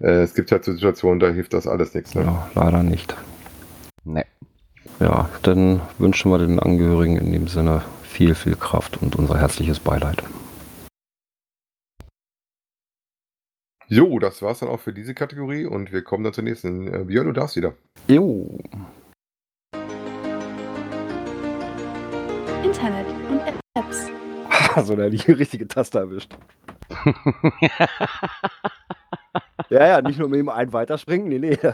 äh, 0.00 0.22
es 0.22 0.34
gibt 0.34 0.52
halt 0.52 0.62
so 0.64 0.72
Situationen, 0.72 1.20
da 1.20 1.30
hilft 1.30 1.54
das 1.54 1.66
alles 1.66 1.94
nichts. 1.94 2.14
Ne? 2.14 2.24
Ja, 2.24 2.50
leider 2.54 2.82
nicht. 2.82 3.16
Ne. 4.04 4.26
Ja, 5.00 5.30
dann 5.42 5.80
wünschen 5.98 6.30
wir 6.30 6.38
den 6.38 6.58
Angehörigen 6.58 7.16
in 7.16 7.32
dem 7.32 7.48
Sinne 7.48 7.82
viel, 8.02 8.34
viel 8.34 8.56
Kraft 8.56 9.00
und 9.00 9.16
unser 9.16 9.38
herzliches 9.38 9.80
Beileid. 9.80 10.22
Jo, 13.94 14.18
das 14.18 14.42
war's 14.42 14.58
dann 14.58 14.68
auch 14.70 14.80
für 14.80 14.92
diese 14.92 15.14
Kategorie 15.14 15.66
und 15.66 15.92
wir 15.92 16.02
kommen 16.02 16.24
dann 16.24 16.32
zur 16.32 16.42
nächsten. 16.42 16.92
Äh, 16.92 17.04
Björn, 17.04 17.28
du 17.28 17.32
darfst 17.32 17.54
wieder. 17.54 17.74
Jo. 18.08 18.58
Internet 22.64 23.06
und 23.30 23.40
Apps. 23.74 24.10
Also 24.74 24.96
da 24.96 25.08
die 25.08 25.30
richtige 25.30 25.68
Taste 25.68 26.00
erwischt. 26.00 26.36
ja, 29.70 29.86
ja, 29.86 30.02
nicht 30.02 30.18
nur 30.18 30.28
mit 30.28 30.40
dem 30.40 30.48
einen 30.48 30.72
weiterspringen, 30.72 31.28
nee, 31.28 31.38
nee. 31.38 31.56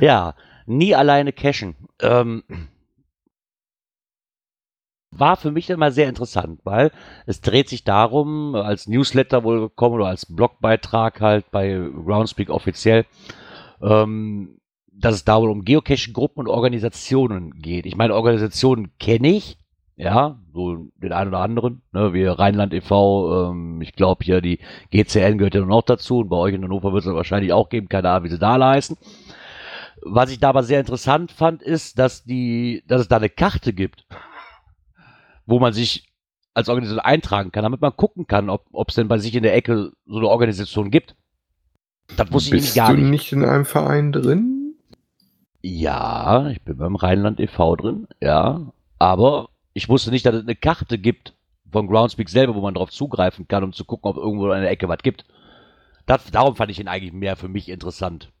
Ja, 0.00 0.34
nie 0.64 0.94
alleine 0.94 1.34
cashen. 1.34 1.76
Ähm, 2.00 2.44
war 5.18 5.36
für 5.36 5.50
mich 5.50 5.70
immer 5.70 5.90
sehr 5.90 6.08
interessant, 6.08 6.60
weil 6.64 6.90
es 7.26 7.40
dreht 7.40 7.68
sich 7.68 7.84
darum, 7.84 8.54
als 8.54 8.88
Newsletter 8.88 9.44
wohl 9.44 9.60
gekommen 9.60 9.96
oder 9.96 10.06
als 10.06 10.26
Blogbeitrag 10.26 11.20
halt 11.20 11.50
bei 11.50 11.78
Groundspeak 12.04 12.50
offiziell, 12.50 13.06
ähm, 13.82 14.58
dass 14.92 15.14
es 15.14 15.24
da 15.24 15.40
wohl 15.40 15.50
um 15.50 15.64
Geocaching-Gruppen 15.64 16.40
und 16.40 16.48
Organisationen 16.48 17.52
geht. 17.60 17.86
Ich 17.86 17.96
meine, 17.96 18.14
Organisationen 18.14 18.90
kenne 18.98 19.28
ich, 19.28 19.58
ja, 19.96 20.38
so 20.52 20.90
den 21.02 21.12
einen 21.12 21.30
oder 21.30 21.40
anderen, 21.40 21.82
ne, 21.92 22.12
wie 22.12 22.24
Rheinland 22.24 22.72
e.V., 22.72 23.50
ähm, 23.50 23.80
ich 23.82 23.94
glaube 23.94 24.24
hier 24.24 24.40
die 24.40 24.60
GCN 24.90 25.38
gehört 25.38 25.54
ja 25.54 25.60
noch 25.62 25.82
dazu 25.82 26.18
und 26.20 26.28
bei 26.28 26.36
euch 26.36 26.54
in 26.54 26.62
Hannover 26.62 26.92
wird 26.92 27.04
es 27.04 27.12
wahrscheinlich 27.12 27.52
auch 27.52 27.68
geben, 27.68 27.88
keine 27.88 28.10
Ahnung, 28.10 28.24
wie 28.24 28.30
sie 28.30 28.38
da 28.38 28.56
leisten. 28.56 28.96
Was 30.02 30.30
ich 30.30 30.38
da 30.38 30.50
aber 30.50 30.62
sehr 30.62 30.78
interessant 30.78 31.32
fand, 31.32 31.62
ist, 31.62 31.98
dass 31.98 32.22
die, 32.22 32.84
dass 32.86 33.00
es 33.00 33.08
da 33.08 33.16
eine 33.16 33.28
Karte 33.28 33.72
gibt, 33.72 34.04
wo 35.48 35.58
man 35.58 35.72
sich 35.72 36.04
als 36.54 36.68
Organisation 36.68 37.04
eintragen 37.04 37.52
kann, 37.52 37.62
damit 37.62 37.80
man 37.80 37.96
gucken 37.96 38.26
kann, 38.26 38.50
ob 38.50 38.88
es 38.88 38.94
denn 38.94 39.08
bei 39.08 39.18
sich 39.18 39.34
in 39.34 39.42
der 39.42 39.54
Ecke 39.54 39.92
so 40.06 40.18
eine 40.18 40.28
Organisation 40.28 40.90
gibt. 40.90 41.16
Das 42.16 42.32
wusste 42.32 42.48
ich 42.48 42.52
nämlich 42.52 42.64
Bist 42.66 42.76
gar 42.76 42.90
du 42.90 43.00
nicht. 43.00 43.10
nicht 43.10 43.32
in 43.32 43.44
einem 43.44 43.64
Verein 43.64 44.12
drin? 44.12 44.74
Ja, 45.62 46.48
ich 46.50 46.62
bin 46.62 46.76
beim 46.76 46.96
Rheinland 46.96 47.40
e.V. 47.40 47.76
drin, 47.76 48.08
ja. 48.20 48.72
Aber 48.98 49.48
ich 49.72 49.88
wusste 49.88 50.10
nicht, 50.10 50.26
dass 50.26 50.34
es 50.34 50.42
eine 50.42 50.56
Karte 50.56 50.98
gibt 50.98 51.34
von 51.70 51.86
Groundspeak 51.86 52.28
selber, 52.28 52.54
wo 52.54 52.60
man 52.60 52.74
drauf 52.74 52.90
zugreifen 52.90 53.48
kann, 53.48 53.64
um 53.64 53.72
zu 53.72 53.84
gucken, 53.84 54.10
ob 54.10 54.16
irgendwo 54.16 54.50
in 54.52 54.60
der 54.60 54.70
Ecke 54.70 54.88
was 54.88 54.98
gibt. 55.02 55.24
Das, 56.06 56.30
darum 56.30 56.56
fand 56.56 56.70
ich 56.70 56.80
ihn 56.80 56.88
eigentlich 56.88 57.12
mehr 57.12 57.36
für 57.36 57.48
mich 57.48 57.68
interessant. 57.68 58.32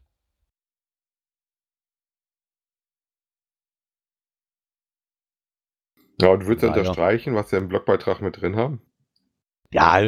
Ja, 6.20 6.28
und 6.28 6.40
du 6.40 6.46
würdest 6.46 6.64
ja. 6.64 6.68
unterstreichen, 6.70 7.34
was 7.34 7.52
wir 7.52 7.58
im 7.58 7.68
Blogbeitrag 7.68 8.20
mit 8.20 8.40
drin 8.40 8.56
haben? 8.56 8.80
Ja, 9.70 10.00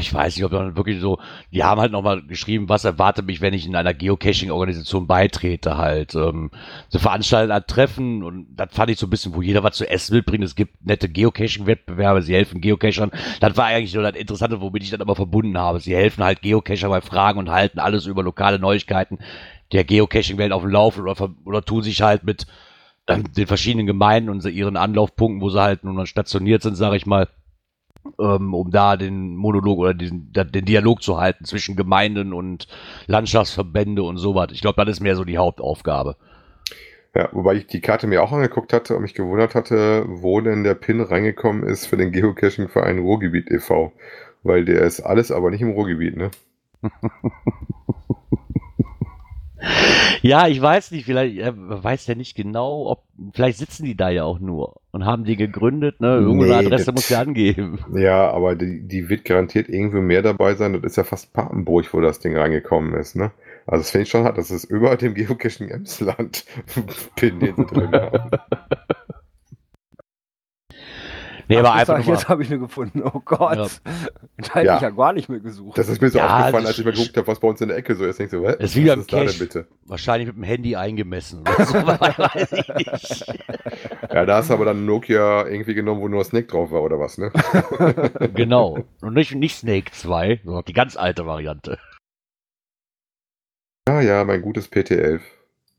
ich 0.00 0.14
weiß 0.14 0.36
nicht, 0.36 0.44
ob 0.46 0.52
dann 0.52 0.74
wirklich 0.74 1.00
so, 1.00 1.18
die 1.52 1.62
haben 1.62 1.82
halt 1.82 1.92
nochmal 1.92 2.22
geschrieben, 2.26 2.70
was 2.70 2.86
erwartet 2.86 3.26
mich, 3.26 3.42
wenn 3.42 3.52
ich 3.52 3.66
in 3.66 3.76
einer 3.76 3.92
Geocaching-Organisation 3.92 5.06
beitrete 5.06 5.76
halt. 5.76 6.14
Ähm, 6.14 6.50
sie 6.88 6.98
veranstalten 6.98 7.52
ein 7.52 7.66
Treffen 7.66 8.22
und 8.22 8.46
das 8.56 8.70
fand 8.72 8.90
ich 8.90 8.98
so 8.98 9.06
ein 9.06 9.10
bisschen, 9.10 9.34
wo 9.34 9.42
jeder 9.42 9.62
was 9.62 9.76
zu 9.76 9.88
essen 9.88 10.16
mitbringt. 10.16 10.44
Es 10.44 10.54
gibt 10.54 10.86
nette 10.86 11.10
Geocaching-Wettbewerbe, 11.10 12.22
sie 12.22 12.34
helfen 12.34 12.62
Geocachern. 12.62 13.10
Das 13.40 13.54
war 13.58 13.66
eigentlich 13.66 13.92
nur 13.92 14.02
das 14.02 14.16
Interessante, 14.16 14.62
womit 14.62 14.82
ich 14.82 14.90
das 14.90 15.00
aber 15.00 15.14
verbunden 15.14 15.58
habe. 15.58 15.78
Sie 15.78 15.94
helfen 15.94 16.24
halt 16.24 16.40
Geocacher 16.40 16.88
bei 16.88 17.02
Fragen 17.02 17.38
und 17.38 17.50
halten 17.50 17.80
alles 17.80 18.06
über 18.06 18.22
lokale 18.22 18.58
Neuigkeiten 18.58 19.18
der 19.72 19.84
Geocaching-Welt 19.84 20.52
auf 20.52 20.62
dem 20.62 20.70
Lauf 20.70 20.98
oder, 20.98 21.14
oder 21.44 21.62
tun 21.62 21.82
sich 21.82 22.00
halt 22.00 22.24
mit 22.24 22.46
den 23.08 23.46
verschiedenen 23.46 23.86
Gemeinden 23.86 24.30
und 24.30 24.44
ihren 24.44 24.76
Anlaufpunkten, 24.76 25.40
wo 25.40 25.50
sie 25.50 25.60
halt 25.60 25.84
nun 25.84 25.94
mal 25.94 26.06
stationiert 26.06 26.62
sind, 26.62 26.74
sage 26.74 26.96
ich 26.96 27.06
mal, 27.06 27.28
ähm, 28.20 28.54
um 28.54 28.70
da 28.70 28.96
den 28.96 29.36
Monolog 29.36 29.78
oder 29.78 29.94
den, 29.94 30.32
den 30.32 30.64
Dialog 30.64 31.02
zu 31.02 31.18
halten 31.18 31.44
zwischen 31.44 31.76
Gemeinden 31.76 32.32
und 32.32 32.66
Landschaftsverbände 33.06 34.02
und 34.02 34.18
sowas. 34.18 34.48
Ich 34.52 34.60
glaube, 34.60 34.84
das 34.84 34.96
ist 34.96 35.00
mehr 35.00 35.16
so 35.16 35.24
die 35.24 35.38
Hauptaufgabe. 35.38 36.16
Ja, 37.14 37.30
wobei 37.32 37.54
ich 37.54 37.66
die 37.66 37.80
Karte 37.80 38.06
mir 38.06 38.22
auch 38.22 38.32
angeguckt 38.32 38.72
hatte 38.72 38.94
und 38.94 39.02
mich 39.02 39.14
gewundert 39.14 39.54
hatte, 39.54 40.04
wo 40.06 40.40
denn 40.40 40.64
der 40.64 40.74
Pin 40.74 41.00
reingekommen 41.00 41.62
ist 41.62 41.86
für 41.86 41.96
den 41.96 42.12
Geocaching-Verein 42.12 42.98
Ruhrgebiet 42.98 43.50
e.V. 43.50 43.92
Weil 44.42 44.64
der 44.64 44.82
ist 44.82 45.00
alles, 45.00 45.32
aber 45.32 45.50
nicht 45.50 45.62
im 45.62 45.70
Ruhrgebiet, 45.70 46.16
ne? 46.16 46.30
Ja, 50.22 50.48
ich 50.48 50.60
weiß 50.60 50.90
nicht, 50.90 51.04
vielleicht 51.06 51.38
äh, 51.38 51.52
weiß 51.54 52.04
der 52.06 52.16
nicht 52.16 52.34
genau, 52.34 52.86
ob 52.90 53.02
vielleicht 53.32 53.58
sitzen 53.58 53.84
die 53.84 53.96
da 53.96 54.10
ja 54.10 54.24
auch 54.24 54.38
nur 54.38 54.80
und 54.90 55.04
haben 55.06 55.24
die 55.24 55.36
gegründet, 55.36 56.00
ne? 56.00 56.16
Irgendeine 56.16 56.60
Nee, 56.60 56.66
Adresse 56.66 56.86
das- 56.86 56.94
muss 56.94 57.08
ja 57.08 57.20
angeben. 57.20 57.78
Ja, 57.94 58.30
aber 58.30 58.54
die, 58.54 58.86
die 58.86 59.08
wird 59.08 59.24
garantiert 59.24 59.68
irgendwie 59.68 60.00
mehr 60.00 60.22
dabei 60.22 60.54
sein. 60.54 60.72
Das 60.74 60.82
ist 60.92 60.96
ja 60.96 61.04
fast 61.04 61.32
Papenburg, 61.32 61.92
wo 61.94 62.00
das 62.00 62.18
Ding 62.20 62.36
reingekommen 62.36 62.94
ist, 62.94 63.16
ne? 63.16 63.30
Also 63.66 63.82
das 63.82 63.90
finde 63.90 64.02
ich 64.04 64.10
schon 64.10 64.24
hart. 64.24 64.38
Das 64.38 64.50
ist 64.50 64.64
über 64.64 64.96
dem 64.96 65.14
Geocaching 65.14 65.68
Emsland 65.68 66.44
Pin, 67.16 67.40
drin 67.40 67.92
haben. 67.92 68.30
Nee, 71.48 71.58
aber 71.58 71.70
Ach, 71.70 71.76
einfach 71.76 71.96
jetzt 71.98 72.06
nur 72.06 72.16
jetzt 72.16 72.28
habe 72.28 72.42
ich 72.42 72.50
eine 72.50 72.58
gefunden. 72.58 73.02
Oh 73.04 73.20
Gott. 73.24 73.56
Ja. 73.56 73.66
Da 74.38 74.54
hätte 74.54 74.66
Ja. 74.66 74.76
ich 74.76 74.82
ja 74.82 74.90
gar 74.90 75.12
nicht 75.12 75.28
mehr 75.28 75.38
gesucht. 75.40 75.78
Das 75.78 75.88
ist 75.88 76.00
mir 76.02 76.10
so 76.10 76.18
Ja, 76.18 76.26
aufgefallen, 76.38 76.64
das 76.64 76.66
als 76.66 76.78
ich 76.78 76.84
mal 76.84 76.90
geguckt 76.92 77.16
habe, 77.16 77.26
was 77.28 77.38
bei 77.40 77.48
uns 77.48 77.60
in 77.60 77.68
der 77.68 77.76
Ecke 77.76 77.94
so 77.94 78.04
ist. 78.04 78.18
Ich 78.20 78.28
denk 78.28 78.30
so, 78.30 78.42
was 78.42 78.56
ist 78.56 78.74
wie 78.76 78.86
beim 78.86 79.00
ist 79.00 79.12
da 79.12 79.18
denn 79.18 79.26
Cache. 79.28 79.38
bitte? 79.38 79.66
wahrscheinlich 79.84 80.26
mit 80.26 80.36
dem 80.36 80.42
Handy 80.42 80.74
eingemessen 80.76 81.40
oder 81.42 81.64
so, 81.64 81.74
weiß 81.86 82.52
ich 82.52 82.68
nicht. 82.74 83.26
Ja, 84.12 84.26
da 84.26 84.36
hast 84.36 84.50
du 84.50 84.54
aber 84.54 84.64
dann 84.64 84.84
Nokia 84.86 85.46
irgendwie 85.46 85.74
genommen, 85.74 86.00
wo 86.00 86.08
nur 86.08 86.24
Snake 86.24 86.46
drauf 86.48 86.70
war 86.72 86.82
oder 86.82 86.98
was, 86.98 87.18
ne? 87.18 87.30
Genau. 88.34 88.78
Und 89.02 89.14
nicht, 89.14 89.34
nicht 89.34 89.56
Snake 89.56 89.92
2, 89.92 90.40
sondern 90.44 90.64
die 90.64 90.72
ganz 90.72 90.96
alte 90.96 91.26
Variante. 91.26 91.78
Ja, 93.88 94.00
ja, 94.00 94.24
mein 94.24 94.42
gutes 94.42 94.70
PT11. 94.72 95.20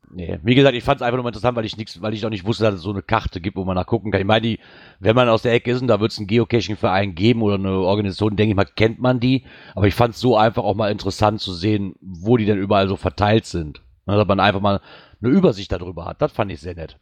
Nee, 0.09 0.39
wie 0.41 0.55
gesagt, 0.55 0.75
ich 0.75 0.83
fand 0.83 1.01
es 1.01 1.05
einfach 1.05 1.17
nur 1.17 1.27
interessant, 1.27 1.57
weil 1.57 1.65
ich 1.65 1.75
nichts, 1.75 2.01
weil 2.01 2.13
ich 2.13 2.25
auch 2.25 2.29
nicht 2.29 2.45
wusste, 2.45 2.63
dass 2.63 2.75
es 2.75 2.81
so 2.81 2.91
eine 2.91 3.01
Karte 3.01 3.41
gibt, 3.41 3.57
wo 3.57 3.65
man 3.65 3.75
nachgucken 3.75 4.11
kann. 4.11 4.21
Ich 4.21 4.27
meine, 4.27 4.41
die, 4.41 4.59
wenn 4.99 5.15
man 5.15 5.27
aus 5.27 5.41
der 5.41 5.53
Ecke 5.53 5.71
ist 5.71 5.81
und 5.81 5.87
da 5.87 5.99
wird 5.99 6.11
es 6.11 6.17
einen 6.17 6.27
Geocaching-Verein 6.27 7.13
geben 7.13 7.41
oder 7.41 7.55
eine 7.55 7.71
Organisation, 7.71 8.37
denke 8.37 8.51
ich 8.51 8.55
mal, 8.55 8.65
kennt 8.65 8.99
man 8.99 9.19
die. 9.19 9.45
Aber 9.75 9.87
ich 9.87 9.95
fand 9.95 10.13
es 10.13 10.21
so 10.21 10.37
einfach 10.37 10.63
auch 10.63 10.75
mal 10.75 10.91
interessant 10.91 11.41
zu 11.41 11.53
sehen, 11.53 11.95
wo 12.01 12.37
die 12.37 12.45
denn 12.45 12.57
überall 12.57 12.87
so 12.87 12.95
verteilt 12.95 13.45
sind. 13.45 13.83
Dass 14.05 14.27
man 14.27 14.39
einfach 14.39 14.61
mal 14.61 14.81
eine 15.21 15.31
Übersicht 15.31 15.71
darüber 15.71 16.05
hat. 16.05 16.21
Das 16.21 16.31
fand 16.31 16.51
ich 16.51 16.61
sehr 16.61 16.75
nett. 16.75 16.97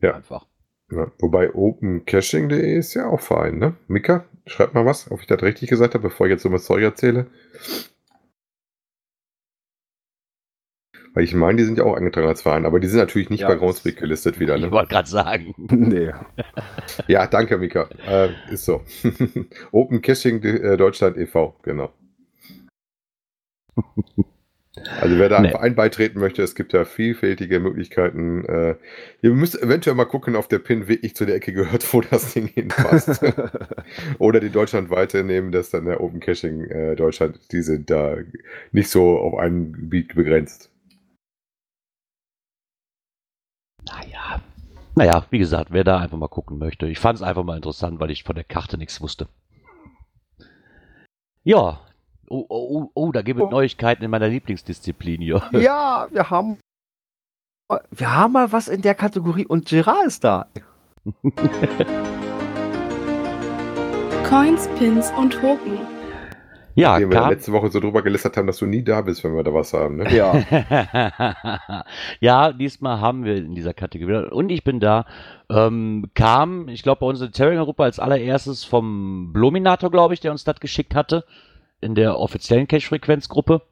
Ja. 0.00 0.14
Einfach. 0.14 0.46
Ja, 0.90 1.10
wobei 1.20 1.54
opencaching.de 1.54 2.76
ist 2.76 2.94
ja 2.94 3.08
auch 3.08 3.20
Verein, 3.20 3.58
ne? 3.58 3.76
Mika, 3.88 4.26
schreib 4.46 4.74
mal 4.74 4.84
was, 4.84 5.10
ob 5.10 5.20
ich 5.20 5.26
das 5.26 5.42
richtig 5.42 5.70
gesagt 5.70 5.94
habe, 5.94 6.08
bevor 6.08 6.26
ich 6.26 6.32
jetzt 6.32 6.42
so 6.42 6.52
was 6.52 6.64
Zeug 6.64 6.82
erzähle. 6.82 7.28
Weil 11.14 11.24
ich 11.24 11.34
meine, 11.34 11.58
die 11.58 11.64
sind 11.64 11.76
ja 11.76 11.84
auch 11.84 11.94
eingetragen 11.94 12.26
als 12.26 12.40
Verein, 12.42 12.64
aber 12.64 12.80
die 12.80 12.86
sind 12.88 12.98
natürlich 12.98 13.28
nicht 13.28 13.40
Ja, 13.40 13.48
bei 13.48 13.56
Groundspeak 13.56 13.98
gelistet 13.98 14.40
wieder, 14.40 14.56
Ich 14.56 14.62
ne? 14.62 14.70
wollte 14.70 14.88
gerade 14.88 15.08
sagen. 15.08 15.54
nee. 15.70 16.10
Ja, 17.06 17.26
danke, 17.26 17.58
Mika. 17.58 17.88
Äh, 18.08 18.30
ist 18.50 18.64
so. 18.64 18.82
Open 19.72 20.00
Caching 20.00 20.42
äh, 20.42 20.76
Deutschland 20.76 21.18
e.V., 21.18 21.54
genau. 21.62 21.92
Also 25.00 25.18
wer 25.18 25.28
da 25.28 25.40
Nee. 25.40 25.50
Verein 25.50 25.74
beitreten 25.74 26.18
möchte, 26.18 26.42
es 26.42 26.54
gibt 26.54 26.72
ja 26.72 26.84
vielfältige 26.86 27.60
Möglichkeiten. 27.60 28.44
Äh, 28.46 28.76
ihr 29.20 29.30
müsst 29.34 29.60
eventuell 29.62 29.94
mal 29.94 30.06
gucken, 30.06 30.34
ob 30.34 30.48
der 30.48 30.60
Pin 30.60 30.88
wirklich 30.88 31.14
zu 31.14 31.26
der 31.26 31.36
Ecke 31.36 31.52
gehört, 31.52 31.92
wo 31.92 32.00
das 32.00 32.32
Ding 32.32 32.46
hinpasst. 32.48 33.22
Oder 34.18 34.40
die 34.40 34.48
deutschlandweite 34.48 35.24
nehmen, 35.24 35.52
das 35.52 35.68
dann 35.70 35.84
der 35.84 36.00
Open 36.00 36.20
Caching 36.20 36.64
äh, 36.64 36.96
Deutschland, 36.96 37.38
die 37.52 37.60
sind 37.60 37.90
da 37.90 38.16
nicht 38.72 38.88
so 38.88 39.18
auf 39.18 39.38
ein 39.38 39.74
Gebiet 39.74 40.14
begrenzt. 40.14 40.71
Naja. 43.86 44.40
Naja, 44.94 45.24
wie 45.30 45.38
gesagt, 45.38 45.72
wer 45.72 45.84
da 45.84 45.98
einfach 45.98 46.18
mal 46.18 46.28
gucken 46.28 46.58
möchte. 46.58 46.86
Ich 46.86 46.98
fand 46.98 47.16
es 47.16 47.22
einfach 47.22 47.44
mal 47.44 47.56
interessant, 47.56 47.98
weil 47.98 48.10
ich 48.10 48.24
von 48.24 48.34
der 48.34 48.44
Karte 48.44 48.76
nichts 48.76 49.00
wusste. 49.00 49.26
Ja. 51.44 51.80
Oh, 52.28 52.44
oh, 52.48 52.68
oh, 52.70 52.90
oh, 52.94 53.12
da 53.12 53.22
gibt 53.22 53.40
es 53.40 53.46
Oh. 53.46 53.50
Neuigkeiten 53.50 54.04
in 54.04 54.10
meiner 54.10 54.28
Lieblingsdisziplin 54.28 55.20
hier. 55.20 55.42
ja, 55.52 56.08
wir 56.10 56.30
haben. 56.30 56.58
Wir 57.90 58.14
haben 58.14 58.32
mal 58.32 58.52
was 58.52 58.68
in 58.68 58.82
der 58.82 58.94
Kategorie 58.94 59.46
und 59.46 59.66
Gerard 59.66 60.04
ist 60.06 60.24
da. 60.24 60.46
Coins, 64.28 64.68
Pins 64.78 65.10
und 65.16 65.32
Token. 65.32 65.78
Ja, 66.74 66.92
Nachdem 66.92 67.10
wir 67.10 67.18
kam, 67.18 67.30
letzte 67.30 67.52
Woche 67.52 67.70
so 67.70 67.80
drüber 67.80 68.02
gelästert 68.02 68.36
haben, 68.36 68.46
dass 68.46 68.58
du 68.58 68.66
nie 68.66 68.82
da 68.82 69.02
bist, 69.02 69.22
wenn 69.24 69.34
wir 69.34 69.42
da 69.42 69.52
was 69.52 69.72
haben. 69.72 69.96
Ne? 69.96 70.14
Ja. 70.14 71.84
ja, 72.20 72.52
diesmal 72.52 73.00
haben 73.00 73.24
wir 73.24 73.36
in 73.36 73.54
dieser 73.54 73.74
Kategorie. 73.74 74.30
Und 74.30 74.50
ich 74.50 74.64
bin 74.64 74.80
da. 74.80 75.04
Ähm, 75.50 76.10
kam, 76.14 76.68
ich 76.68 76.82
glaube, 76.82 77.00
bei 77.00 77.06
uns 77.06 77.20
in 77.20 77.26
der 77.26 77.32
Terringer-Gruppe 77.32 77.82
als 77.84 77.98
allererstes 77.98 78.64
vom 78.64 79.32
Bluminator, 79.32 79.90
glaube 79.90 80.14
ich, 80.14 80.20
der 80.20 80.32
uns 80.32 80.44
das 80.44 80.60
geschickt 80.60 80.94
hatte. 80.94 81.24
In 81.80 81.94
der 81.94 82.18
offiziellen 82.18 82.68
Cache-Frequenz-Gruppe. 82.68 83.62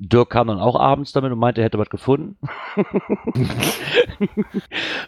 Dirk 0.00 0.30
kam 0.30 0.46
dann 0.46 0.60
auch 0.60 0.78
abends 0.78 1.10
damit 1.10 1.32
und 1.32 1.40
meinte, 1.40 1.60
er 1.60 1.64
hätte 1.64 1.78
was 1.78 1.90
gefunden. 1.90 2.36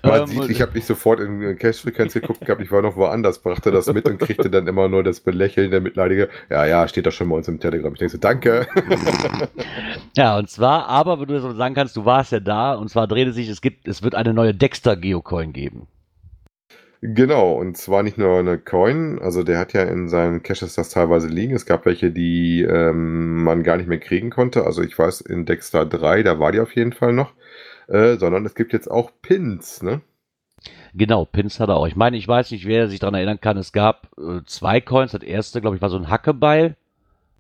Man 0.03 0.21
Ähm, 0.23 0.27
sieht, 0.27 0.51
ich 0.51 0.61
habe 0.61 0.73
nicht 0.75 0.87
sofort 0.87 1.21
in 1.21 1.57
Cache-Frequenz 1.57 2.13
geguckt 2.15 2.41
gehabt, 2.41 2.61
ich 2.61 2.73
war 2.73 2.83
noch 2.83 2.97
woanders, 2.97 3.39
brachte 3.39 3.71
das 3.71 3.87
mit 3.93 4.09
und 4.09 4.19
kriegte 4.19 4.51
dann 4.51 4.67
immer 4.67 4.89
nur 4.89 5.05
das 5.05 5.21
Belächeln 5.21 5.71
der 5.71 5.81
Mitleidige. 5.81 6.29
Ja, 6.51 6.67
ja, 6.67 6.89
steht 6.89 7.07
doch 7.07 7.13
schon 7.13 7.29
bei 7.29 7.37
uns 7.37 7.47
im 7.47 7.61
Telegram. 7.61 7.93
Ich 7.93 8.01
denke 8.01 8.13
so, 8.13 8.19
danke. 8.19 8.67
Ja, 10.17 10.37
und 10.39 10.51
zwar, 10.51 10.89
aber, 10.89 11.21
wenn 11.21 11.29
du 11.29 11.41
so 11.41 11.53
sagen 11.53 11.75
kannst, 11.75 11.97
du 11.97 12.05
warst 12.05 12.33
ja 12.33 12.41
da, 12.41 12.75
und 12.75 12.89
zwar 12.89 13.07
drehte 13.07 13.33
sich, 13.33 13.49
es 13.49 13.61
gibt, 13.61 13.87
es 13.87 14.03
wird 14.03 14.17
eine 14.17 14.35
neue 14.35 14.55
Dexter 14.55 14.97
Geocoin 14.97 15.53
geben. 15.53 15.87
Genau, 17.03 17.53
und 17.55 17.79
zwar 17.79 18.03
nicht 18.03 18.19
nur 18.19 18.39
eine 18.39 18.59
Coin, 18.59 19.19
also 19.21 19.43
der 19.43 19.59
hat 19.59 19.73
ja 19.73 19.85
in 19.85 20.11
seinen 20.11 20.43
Caches 20.43 20.75
das 20.75 20.91
teilweise 20.91 21.29
liegen. 21.29 21.55
Es 21.55 21.65
gab 21.65 21.87
welche, 21.87 22.11
die 22.11 22.61
ähm, 22.63 23.43
man 23.43 23.63
gar 23.63 23.79
nicht 23.79 23.89
mehr 23.89 24.01
kriegen 24.01 24.29
konnte. 24.29 24.65
Also 24.65 24.83
ich 24.83 24.99
weiß, 24.99 25.23
in 25.23 25.47
Dexter 25.47 25.87
3, 25.87 26.23
da 26.23 26.39
war 26.39 26.53
die 26.53 26.61
auf 26.61 26.77
jeden 26.77 26.93
Fall 26.93 27.15
noch. 27.15 27.33
Äh, 27.89 28.19
sondern 28.19 28.45
es 28.45 28.55
gibt 28.55 28.75
jetzt 28.75 28.91
auch 28.91 29.11
Pins, 29.23 29.83
ne? 29.83 30.03
Genau, 30.95 31.25
Pins 31.25 31.59
hat 31.59 31.71
er 31.71 31.77
auch. 31.77 31.87
Ich 31.87 31.97
meine, 31.97 32.19
ich 32.19 32.29
weiß 32.29 32.51
nicht, 32.51 32.67
wer 32.67 32.89
sich 32.89 33.01
daran 33.01 33.15
erinnern 33.15 33.41
kann. 33.41 33.57
Es 33.57 33.73
gab 33.73 34.09
äh, 34.19 34.43
zwei 34.45 34.83
Coins. 34.83 35.13
Das 35.13 35.23
erste, 35.23 35.63
glaube 35.63 35.77
ich, 35.77 35.83
war 35.83 35.89
so 35.89 35.97
ein 35.97 36.11
Hackebeil. 36.11 36.77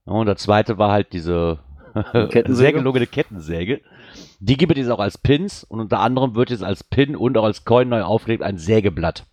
Und 0.04 0.26
der 0.26 0.36
zweite 0.36 0.78
war 0.78 0.90
halt 0.90 1.12
diese 1.12 1.58
Kettensäge? 2.12 2.54
sehr 2.54 2.72
gelungene 2.72 3.06
Kettensäge. 3.06 3.82
Die 4.38 4.56
gibt 4.56 4.72
es 4.72 4.78
jetzt 4.78 4.90
auch 4.90 5.00
als 5.00 5.18
Pins 5.18 5.64
und 5.64 5.80
unter 5.80 6.00
anderem 6.00 6.34
wird 6.34 6.48
jetzt 6.48 6.64
als 6.64 6.82
Pin 6.82 7.14
und 7.14 7.36
auch 7.36 7.44
als 7.44 7.66
Coin 7.66 7.90
neu 7.90 8.02
aufgelegt 8.02 8.42
ein 8.42 8.56
Sägeblatt. 8.56 9.26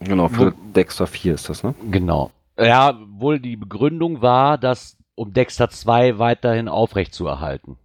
Genau, 0.00 0.28
für 0.28 0.54
Dexter 0.74 1.06
4 1.06 1.34
ist 1.34 1.48
das, 1.48 1.62
ne? 1.62 1.74
Genau. 1.90 2.30
Ja, 2.58 2.98
wohl 3.18 3.38
die 3.38 3.56
Begründung 3.56 4.22
war, 4.22 4.58
dass 4.58 4.96
um 5.14 5.32
Dexter 5.32 5.68
2 5.70 6.18
weiterhin 6.18 6.68
aufrecht 6.68 7.14
zu 7.14 7.26
erhalten. 7.26 7.76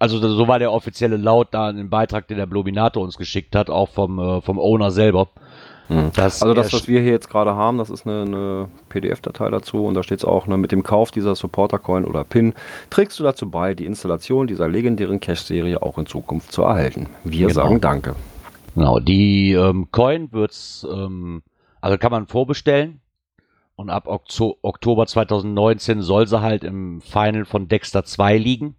Also 0.00 0.18
so 0.18 0.46
war 0.46 0.60
der 0.60 0.72
offizielle 0.72 1.16
Laut 1.16 1.48
da 1.52 1.70
in 1.70 1.76
dem 1.76 1.90
Beitrag, 1.90 2.28
den 2.28 2.36
der 2.38 2.46
Blobinator 2.46 3.02
uns 3.02 3.18
geschickt 3.18 3.56
hat, 3.56 3.68
auch 3.68 3.88
vom, 3.88 4.18
äh, 4.20 4.40
vom 4.40 4.58
Owner 4.58 4.90
selber. 4.92 5.28
Dass 6.14 6.42
Also 6.42 6.52
das, 6.52 6.70
was 6.74 6.86
wir 6.86 7.00
hier 7.00 7.12
jetzt 7.12 7.30
gerade 7.30 7.54
haben, 7.56 7.78
das 7.78 7.88
ist 7.88 8.06
eine, 8.06 8.22
eine 8.22 8.68
PDF-Datei 8.90 9.48
dazu 9.48 9.86
und 9.86 9.94
da 9.94 10.02
steht 10.02 10.18
es 10.18 10.24
auch, 10.24 10.46
ne, 10.46 10.58
mit 10.58 10.70
dem 10.70 10.82
Kauf 10.82 11.10
dieser 11.10 11.34
Supporter-Coin 11.34 12.04
oder 12.04 12.24
PIN 12.24 12.52
trägst 12.90 13.18
du 13.18 13.24
dazu 13.24 13.50
bei, 13.50 13.74
die 13.74 13.86
Installation 13.86 14.46
dieser 14.46 14.68
legendären 14.68 15.18
Cache-Serie 15.18 15.82
auch 15.82 15.96
in 15.96 16.04
Zukunft 16.04 16.52
zu 16.52 16.62
erhalten. 16.62 17.06
Wir 17.24 17.48
Genau. 17.48 17.54
sagen 17.62 17.80
Danke. 17.80 18.16
Genau, 18.78 19.00
die 19.00 19.54
ähm, 19.54 19.88
Coin 19.90 20.30
wird's, 20.30 20.86
ähm, 20.88 21.42
also 21.80 21.98
kann 21.98 22.12
man 22.12 22.28
vorbestellen. 22.28 23.00
Und 23.74 23.90
ab 23.90 24.06
Oktober 24.06 25.04
2019 25.04 26.00
soll 26.00 26.28
sie 26.28 26.40
halt 26.40 26.62
im 26.62 27.00
Final 27.00 27.44
von 27.44 27.66
Dexter 27.66 28.04
2 28.04 28.36
liegen. 28.36 28.76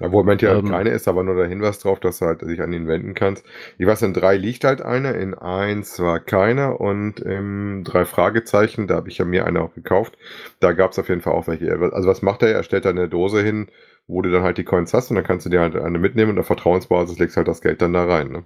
Ja, 0.00 0.10
wo 0.10 0.20
im 0.20 0.24
Moment 0.26 0.40
ja 0.40 0.56
Ähm, 0.56 0.70
keine 0.70 0.88
ist, 0.88 1.06
aber 1.06 1.22
nur 1.22 1.34
der 1.34 1.48
Hinweis 1.48 1.80
drauf, 1.80 2.00
dass 2.00 2.20
du 2.20 2.24
halt 2.24 2.40
dich 2.40 2.62
an 2.62 2.72
ihn 2.72 2.88
wenden 2.88 3.12
kannst. 3.12 3.44
Ich 3.76 3.86
weiß, 3.86 4.00
in 4.02 4.14
drei 4.14 4.38
liegt 4.38 4.64
halt 4.64 4.80
eine, 4.80 5.12
in 5.12 5.34
eins 5.34 6.00
war 6.00 6.18
keiner 6.18 6.80
und 6.80 7.20
im 7.20 7.84
drei 7.84 8.06
Fragezeichen, 8.06 8.86
da 8.86 8.96
habe 8.96 9.10
ich 9.10 9.18
ja 9.18 9.26
mir 9.26 9.44
eine 9.44 9.60
auch 9.60 9.74
gekauft. 9.74 10.16
Da 10.60 10.72
gab 10.72 10.92
es 10.92 10.98
auf 10.98 11.10
jeden 11.10 11.20
Fall 11.20 11.34
auch 11.34 11.46
welche. 11.46 11.70
Also 11.92 12.08
was 12.08 12.22
macht 12.22 12.42
er? 12.42 12.52
Er 12.52 12.62
stellt 12.62 12.86
da 12.86 12.90
eine 12.90 13.10
Dose 13.10 13.42
hin, 13.42 13.68
wo 14.06 14.22
du 14.22 14.30
dann 14.30 14.44
halt 14.44 14.56
die 14.56 14.64
Coins 14.64 14.94
hast 14.94 15.10
und 15.10 15.16
dann 15.16 15.26
kannst 15.26 15.44
du 15.44 15.50
dir 15.50 15.60
halt 15.60 15.76
eine 15.76 15.98
mitnehmen 15.98 16.30
und 16.30 16.38
auf 16.38 16.46
Vertrauensbasis 16.46 17.18
legst 17.18 17.36
halt 17.36 17.48
das 17.48 17.60
Geld 17.60 17.82
dann 17.82 17.92
da 17.92 18.06
rein. 18.06 18.30
Ne? 18.32 18.44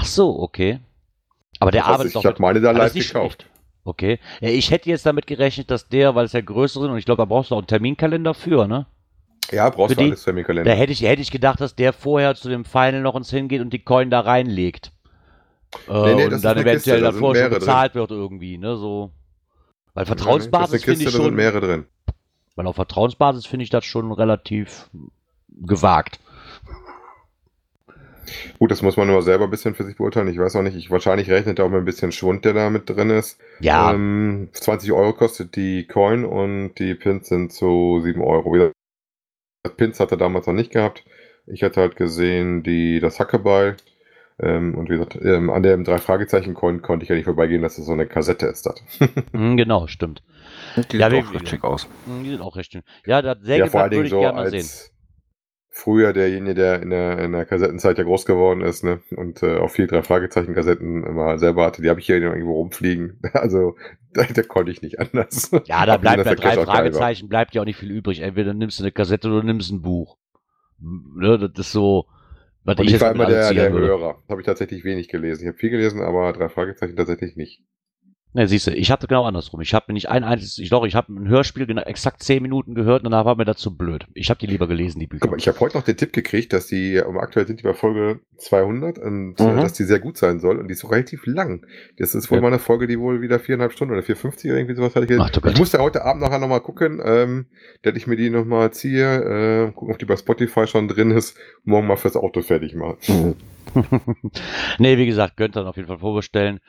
Ach 0.00 0.04
so, 0.04 0.38
okay. 0.40 0.80
Aber 1.60 1.70
der 1.70 1.82
Das 1.82 1.90
arbeitet 1.90 2.06
ich 2.08 2.12
doch 2.14 2.24
habe 2.24 2.34
mit- 2.34 2.40
meine 2.40 2.60
da 2.60 2.70
live 2.70 2.94
ist 2.94 3.08
gekauft. 3.12 3.42
schlecht. 3.42 3.54
Okay. 3.84 4.18
Ja, 4.40 4.48
ich 4.50 4.70
hätte 4.70 4.88
jetzt 4.90 5.06
damit 5.06 5.26
gerechnet, 5.26 5.70
dass 5.70 5.88
der, 5.88 6.14
weil 6.14 6.26
es 6.26 6.32
ja 6.32 6.40
größer 6.40 6.80
sind 6.80 6.90
und 6.90 6.98
ich 6.98 7.04
glaube, 7.04 7.22
da 7.22 7.24
brauchst 7.24 7.50
du 7.50 7.54
auch 7.54 7.58
einen 7.58 7.66
Terminkalender 7.66 8.34
für, 8.34 8.68
ne? 8.68 8.86
Ja, 9.50 9.70
brauchst 9.70 9.94
Für 9.94 9.96
du 9.96 10.04
die- 10.04 10.10
alles 10.10 10.24
für 10.24 10.34
den 10.34 10.44
Kalender. 10.44 10.70
Da 10.70 10.76
hätte 10.76 10.92
ich, 10.92 11.00
hätte 11.02 11.22
ich 11.22 11.30
gedacht, 11.30 11.60
dass 11.60 11.74
der 11.74 11.92
vorher 11.92 12.34
zu 12.34 12.48
dem 12.48 12.64
Final 12.64 13.00
noch 13.00 13.14
uns 13.14 13.30
hingeht 13.30 13.60
und 13.62 13.72
die 13.72 13.78
Coin 13.78 14.10
da 14.10 14.20
reinlegt. 14.20 14.92
Äh, 15.88 15.92
Nee, 15.92 16.14
nee, 16.14 16.14
das 16.16 16.26
und 16.26 16.32
ist 16.34 16.44
dann 16.44 16.58
eventuell 16.58 17.00
da 17.00 17.12
davor 17.12 17.34
schon 17.34 17.50
bezahlt 17.50 17.94
wird 17.94 18.10
irgendwie, 18.10 18.58
ne? 18.58 18.76
So. 18.76 19.10
Weil 19.94 20.02
ist 20.04 20.08
Vertrauensbasis 20.08 20.84
finde 20.84 20.98
ich 21.00 21.04
da 21.06 21.10
sind 21.10 21.22
schon. 21.24 21.34
mehrere 21.34 21.60
drin. 21.60 21.86
Weil 22.56 22.66
auf 22.66 22.76
Vertrauensbasis 22.76 23.46
finde 23.46 23.64
ich 23.64 23.70
das 23.70 23.84
schon 23.84 24.12
relativ 24.12 24.90
gewagt. 25.48 26.20
Gut, 28.58 28.70
das 28.70 28.82
muss 28.82 28.96
man 28.96 29.06
nur 29.08 29.22
selber 29.22 29.44
ein 29.44 29.50
bisschen 29.50 29.74
für 29.74 29.84
sich 29.84 29.96
beurteilen. 29.96 30.28
Ich 30.28 30.38
weiß 30.38 30.56
auch 30.56 30.62
nicht, 30.62 30.76
ich 30.76 30.90
wahrscheinlich 30.90 31.30
rechnet 31.30 31.58
er 31.58 31.64
auch 31.66 31.70
mit 31.70 31.78
ein 31.80 31.84
bisschen 31.84 32.12
Schwund, 32.12 32.44
der 32.44 32.52
da 32.54 32.70
mit 32.70 32.88
drin 32.88 33.10
ist. 33.10 33.38
Ja, 33.60 33.92
Ähm, 33.92 34.48
20 34.52 34.92
Euro 34.92 35.12
kostet 35.12 35.56
die 35.56 35.86
Coin 35.86 36.24
und 36.24 36.74
die 36.78 36.94
Pins 36.94 37.28
sind 37.28 37.52
so 37.52 38.00
7 38.00 38.20
Euro. 38.22 38.70
Pins 39.76 40.00
hat 40.00 40.10
er 40.10 40.16
damals 40.18 40.46
noch 40.46 40.54
nicht 40.54 40.72
gehabt. 40.72 41.04
Ich 41.46 41.62
hatte 41.62 41.80
halt 41.80 41.96
gesehen, 41.96 42.62
die, 42.62 43.00
das 43.00 43.20
Hackebeil. 43.20 43.76
Ähm, 44.40 44.74
und 44.76 44.88
wie 44.88 44.92
gesagt, 44.94 45.16
ähm, 45.22 45.50
an 45.50 45.62
dem 45.64 45.84
drei 45.84 45.98
Fragezeichen 45.98 46.54
Coin 46.54 46.80
konnte 46.82 47.02
ich 47.04 47.08
ja 47.10 47.16
nicht 47.16 47.24
vorbeigehen, 47.24 47.62
dass 47.62 47.76
es 47.78 47.86
so 47.86 47.92
eine 47.92 48.06
Kassette 48.06 48.46
ist. 48.46 48.66
Das. 48.66 48.82
mm, 49.32 49.56
genau, 49.56 49.86
stimmt. 49.88 50.22
Die 50.92 50.98
Ja, 50.98 51.10
sieht 51.10 51.24
auch 51.24 51.34
recht 51.34 51.48
schick 51.48 51.64
aus. 51.64 51.88
Mm, 52.06 52.22
Die 52.22 52.30
sind 52.30 52.40
auch 52.40 52.56
recht 52.56 52.72
schön. 52.72 52.82
Ja, 53.06 53.20
das 53.22 53.38
ja, 53.46 53.66
vor 53.66 53.80
allen 53.82 53.90
Dingen 53.90 54.00
würde 54.04 54.06
ich 54.08 54.10
so 54.12 54.20
gerne 54.20 54.36
mal 54.36 54.48
sehen. 54.48 54.60
als 54.60 54.92
früher 55.78 56.12
derjenige, 56.12 56.54
der 56.54 56.82
in 56.82 56.90
der, 56.90 57.18
in 57.20 57.32
der 57.32 57.44
Kassettenzeit 57.44 57.98
ja 57.98 58.04
groß 58.04 58.26
geworden 58.26 58.62
ist, 58.62 58.82
ne? 58.82 59.00
Und 59.14 59.44
äh, 59.44 59.58
auch 59.58 59.70
viel 59.70 59.86
drei 59.86 60.02
Fragezeichen 60.02 60.54
Kassetten 60.54 61.04
immer 61.04 61.38
selber 61.38 61.64
hatte, 61.64 61.82
die 61.82 61.88
habe 61.88 62.00
ich 62.00 62.06
hier 62.06 62.16
irgendwo 62.16 62.54
rumfliegen. 62.54 63.20
Also 63.32 63.76
da, 64.14 64.24
da 64.24 64.42
konnte 64.42 64.72
ich 64.72 64.82
nicht 64.82 64.98
anders. 64.98 65.52
Ja, 65.66 65.86
da 65.86 65.96
bleibt 65.96 66.24
bei 66.24 66.34
drei. 66.34 66.54
Fragezeichen, 66.64 67.28
bleibt 67.28 67.54
ja 67.54 67.62
auch 67.62 67.66
nicht 67.66 67.76
viel 67.76 67.90
übrig. 67.90 68.20
Entweder 68.20 68.52
nimmst 68.52 68.80
du 68.80 68.82
eine 68.82 68.90
Kassette 68.90 69.28
oder 69.28 69.44
nimmst 69.44 69.70
ein 69.70 69.82
Buch. 69.82 70.16
Ne, 70.80 71.38
das 71.38 71.66
ist 71.66 71.72
so, 71.72 72.06
was 72.64 72.78
Und 72.78 72.86
ich 72.86 72.94
ich 72.94 73.00
war 73.00 73.12
immer 73.12 73.26
der, 73.26 73.52
der. 73.54 73.70
Hörer. 73.70 74.22
Habe 74.28 74.40
ich 74.40 74.46
tatsächlich 74.46 74.82
wenig 74.82 75.08
gelesen. 75.08 75.42
Ich 75.42 75.48
habe 75.48 75.58
viel 75.58 75.70
gelesen, 75.70 76.00
aber 76.00 76.32
drei 76.32 76.48
Fragezeichen 76.48 76.96
tatsächlich 76.96 77.36
nicht. 77.36 77.62
Ne, 78.34 78.46
siehst 78.46 78.66
du, 78.66 78.72
ich 78.72 78.90
hatte 78.90 79.06
genau 79.06 79.24
andersrum. 79.24 79.62
Ich 79.62 79.72
habe 79.72 79.86
mir 79.88 79.94
nicht 79.94 80.10
ein 80.10 80.22
einziges, 80.22 80.58
ich 80.58 80.68
doch, 80.68 80.84
ich 80.84 80.94
habe 80.94 81.10
ein 81.12 81.28
Hörspiel 81.28 81.64
genau 81.66 81.80
exakt 81.82 82.22
zehn 82.22 82.42
Minuten 82.42 82.74
gehört 82.74 83.02
und 83.02 83.10
danach 83.10 83.24
war 83.24 83.36
mir 83.36 83.46
das 83.46 83.56
zu 83.56 83.74
blöd. 83.74 84.06
Ich 84.12 84.28
habe 84.28 84.38
die 84.38 84.46
lieber 84.46 84.68
gelesen, 84.68 85.00
die 85.00 85.06
Bücher. 85.06 85.20
Guck 85.22 85.30
mal, 85.30 85.38
ich 85.38 85.48
habe 85.48 85.58
heute 85.60 85.78
noch 85.78 85.84
den 85.84 85.96
Tipp 85.96 86.12
gekriegt, 86.12 86.52
dass 86.52 86.66
die, 86.66 86.96
ähm, 86.96 87.16
aktuell 87.18 87.46
sind 87.46 87.60
die 87.60 87.64
bei 87.64 87.72
Folge 87.72 88.20
200 88.36 88.98
und 88.98 89.40
Mhm. 89.40 89.58
äh, 89.58 89.60
dass 89.60 89.72
die 89.72 89.84
sehr 89.84 89.98
gut 89.98 90.18
sein 90.18 90.40
soll 90.40 90.58
und 90.58 90.68
die 90.68 90.72
ist 90.74 90.84
auch 90.84 90.92
relativ 90.92 91.24
lang. 91.24 91.64
Das 91.96 92.14
ist 92.14 92.30
wohl 92.30 92.36
Ja. 92.36 92.42
mal 92.42 92.48
eine 92.48 92.58
Folge, 92.58 92.86
die 92.86 92.98
wohl 93.00 93.22
wieder 93.22 93.38
viereinhalb 93.40 93.72
Stunden 93.72 93.94
oder 93.94 94.02
450 94.02 94.50
oder 94.50 94.58
irgendwie 94.60 94.76
sowas 94.76 94.94
hatte 94.94 95.12
ich. 95.12 95.18
Ach 95.18 95.30
du 95.30 95.40
Gott. 95.40 95.52
Ich 95.52 95.58
musste 95.58 95.78
heute 95.78 96.04
Abend 96.04 96.22
nachher 96.22 96.38
nochmal 96.38 96.60
gucken, 96.60 97.00
ähm, 97.02 97.46
dass 97.82 97.96
ich 97.96 98.06
mir 98.06 98.16
die 98.16 98.28
nochmal 98.28 98.70
ziehe, 98.72 99.68
äh, 99.68 99.72
gucken, 99.72 99.92
ob 99.94 99.98
die 99.98 100.04
bei 100.04 100.16
Spotify 100.16 100.66
schon 100.66 100.86
drin 100.86 101.12
ist, 101.12 101.34
morgen 101.64 101.86
mal 101.86 101.96
fürs 101.96 102.14
Auto 102.16 102.42
fertig 102.42 102.74
machen. 102.74 103.36
nee, 104.78 104.96
wie 104.98 105.06
gesagt, 105.06 105.36
könnt 105.36 105.56
ihr 105.56 105.60
dann 105.60 105.66
auf 105.68 105.76
jeden 105.76 105.88
Fall 105.88 105.98
vorbestellen. 105.98 106.60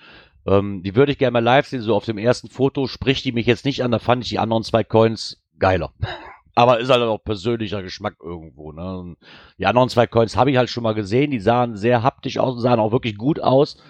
Ähm, 0.46 0.84
die 0.84 0.96
würde 0.96 1.12
ich 1.12 1.18
gerne 1.18 1.32
mal 1.34 1.44
live 1.44 1.68
sehen. 1.68 1.82
So 1.82 1.96
auf 1.96 2.06
dem 2.06 2.18
ersten 2.18 2.50
Foto 2.50 2.88
spricht 2.88 3.26
die 3.26 3.32
mich 3.32 3.46
jetzt 3.46 3.66
nicht 3.66 3.84
an. 3.84 3.92
Da 3.92 4.00
fand 4.00 4.24
ich 4.24 4.30
die 4.30 4.40
anderen 4.40 4.64
zwei 4.64 4.84
Coins 4.84 5.42
geiler. 5.60 5.92
Aber 6.56 6.80
ist 6.80 6.90
halt 6.90 7.02
auch 7.04 7.24
persönlicher 7.24 7.82
Geschmack 7.82 8.16
irgendwo. 8.22 8.72
Ne? 8.74 9.16
Die 9.58 9.66
anderen 9.66 9.88
zwei 9.90 10.08
Coins 10.08 10.36
habe 10.36 10.52
ich 10.52 10.58
halt 10.58 10.70
schon 10.70 10.84
mal 10.84 10.94
gesehen. 10.94 11.32
Die 11.32 11.40
sahen 11.40 11.78
sehr 11.78 12.04
haptisch 12.04 12.38
aus 12.38 12.56
und 12.56 12.62
sahen 12.62 12.80
auch 12.80 12.92
wirklich 12.92 13.18
gut 13.18 13.40
aus. 13.40 13.82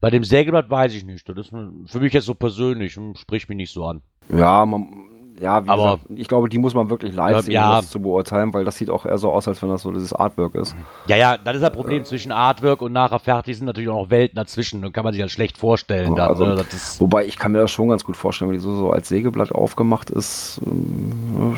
Bei 0.00 0.10
dem 0.10 0.24
Sägeblatt 0.24 0.68
weiß 0.68 0.94
ich 0.94 1.04
nicht. 1.04 1.28
Das 1.28 1.36
ist 1.36 1.48
für 1.50 2.00
mich 2.00 2.12
jetzt 2.12 2.26
so 2.26 2.34
persönlich. 2.34 2.96
hm, 2.96 3.14
Spricht 3.16 3.48
mich 3.48 3.56
nicht 3.56 3.72
so 3.72 3.84
an. 3.86 4.02
Ja, 4.32 4.64
man, 4.66 5.09
ja, 5.40 5.54
Aber- 5.56 5.96
gesagt, 5.98 6.02
ich 6.16 6.28
glaube, 6.28 6.48
die 6.48 6.58
muss 6.58 6.74
man 6.74 6.90
wirklich 6.90 7.14
live 7.14 7.40
sehen, 7.44 7.52
ja. 7.54 7.70
um 7.70 7.76
das 7.76 7.90
zu 7.90 8.00
beurteilen, 8.00 8.52
weil 8.54 8.64
das 8.64 8.76
sieht 8.76 8.90
auch 8.90 9.06
eher 9.06 9.18
so 9.18 9.32
aus, 9.32 9.48
als 9.48 9.60
wenn 9.62 9.70
das 9.70 9.82
so 9.82 9.90
dieses 9.90 10.12
Artwork 10.12 10.54
ist. 10.54 10.76
Ja, 11.06 11.16
ja, 11.16 11.38
das 11.38 11.56
ist 11.56 11.62
das 11.62 11.72
Problem 11.72 12.04
zwischen 12.04 12.30
Artwork 12.32 12.82
und 12.82 12.92
nachher 12.92 13.18
fertig 13.18 13.56
sind 13.56 13.66
natürlich 13.66 13.88
auch 13.88 14.02
noch 14.04 14.10
Welten 14.10 14.36
dazwischen. 14.36 14.82
Dann 14.82 14.92
kann 14.92 15.04
man 15.04 15.12
sich 15.12 15.22
halt 15.22 15.30
schlecht 15.32 15.58
vorstellen. 15.58 16.14
Dann, 16.14 16.28
Also- 16.28 16.44
ne? 16.44 16.56
das 16.70 17.00
Wobei 17.00 17.24
ich 17.24 17.38
kann 17.38 17.52
mir 17.52 17.58
das 17.58 17.70
schon 17.70 17.88
ganz 17.88 18.04
gut 18.04 18.16
vorstellen, 18.16 18.50
wenn 18.50 18.58
die 18.58 18.62
so, 18.62 18.74
so 18.76 18.90
als 18.90 19.08
Sägeblatt 19.08 19.52
aufgemacht 19.52 20.10
ist, 20.10 20.60
ähm, 20.66 21.56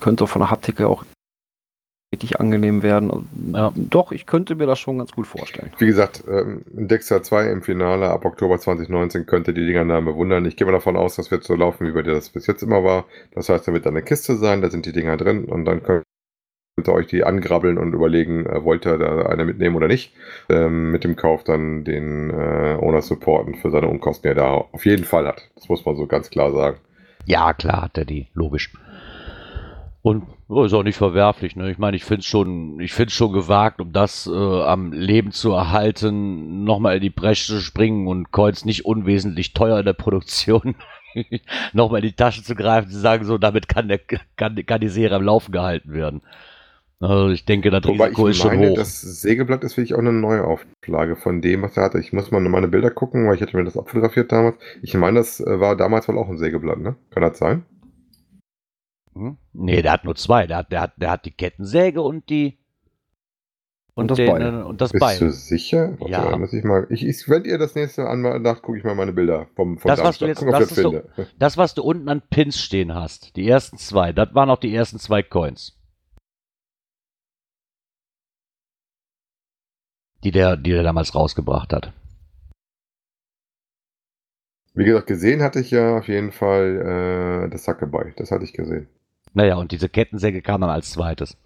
könnte 0.00 0.26
von 0.26 0.40
der 0.40 0.50
Haptik 0.50 0.78
her 0.78 0.88
auch 0.88 1.04
richtig 2.12 2.40
angenehm 2.40 2.82
werden. 2.82 3.28
Ja. 3.52 3.72
Doch, 3.76 4.10
ich 4.10 4.26
könnte 4.26 4.56
mir 4.56 4.66
das 4.66 4.80
schon 4.80 4.98
ganz 4.98 5.12
gut 5.12 5.26
vorstellen. 5.26 5.72
Wie 5.78 5.86
gesagt, 5.86 6.24
ähm, 6.28 6.62
in 6.76 6.88
Dexter 6.88 7.22
2 7.22 7.50
im 7.50 7.62
Finale 7.62 8.10
ab 8.10 8.24
Oktober 8.24 8.58
2019 8.58 9.26
könnt 9.26 9.46
ihr 9.46 9.54
die 9.54 9.66
Dinger 9.66 9.84
dann 9.84 10.04
bewundern. 10.04 10.44
Ich 10.44 10.56
gehe 10.56 10.66
mal 10.66 10.72
davon 10.72 10.96
aus, 10.96 11.16
das 11.16 11.30
wird 11.30 11.44
so 11.44 11.54
laufen, 11.54 11.86
wie 11.86 11.92
bei 11.92 12.02
dir 12.02 12.12
das 12.12 12.30
bis 12.30 12.46
jetzt 12.46 12.62
immer 12.62 12.82
war. 12.82 13.04
Das 13.34 13.48
heißt, 13.48 13.68
da 13.68 13.72
wird 13.72 13.86
dann 13.86 13.94
eine 13.94 14.02
Kiste 14.02 14.36
sein, 14.36 14.60
da 14.60 14.70
sind 14.70 14.86
die 14.86 14.92
Dinger 14.92 15.16
drin 15.16 15.44
und 15.44 15.64
dann 15.64 15.82
könnt 15.84 16.04
ihr 16.84 16.92
euch 16.92 17.06
die 17.06 17.22
angrabbeln 17.22 17.78
und 17.78 17.92
überlegen, 17.92 18.44
äh, 18.46 18.64
wollt 18.64 18.86
ihr 18.86 18.98
da 18.98 19.26
eine 19.26 19.44
mitnehmen 19.44 19.76
oder 19.76 19.86
nicht. 19.86 20.12
Ähm, 20.48 20.90
mit 20.90 21.04
dem 21.04 21.14
Kauf 21.14 21.44
dann 21.44 21.84
den 21.84 22.30
äh, 22.30 22.76
Owner 22.80 23.02
supporten 23.02 23.54
für 23.54 23.70
seine 23.70 23.86
Unkosten, 23.86 24.22
die 24.24 24.28
er 24.30 24.42
da 24.42 24.50
auf 24.50 24.84
jeden 24.84 25.04
Fall 25.04 25.28
hat. 25.28 25.48
Das 25.54 25.68
muss 25.68 25.84
man 25.84 25.94
so 25.94 26.08
ganz 26.08 26.30
klar 26.30 26.50
sagen. 26.52 26.78
Ja, 27.26 27.52
klar 27.52 27.82
hat 27.82 27.98
er 27.98 28.04
die, 28.04 28.28
logisch. 28.34 28.72
Und 30.02 30.24
ist 30.48 30.72
auch 30.72 30.82
nicht 30.82 30.96
verwerflich. 30.96 31.56
Ne? 31.56 31.70
Ich 31.70 31.78
meine, 31.78 31.96
ich 31.96 32.04
finde 32.04 32.20
es 32.20 32.26
schon, 32.26 32.80
ich 32.80 32.92
find's 32.92 33.12
schon 33.12 33.32
gewagt, 33.32 33.80
um 33.80 33.92
das 33.92 34.26
äh, 34.26 34.62
am 34.62 34.92
Leben 34.92 35.30
zu 35.30 35.52
erhalten, 35.52 36.64
nochmal 36.64 36.96
in 36.96 37.02
die 37.02 37.10
Bresche 37.10 37.52
zu 37.52 37.60
springen 37.60 38.06
und 38.06 38.32
Coins 38.32 38.64
nicht 38.64 38.86
unwesentlich 38.86 39.52
teuer 39.52 39.78
in 39.78 39.84
der 39.84 39.92
Produktion 39.92 40.74
nochmal 41.74 42.00
in 42.00 42.08
die 42.08 42.16
Tasche 42.16 42.42
zu 42.42 42.54
greifen, 42.54 42.90
zu 42.90 42.98
sagen, 42.98 43.24
so, 43.24 43.36
damit 43.36 43.68
kann, 43.68 43.88
der, 43.88 44.00
kann, 44.36 44.64
kann 44.64 44.80
die 44.80 44.88
Serie 44.88 45.16
am 45.16 45.22
Laufen 45.22 45.52
gehalten 45.52 45.92
werden. 45.92 46.22
Also 47.00 47.30
ich 47.30 47.46
denke, 47.46 47.70
das 47.70 47.82
Wobei 47.84 48.04
Risiko 48.04 48.26
ist 48.26 48.36
ich 48.36 48.42
schon 48.42 48.56
meine, 48.56 48.70
hoch. 48.70 48.76
das 48.76 49.00
Sägeblatt 49.00 49.64
ist 49.64 49.76
wirklich 49.76 49.94
auch 49.94 50.00
eine 50.00 50.12
neue 50.12 50.44
Auflage 50.44 51.16
von 51.16 51.40
dem, 51.40 51.62
was 51.62 51.76
er 51.76 51.84
hatte. 51.84 51.98
Ich 51.98 52.12
muss 52.12 52.30
mal 52.30 52.40
meine 52.40 52.68
Bilder 52.68 52.90
gucken, 52.90 53.26
weil 53.26 53.36
ich 53.36 53.42
hatte 53.42 53.56
mir 53.56 53.64
das 53.64 53.78
abfotografiert 53.78 54.32
damals. 54.32 54.56
Ich 54.82 54.94
meine, 54.94 55.18
das 55.18 55.40
äh, 55.40 55.60
war 55.60 55.76
damals 55.76 56.08
wohl 56.08 56.18
auch 56.18 56.28
ein 56.28 56.36
Sägeblatt, 56.36 56.78
ne? 56.78 56.96
Kann 57.10 57.22
das 57.22 57.38
sein? 57.38 57.64
Hm? 59.14 59.36
Nee, 59.52 59.82
der 59.82 59.92
hat 59.92 60.04
nur 60.04 60.14
zwei. 60.14 60.46
Der 60.46 60.58
hat, 60.58 60.70
der 60.72 60.80
hat, 60.82 60.92
der 60.96 61.10
hat 61.10 61.24
die 61.24 61.32
Kettensäge 61.32 62.00
und 62.02 62.28
die 62.30 62.58
Und, 63.94 64.08
das 64.10 64.16
den, 64.16 64.30
Bein. 64.30 64.42
äh, 64.42 64.62
Und 64.62 64.80
das 64.80 64.92
Bist 64.92 65.00
Bein. 65.00 65.18
du 65.18 65.32
sicher? 65.32 65.98
Warte, 65.98 66.12
Ja. 66.12 66.36
muss 66.38 66.52
ich 66.52 66.62
mal. 66.64 66.86
Ich, 66.90 67.04
ich, 67.04 67.28
wenn 67.28 67.44
ihr 67.44 67.58
das 67.58 67.74
nächste 67.74 68.02
Mal 68.04 68.38
nach, 68.40 68.62
gucke 68.62 68.78
ich 68.78 68.84
mal 68.84 68.94
meine 68.94 69.12
Bilder 69.12 69.46
vom, 69.56 69.78
vom 69.78 69.88
Das, 69.88 70.00
was 70.02 70.18
du 70.18 70.26
jetzt- 70.26 70.38
Guck, 70.38 70.50
das 70.52 70.72
finde. 70.72 71.08
Das, 71.38 71.56
was 71.56 71.74
du 71.74 71.82
unten 71.82 72.08
an 72.08 72.22
Pins 72.30 72.58
stehen 72.60 72.94
hast, 72.94 73.36
die 73.36 73.48
ersten 73.48 73.78
zwei, 73.78 74.12
das 74.12 74.32
waren 74.34 74.48
auch 74.48 74.60
die 74.60 74.74
ersten 74.74 74.98
zwei 74.98 75.22
Coins. 75.22 75.76
Die 80.22 80.30
der, 80.30 80.56
die 80.56 80.70
der 80.70 80.82
damals 80.82 81.14
rausgebracht 81.14 81.72
hat. 81.72 81.92
Wie 84.74 84.84
gesagt, 84.84 85.06
gesehen 85.08 85.42
hatte 85.42 85.60
ich 85.60 85.70
ja 85.72 85.98
auf 85.98 86.08
jeden 86.08 86.30
Fall 86.30 87.44
äh, 87.46 87.50
das 87.50 87.64
Sackebei. 87.64 88.12
Das 88.16 88.30
hatte 88.30 88.44
ich 88.44 88.52
gesehen. 88.52 88.86
Naja, 89.34 89.56
und 89.56 89.72
diese 89.72 89.88
Kettensäge 89.88 90.42
kam 90.42 90.60
dann 90.60 90.70
als 90.70 90.90
zweites. 90.90 91.36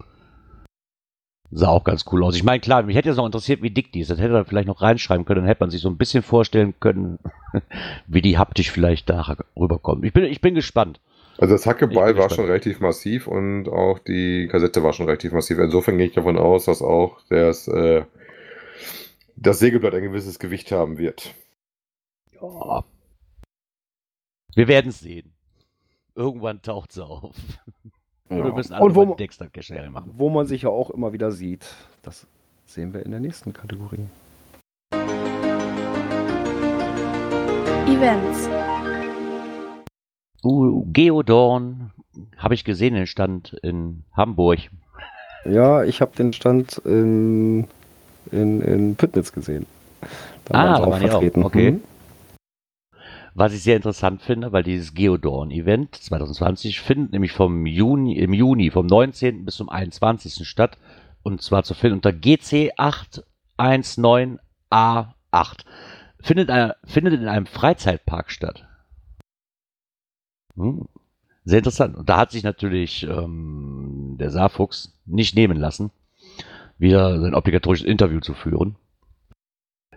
Sah 1.50 1.68
auch 1.68 1.84
ganz 1.84 2.04
cool 2.10 2.24
aus. 2.24 2.34
Ich 2.34 2.42
meine, 2.42 2.60
klar, 2.60 2.82
mich 2.82 2.96
hätte 2.96 3.08
jetzt 3.08 3.16
noch 3.16 3.26
interessiert, 3.26 3.62
wie 3.62 3.70
dick 3.70 3.92
die 3.92 4.00
ist. 4.00 4.10
Das 4.10 4.18
hätte 4.18 4.34
er 4.34 4.44
vielleicht 4.44 4.66
noch 4.66 4.82
reinschreiben 4.82 5.24
können. 5.24 5.42
Dann 5.42 5.46
hätte 5.46 5.62
man 5.62 5.70
sich 5.70 5.80
so 5.80 5.88
ein 5.88 5.96
bisschen 5.96 6.22
vorstellen 6.22 6.74
können, 6.80 7.18
wie 8.06 8.22
die 8.22 8.38
haptisch 8.38 8.70
vielleicht 8.70 9.08
da 9.08 9.36
rüberkommt. 9.56 10.04
Ich 10.04 10.12
bin, 10.12 10.24
ich 10.24 10.40
bin 10.40 10.54
gespannt. 10.54 11.00
Also 11.38 11.54
das 11.54 11.66
Hackeball 11.66 12.16
war 12.16 12.30
schon 12.30 12.46
relativ 12.46 12.80
massiv 12.80 13.26
und 13.26 13.68
auch 13.68 13.98
die 13.98 14.48
Kassette 14.50 14.82
war 14.82 14.92
schon 14.92 15.06
relativ 15.06 15.32
massiv. 15.32 15.58
Insofern 15.58 15.98
gehe 15.98 16.06
ich 16.06 16.14
davon 16.14 16.38
aus, 16.38 16.64
dass 16.64 16.80
auch 16.80 17.20
das, 17.28 17.68
äh, 17.68 18.04
das 19.36 19.58
Sägeblatt 19.58 19.94
ein 19.94 20.02
gewisses 20.02 20.38
Gewicht 20.38 20.70
haben 20.72 20.96
wird. 20.96 21.34
Ja. 22.32 22.84
Wir 24.54 24.68
werden 24.68 24.88
es 24.88 25.00
sehen. 25.00 25.33
Irgendwann 26.16 26.62
taucht 26.62 26.92
sie 26.92 27.04
auf. 27.04 27.34
Ja. 28.30 28.42
Wir 28.42 28.54
müssen 28.54 28.72
alle 28.72 28.86
Und 28.86 28.94
wo, 28.94 29.14
Dexter 29.16 29.48
Cache 29.50 29.90
machen. 29.90 30.10
wo 30.16 30.30
man 30.30 30.46
sich 30.46 30.62
ja 30.62 30.70
auch 30.70 30.88
immer 30.88 31.12
wieder 31.12 31.30
sieht, 31.30 31.66
das 32.00 32.26
sehen 32.64 32.94
wir 32.94 33.04
in 33.04 33.10
der 33.10 33.20
nächsten 33.20 33.52
Kategorie. 33.52 34.06
Events. 37.86 38.48
Uh, 40.42 40.86
Geodorn 40.90 41.92
habe 42.38 42.54
ich 42.54 42.64
gesehen, 42.64 42.94
den 42.94 43.06
Stand 43.06 43.52
in 43.62 44.04
Hamburg. 44.14 44.70
Ja, 45.44 45.84
ich 45.84 46.00
habe 46.00 46.16
den 46.16 46.32
Stand 46.32 46.78
in, 46.78 47.68
in, 48.32 48.62
in 48.62 48.96
Püttnitz 48.96 49.32
gesehen. 49.32 49.66
Ah, 50.48 50.76
sie 50.76 50.82
da 50.82 50.90
waren 50.90 51.02
die 51.02 51.10
auch, 51.10 51.44
okay. 51.44 51.72
Mhm. 51.72 51.82
Was 53.36 53.52
ich 53.52 53.64
sehr 53.64 53.74
interessant 53.76 54.22
finde, 54.22 54.52
weil 54.52 54.62
dieses 54.62 54.94
Geodorn-Event 54.94 55.96
2020 55.96 56.80
findet 56.80 57.10
nämlich 57.12 57.32
vom 57.32 57.66
Juni, 57.66 58.16
im 58.16 58.32
Juni 58.32 58.70
vom 58.70 58.86
19. 58.86 59.44
bis 59.44 59.56
zum 59.56 59.68
21. 59.68 60.46
statt. 60.46 60.78
Und 61.24 61.42
zwar 61.42 61.64
zu 61.64 61.74
finden 61.74 61.96
unter 61.96 62.10
GC819A8. 62.10 64.38
Findet, 66.20 66.50
einer- 66.50 66.76
findet 66.84 67.14
in 67.14 67.26
einem 67.26 67.46
Freizeitpark 67.46 68.30
statt. 68.30 68.64
Hm. 70.56 70.86
Sehr 71.44 71.58
interessant. 71.58 71.96
Und 71.96 72.08
da 72.08 72.18
hat 72.18 72.30
sich 72.30 72.44
natürlich 72.44 73.02
ähm, 73.02 74.14
der 74.18 74.30
Saarfuchs 74.30 74.96
nicht 75.06 75.34
nehmen 75.34 75.56
lassen, 75.58 75.90
wieder 76.78 77.20
sein 77.20 77.34
obligatorisches 77.34 77.86
Interview 77.86 78.20
zu 78.20 78.32
führen. 78.34 78.76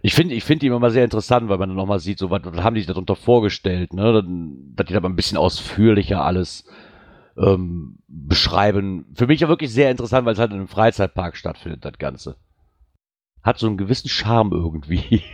Ich 0.07 0.15
finde 0.15 0.35
ich 0.35 0.45
finde 0.45 0.61
die 0.61 0.67
immer 0.67 0.79
mal 0.79 0.89
sehr 0.89 1.03
interessant, 1.03 1.49
weil 1.49 1.57
man 1.57 1.67
dann 1.67 1.75
nochmal 1.75 1.99
sieht, 1.99 2.17
so 2.17 2.29
was, 2.31 2.41
haben 2.41 2.75
die 2.75 2.79
sich 2.79 2.87
darunter 2.87 3.17
vorgestellt, 3.17 3.91
ne? 3.91 4.23
Dass 4.73 4.85
die 4.85 4.93
da 4.93 5.01
mal 5.01 5.09
ein 5.09 5.17
bisschen 5.17 5.37
ausführlicher 5.37 6.23
alles 6.23 6.63
ähm, 7.37 7.97
beschreiben. 8.07 9.07
Für 9.15 9.27
mich 9.27 9.41
ja 9.41 9.49
wirklich 9.49 9.69
sehr 9.73 9.91
interessant, 9.91 10.25
weil 10.25 10.31
es 10.31 10.39
halt 10.39 10.51
in 10.51 10.59
einem 10.59 10.69
Freizeitpark 10.69 11.35
stattfindet, 11.35 11.83
das 11.83 11.97
Ganze. 11.97 12.37
Hat 13.43 13.59
so 13.59 13.67
einen 13.67 13.75
gewissen 13.75 14.07
Charme 14.07 14.53
irgendwie. 14.53 15.23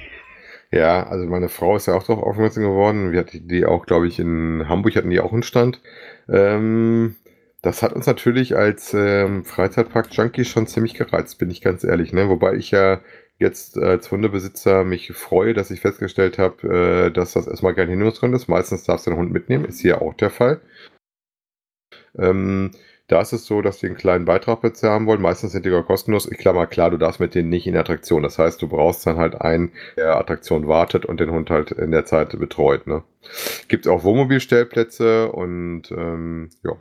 Ja, 0.71 1.03
also 1.03 1.28
meine 1.28 1.49
Frau 1.49 1.76
ist 1.76 1.86
ja 1.86 1.93
auch 1.93 2.01
darauf 2.01 2.24
aufmerksam 2.24 2.63
geworden. 2.63 3.11
Wir 3.11 3.19
hatten 3.19 3.47
die 3.47 3.63
auch, 3.63 3.86
glaube 3.86 4.07
ich, 4.07 4.17
in 4.17 4.67
Hamburg 4.67 4.95
hatten 4.95 5.11
die 5.11 5.19
auch 5.19 5.32
einen 5.32 5.43
Stand. 5.43 5.80
Ähm, 6.28 7.15
das 7.61 7.84
hat 7.84 7.93
uns 7.93 8.07
natürlich 8.07 8.57
als 8.57 8.91
ähm, 8.95 9.45
Freizeitpark-Junkie 9.45 10.45
schon 10.45 10.65
ziemlich 10.65 10.95
gereizt, 10.95 11.38
bin 11.38 11.51
ich 11.51 11.61
ganz 11.61 11.84
ehrlich. 11.84 12.11
Ne? 12.11 12.28
Wobei 12.28 12.55
ich 12.55 12.71
ja 12.71 13.01
jetzt 13.43 13.77
als 13.77 14.09
Hundebesitzer 14.09 14.83
mich 14.83 15.11
freue, 15.11 15.53
dass 15.53 15.69
ich 15.69 15.81
festgestellt 15.81 16.39
habe, 16.39 17.07
äh, 17.07 17.11
dass 17.11 17.33
das 17.33 17.47
erstmal 17.47 17.75
kein 17.75 17.89
Hinderungsgrund 17.89 18.33
ist. 18.35 18.47
Meistens 18.47 18.83
darfst 18.85 19.05
du 19.05 19.11
den 19.11 19.19
Hund 19.19 19.31
mitnehmen, 19.31 19.65
ist 19.65 19.81
hier 19.81 20.01
auch 20.01 20.15
der 20.15 20.31
Fall. 20.31 20.61
Ähm, 22.17 22.71
da 23.07 23.21
ist 23.21 23.33
es 23.33 23.45
so, 23.45 23.61
dass 23.61 23.79
die 23.79 23.87
einen 23.87 23.97
kleinen 23.97 24.25
Beitrag 24.25 24.61
bezahlen 24.61 25.05
wollen. 25.05 25.21
Meistens 25.21 25.51
sind 25.51 25.65
die 25.65 25.69
sogar 25.69 25.85
kostenlos. 25.85 26.31
Ich 26.31 26.37
klammer 26.37 26.67
klar, 26.67 26.89
du 26.89 26.97
darfst 26.97 27.19
mit 27.19 27.35
denen 27.35 27.49
nicht 27.49 27.67
in 27.67 27.75
Attraktion. 27.75 28.23
Das 28.23 28.39
heißt, 28.39 28.61
du 28.61 28.67
brauchst 28.67 29.05
dann 29.05 29.17
halt 29.17 29.39
einen, 29.41 29.73
der 29.97 30.17
Attraktion 30.17 30.67
wartet 30.67 31.05
und 31.05 31.19
den 31.19 31.31
Hund 31.31 31.49
halt 31.49 31.71
in 31.71 31.91
der 31.91 32.05
Zeit 32.05 32.37
betreut. 32.39 32.87
Ne? 32.87 33.03
Gibt 33.67 33.87
auch 33.87 34.03
Wohnmobilstellplätze 34.03 35.31
und 35.31 35.91
ähm, 35.91 36.49
ja. 36.63 36.77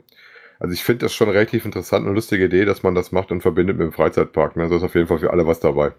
Also 0.59 0.73
ich 0.73 0.83
finde 0.83 1.05
das 1.05 1.13
schon 1.13 1.29
relativ 1.29 1.65
interessant 1.65 2.07
und 2.07 2.15
lustige 2.15 2.45
Idee, 2.45 2.63
dass 2.63 2.83
man 2.83 2.95
das 2.95 3.11
macht 3.11 3.31
und 3.31 3.41
verbindet 3.41 3.77
mit 3.77 3.85
dem 3.85 3.91
Freizeitpark. 3.91 4.55
Ne? 4.55 4.63
Also 4.63 4.77
ist 4.77 4.83
auf 4.83 4.95
jeden 4.95 5.07
Fall 5.07 5.19
für 5.19 5.31
alle 5.31 5.45
was 5.45 5.59
dabei. 5.59 5.91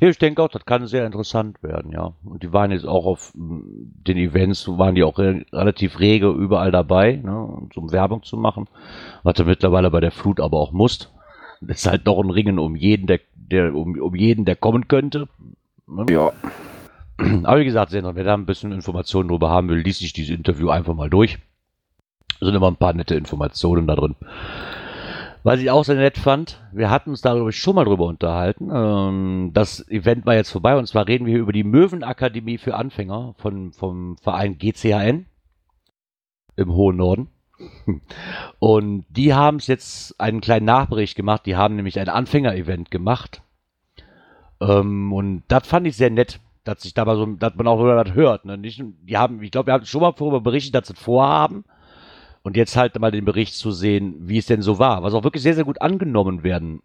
Ja, 0.00 0.08
ich 0.08 0.18
denke 0.18 0.42
auch, 0.42 0.48
das 0.48 0.64
kann 0.64 0.86
sehr 0.86 1.06
interessant 1.06 1.62
werden, 1.62 1.92
ja. 1.92 2.12
Und 2.24 2.42
die 2.42 2.52
waren 2.52 2.70
jetzt 2.70 2.86
auch 2.86 3.06
auf 3.06 3.32
den 3.34 4.16
Events, 4.16 4.66
waren 4.66 4.94
die 4.94 5.04
auch 5.04 5.18
re 5.18 5.44
relativ 5.52 6.00
rege 6.00 6.28
überall 6.28 6.70
dabei, 6.70 7.16
ne, 7.16 7.68
um 7.74 7.92
Werbung 7.92 8.22
zu 8.22 8.36
machen. 8.36 8.66
Was 9.22 9.34
du 9.34 9.44
mittlerweile 9.44 9.90
bei 9.90 10.00
der 10.00 10.10
Flut 10.10 10.40
aber 10.40 10.58
auch 10.58 10.72
musst. 10.72 11.10
Das 11.66 11.78
ist 11.78 11.86
halt 11.86 12.06
doch 12.06 12.22
ein 12.22 12.28
Ringen 12.28 12.58
um 12.58 12.76
jeden, 12.76 13.06
der, 13.06 13.20
der 13.36 13.74
um, 13.74 13.98
um 13.98 14.14
jeden, 14.14 14.44
der 14.44 14.54
kommen 14.54 14.86
könnte. 14.86 15.28
Ne? 15.86 16.04
Ja. 16.10 16.32
Aber 17.44 17.60
wie 17.60 17.64
gesagt, 17.64 17.90
Sandra, 17.90 18.14
wer 18.16 18.24
da 18.24 18.34
ein 18.34 18.44
bisschen 18.44 18.72
Informationen 18.72 19.30
drüber 19.30 19.48
haben 19.48 19.70
will, 19.70 19.78
liest 19.78 20.00
sich 20.00 20.12
dieses 20.12 20.36
Interview 20.36 20.68
einfach 20.68 20.94
mal 20.94 21.08
durch. 21.08 21.38
Es 22.32 22.46
sind 22.46 22.54
immer 22.54 22.70
ein 22.70 22.76
paar 22.76 22.92
nette 22.92 23.14
Informationen 23.14 23.86
da 23.86 23.96
drin. 23.96 24.14
Was 25.44 25.60
ich 25.60 25.70
auch 25.70 25.84
sehr 25.84 25.96
nett 25.96 26.16
fand, 26.16 26.58
wir 26.72 26.88
hatten 26.88 27.10
uns 27.10 27.20
darüber 27.20 27.52
schon 27.52 27.74
mal 27.74 27.84
drüber 27.84 28.06
unterhalten. 28.06 28.70
Ähm, 28.72 29.50
das 29.52 29.86
Event 29.90 30.24
war 30.24 30.34
jetzt 30.34 30.50
vorbei 30.50 30.74
und 30.74 30.86
zwar 30.86 31.06
reden 31.06 31.26
wir 31.26 31.38
über 31.38 31.52
die 31.52 31.64
Möwenakademie 31.64 32.56
für 32.56 32.74
Anfänger 32.74 33.34
von, 33.36 33.72
vom 33.74 34.16
Verein 34.16 34.56
GCHN 34.56 35.26
im 36.56 36.72
hohen 36.72 36.96
Norden. 36.96 37.28
Und 38.58 39.04
die 39.10 39.34
haben 39.34 39.58
es 39.58 39.66
jetzt 39.68 40.20
einen 40.20 40.40
kleinen 40.40 40.66
Nachbericht 40.66 41.14
gemacht. 41.14 41.46
Die 41.46 41.56
haben 41.56 41.76
nämlich 41.76 42.00
ein 42.00 42.08
Anfänger-Event 42.08 42.90
gemacht. 42.90 43.42
Ähm, 44.60 45.12
und 45.12 45.44
das 45.48 45.66
fand 45.66 45.86
ich 45.86 45.96
sehr 45.96 46.10
nett, 46.10 46.40
dass 46.64 46.82
sich 46.82 46.94
dabei 46.94 47.14
so, 47.14 47.26
dass 47.26 47.54
man 47.54 47.68
auch 47.68 47.80
über 47.80 48.02
das 48.02 48.14
hört. 48.14 48.44
Ne? 48.44 48.58
Nicht, 48.58 48.82
die 49.02 49.16
haben, 49.16 49.40
ich 49.42 49.50
glaube, 49.50 49.68
wir 49.68 49.74
haben 49.74 49.84
schon 49.84 50.00
mal 50.00 50.12
darüber 50.12 50.40
berichtet, 50.40 50.74
dass 50.74 50.88
sie 50.88 50.94
es 50.94 50.98
vorhaben. 50.98 51.64
Und 52.44 52.58
jetzt 52.58 52.76
halt 52.76 52.98
mal 53.00 53.10
den 53.10 53.24
Bericht 53.24 53.54
zu 53.54 53.72
sehen, 53.72 54.16
wie 54.20 54.36
es 54.36 54.44
denn 54.46 54.60
so 54.60 54.78
war, 54.78 55.02
was 55.02 55.14
auch 55.14 55.24
wirklich 55.24 55.42
sehr, 55.42 55.54
sehr 55.54 55.64
gut 55.64 55.80
angenommen 55.80 56.44
werden, 56.44 56.82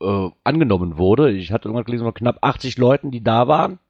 äh, 0.00 0.28
angenommen 0.44 0.96
wurde. 0.96 1.32
Ich 1.32 1.50
hatte 1.50 1.66
irgendwann 1.66 1.84
gelesen, 1.84 2.04
von 2.04 2.14
knapp 2.14 2.38
80 2.40 2.78
Leuten, 2.78 3.10
die 3.10 3.22
da 3.22 3.48
waren. 3.48 3.80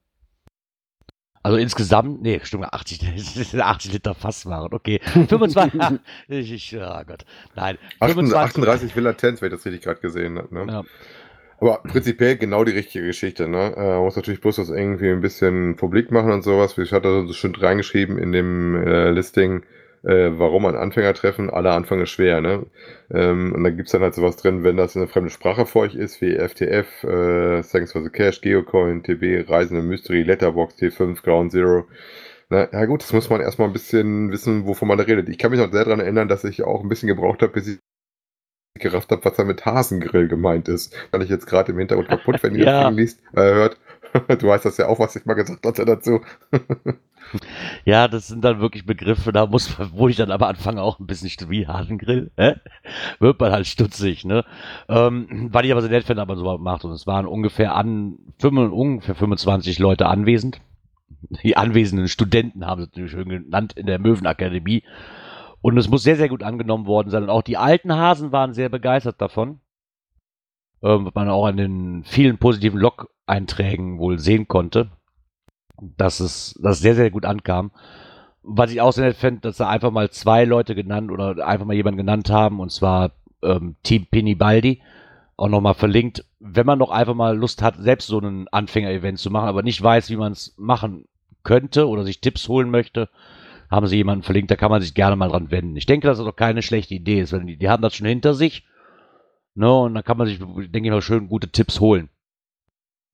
Also 1.43 1.59
insgesamt, 1.59 2.23
nee, 2.23 2.41
stimmt, 2.43 2.65
80, 2.73 3.61
80 3.61 3.93
Liter 3.93 4.15
Fass 4.15 4.47
waren, 4.47 4.73
okay. 4.73 5.01
25, 5.05 5.81
ich, 6.29 6.53
ich, 6.53 6.77
oh 6.77 7.03
Gott, 7.07 7.25
nein. 7.55 7.79
38, 8.01 8.35
38 8.35 8.97
Villatenz, 8.97 9.41
wenn 9.41 9.53
ich 9.53 9.55
das 9.55 9.65
richtig 9.65 9.83
gerade 9.83 10.01
gesehen 10.01 10.39
habe. 10.39 10.53
Ne? 10.53 10.73
Ja. 10.73 10.83
Aber 11.61 11.83
prinzipiell 11.85 12.37
genau 12.37 12.65
die 12.65 12.73
richtige 12.73 13.07
Geschichte. 13.07 13.49
Ne? 13.49 13.75
Äh, 13.77 13.81
man 13.81 14.03
muss 14.05 14.17
natürlich 14.17 14.41
bloß 14.41 14.57
das 14.57 14.71
irgendwie 14.71 15.11
ein 15.11 15.21
bisschen 15.21 15.77
publik 15.77 16.11
machen 16.11 16.33
und 16.33 16.43
sowas. 16.43 16.77
Ich 16.79 16.93
hatte 16.93 17.27
so 17.27 17.33
schön 17.33 17.55
reingeschrieben 17.55 18.19
in 18.19 18.33
dem 18.33 18.75
äh, 18.75 19.11
Listing, 19.11 19.63
äh, 20.07 20.31
warum 20.39 20.67
ein 20.67 20.77
Anfängertreffen, 20.77 21.51
alle 21.51 21.73
Anfänge 21.73 22.07
schwer, 22.07 22.41
ne? 22.41 22.67
Ähm, 23.11 23.53
und 23.55 23.65
da 23.65 23.71
gibt's 23.71 23.93
dann 23.93 24.03
halt 24.03 24.15
sowas 24.15 24.37
drin, 24.37 24.65
wenn 24.65 24.77
das 24.77 24.97
eine 24.97 25.09
fremde 25.09 25.31
Sprache 25.31 25.67
für 25.67 25.81
euch 25.81 25.95
ist, 25.95 26.21
wie 26.21 26.37
FTF, 26.37 27.05
äh, 27.05 27.63
Thanks 27.63 27.93
for 27.93 28.03
the 28.03 28.11
Cash, 28.11 28.41
Geocoin, 28.41 29.03
TB, 29.03 29.49
Reisende 29.49 29.83
Mystery, 29.83 30.23
Letterbox, 30.23 30.77
T5, 30.77 31.23
Ground 31.23 31.53
Zero. 31.53 31.87
Na, 32.49 32.69
ja 32.73 32.85
gut, 32.87 33.03
das 33.03 33.13
muss 33.13 33.29
man 33.29 33.41
erstmal 33.41 33.69
ein 33.69 33.73
bisschen 33.73 34.31
wissen, 34.31 34.67
wovon 34.67 34.87
man 34.89 34.99
da 34.99 35.05
redet. 35.05 35.29
Ich 35.29 35.39
kann 35.39 35.51
mich 35.51 35.61
noch 35.61 35.73
sehr 35.73 35.85
daran 35.85 36.01
erinnern, 36.01 36.29
dass 36.29 36.45
ich 36.45 36.63
auch 36.63 36.83
ein 36.83 36.89
bisschen 36.89 37.09
gebraucht 37.09 37.43
habe, 37.43 37.53
bis 37.53 37.67
ich 37.69 37.79
gerafft 38.79 39.11
habe, 39.11 39.25
was 39.25 39.35
da 39.37 39.45
mit 39.45 39.65
Hasengrill 39.65 40.29
gemeint 40.29 40.69
ist. 40.69 40.95
Kann 41.11 41.23
ich 41.23 41.31
jetzt 41.31 41.47
gerade 41.47 41.73
im 41.73 41.79
Hintergrund 41.79 42.09
kaputt, 42.09 42.43
wenn 42.43 42.55
ihr 42.55 42.65
Ja. 42.67 42.81
das 42.83 42.89
Ding 42.91 42.99
liest, 42.99 43.21
äh, 43.35 43.41
hört. 43.41 43.79
Du 44.39 44.49
weißt 44.49 44.65
das 44.65 44.77
ja 44.77 44.89
auch, 44.89 44.99
was 44.99 45.17
ich 45.17 45.25
mal 45.25 45.35
gesagt 45.35 45.65
hatte 45.65 45.85
dazu. 45.85 46.21
Ja, 47.85 48.07
das 48.07 48.29
sind 48.29 48.45
dann 48.45 48.61
wirklich 48.61 48.87
Begriffe, 48.87 49.33
da 49.33 49.47
muss 49.47 49.77
man, 49.77 49.91
wo 49.93 50.07
ich 50.07 50.15
dann 50.15 50.31
aber 50.31 50.47
anfange 50.47 50.81
auch 50.81 51.01
ein 51.01 51.07
bisschen 51.07 51.51
wie 51.51 51.67
Hasengrill, 51.67 52.31
hä? 52.37 52.55
wird 53.19 53.41
man 53.41 53.51
halt 53.51 53.67
stutzig, 53.67 54.25
ne? 54.25 54.45
Ähm, 54.89 55.49
weil 55.53 55.65
ich 55.65 55.73
aber 55.73 55.83
sehr 55.83 55.91
nett 55.91 56.05
finde, 56.05 56.23
aber 56.23 56.37
so 56.37 56.45
gemacht 56.45 56.85
und 56.85 56.93
es 56.93 57.07
waren 57.07 57.27
ungefähr 57.27 57.75
an, 57.75 58.19
5, 58.39 58.73
ungefähr 58.73 59.17
25 59.17 59.81
Leute 59.81 60.07
anwesend. 60.07 60.61
Die 61.43 61.57
anwesenden 61.57 62.07
Studenten 62.07 62.65
haben 62.65 62.83
sie 62.83 62.87
natürlich 62.87 63.11
schön 63.11 63.29
genannt 63.29 63.73
in 63.77 63.87
der 63.87 63.99
Möwenakademie. 63.99 64.85
Und 65.63 65.77
es 65.79 65.89
muss 65.89 66.05
sehr, 66.05 66.17
sehr 66.17 66.29
gut 66.29 66.45
angenommen 66.45 66.87
worden 66.87 67.11
sein. 67.11 67.25
Und 67.25 67.31
auch 67.31 67.43
die 67.43 67.57
alten 67.57 67.93
Hasen 67.93 68.31
waren 68.31 68.53
sehr 68.53 68.69
begeistert 68.69 69.21
davon. 69.21 69.59
Ähm, 70.83 71.07
was 71.07 71.15
man 71.15 71.29
auch 71.29 71.47
an 71.47 71.57
den 71.57 72.05
vielen 72.05 72.39
positiven 72.39 72.81
Log-Einträgen 72.81 73.99
wohl 73.99 74.19
sehen 74.19 74.49
konnte, 74.49 74.91
dass 75.81 76.21
es 76.21 76.59
dass 76.63 76.81
sehr, 76.81 76.95
sehr 76.95 77.11
gut 77.11 77.25
ankam. 77.25 77.71
Was 78.43 78.71
ich 78.71 78.81
auch 78.81 78.93
sehr 78.93 79.07
nett 79.07 79.17
fände, 79.17 79.41
dass 79.41 79.57
da 79.57 79.69
einfach 79.69 79.91
mal 79.91 80.11
zwei 80.11 80.45
Leute 80.45 80.75
genannt 80.75 81.11
oder 81.11 81.47
einfach 81.47 81.67
mal 81.67 81.75
jemanden 81.75 81.99
genannt 81.99 82.31
haben, 82.31 82.61
und 82.61 82.71
zwar 82.71 83.13
ähm, 83.43 83.77
Team 83.83 84.07
Pinibaldi, 84.07 84.83
auch 85.37 85.49
nochmal 85.49 85.75
verlinkt, 85.75 86.25
wenn 86.39 86.67
man 86.67 86.79
noch 86.79 86.91
einfach 86.91 87.15
mal 87.15 87.37
Lust 87.37 87.61
hat, 87.63 87.77
selbst 87.79 88.07
so 88.07 88.19
ein 88.19 88.49
Anfänger-Event 88.49 89.19
zu 89.19 89.31
machen, 89.31 89.49
aber 89.49 89.63
nicht 89.63 89.83
weiß, 89.83 90.11
wie 90.11 90.17
man 90.17 90.33
es 90.33 90.55
machen 90.57 91.07
könnte 91.43 91.89
oder 91.89 92.05
sich 92.05 92.21
Tipps 92.21 92.49
holen 92.49 92.71
möchte, 92.71 93.09
haben 93.71 93.87
sie 93.87 93.97
jemanden 93.97 94.23
verlinkt, 94.23 94.51
da 94.51 94.57
kann 94.57 94.71
man 94.71 94.81
sich 94.81 94.95
gerne 94.95 95.17
mal 95.17 95.29
dran 95.29 95.51
wenden. 95.51 95.77
Ich 95.77 95.87
denke, 95.87 96.07
dass 96.07 96.19
das 96.19 96.27
doch 96.27 96.37
keine 96.37 96.63
schlechte 96.63 96.95
Idee 96.95 97.21
ist, 97.21 97.33
weil 97.33 97.45
die, 97.45 97.57
die 97.57 97.69
haben 97.69 97.83
das 97.83 97.95
schon 97.95 98.07
hinter 98.07 98.35
sich. 98.35 98.65
Ne, 99.57 99.73
und 99.75 99.95
dann 99.95 100.05
kann 100.05 100.19
man 100.19 100.27
sich, 100.27 100.39
denke 100.39 100.87
ich 100.87 100.91
mal, 100.91 101.03
schön 101.03 101.29
gute 101.29 101.49
Tipps 101.51 101.81
holen. 101.81 102.11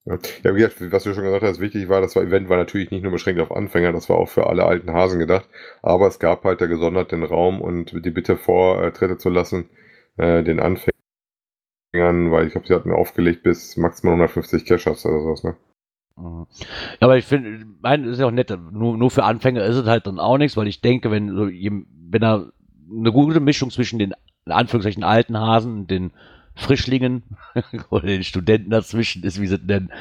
Ja, 0.04 0.18
wie 0.42 0.58
gesagt, 0.58 0.90
was 0.90 1.04
du 1.04 1.14
schon 1.14 1.22
gesagt 1.22 1.44
hast, 1.44 1.60
wichtig 1.60 1.88
war, 1.88 2.00
das 2.00 2.16
Event 2.16 2.48
war 2.48 2.56
natürlich 2.56 2.90
nicht 2.90 3.02
nur 3.04 3.12
beschränkt 3.12 3.40
auf 3.40 3.52
Anfänger, 3.52 3.92
das 3.92 4.08
war 4.08 4.16
auch 4.16 4.28
für 4.28 4.48
alle 4.48 4.64
alten 4.64 4.92
Hasen 4.92 5.20
gedacht. 5.20 5.48
Aber 5.82 6.08
es 6.08 6.18
gab 6.18 6.42
halt 6.42 6.60
der 6.60 6.66
gesondert 6.66 7.12
den 7.12 7.22
Raum 7.22 7.60
und 7.60 8.04
die 8.04 8.10
Bitte 8.10 8.36
Vortritte 8.36 9.18
zu 9.18 9.30
lassen, 9.30 9.68
äh, 10.16 10.42
den 10.42 10.58
Anfängern, 10.58 10.92
weil 11.94 12.46
ich 12.46 12.52
glaube, 12.52 12.66
sie 12.66 12.74
hatten 12.74 12.90
aufgelegt 12.90 13.44
bis 13.44 13.76
maximal 13.76 14.14
150 14.14 14.64
Cashers 14.64 15.06
oder 15.06 15.20
sowas, 15.20 15.44
ne? 15.44 15.56
Mhm. 16.16 16.46
Ja, 17.00 17.06
aber 17.06 17.16
ich 17.16 17.24
finde, 17.24 17.64
mein 17.80 18.04
ist 18.04 18.18
ja 18.18 18.26
auch 18.26 18.32
nett, 18.32 18.50
nur, 18.50 18.96
nur 18.96 19.10
für 19.12 19.22
Anfänger 19.22 19.64
ist 19.64 19.76
es 19.76 19.86
halt 19.86 20.08
dann 20.08 20.18
auch 20.18 20.38
nichts, 20.38 20.56
weil 20.56 20.66
ich 20.66 20.80
denke, 20.80 21.12
wenn 21.12 21.28
so, 21.28 21.46
wenn 21.46 22.22
er 22.22 22.52
eine 22.90 23.12
gute 23.12 23.38
Mischung 23.38 23.70
zwischen 23.70 24.00
den 24.00 24.14
in 24.46 24.52
Anführungszeichen 24.52 25.04
alten 25.04 25.38
Hasen 25.38 25.80
und 25.80 25.90
den 25.90 26.12
Frischlingen 26.54 27.22
oder 27.90 28.06
den 28.06 28.24
Studenten 28.24 28.70
dazwischen 28.70 29.22
ist, 29.24 29.40
wie 29.40 29.46
sie 29.46 29.58
nennen. 29.58 29.92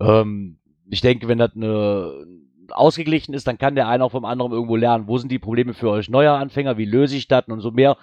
Ähm, 0.00 0.58
ich 0.88 1.00
denke, 1.00 1.28
wenn 1.28 1.38
das 1.38 1.54
eine 1.54 2.26
ausgeglichen 2.70 3.34
ist, 3.34 3.46
dann 3.46 3.58
kann 3.58 3.74
der 3.74 3.88
eine 3.88 4.04
auch 4.04 4.12
vom 4.12 4.24
anderen 4.24 4.52
irgendwo 4.52 4.76
lernen, 4.76 5.08
wo 5.08 5.18
sind 5.18 5.32
die 5.32 5.38
Probleme 5.38 5.74
für 5.74 5.90
euch 5.90 6.08
neuer 6.08 6.34
Anfänger, 6.34 6.78
wie 6.78 6.84
löse 6.84 7.16
ich 7.16 7.28
das 7.28 7.46
und 7.48 7.60
so 7.60 7.70
mehr 7.70 7.96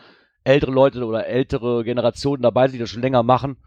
ältere 0.44 0.72
Leute 0.72 1.06
oder 1.06 1.28
ältere 1.28 1.84
Generationen 1.84 2.42
dabei 2.42 2.68
sind, 2.68 2.76
die 2.76 2.80
das 2.80 2.90
schon 2.90 3.02
länger 3.02 3.24
machen, 3.24 3.58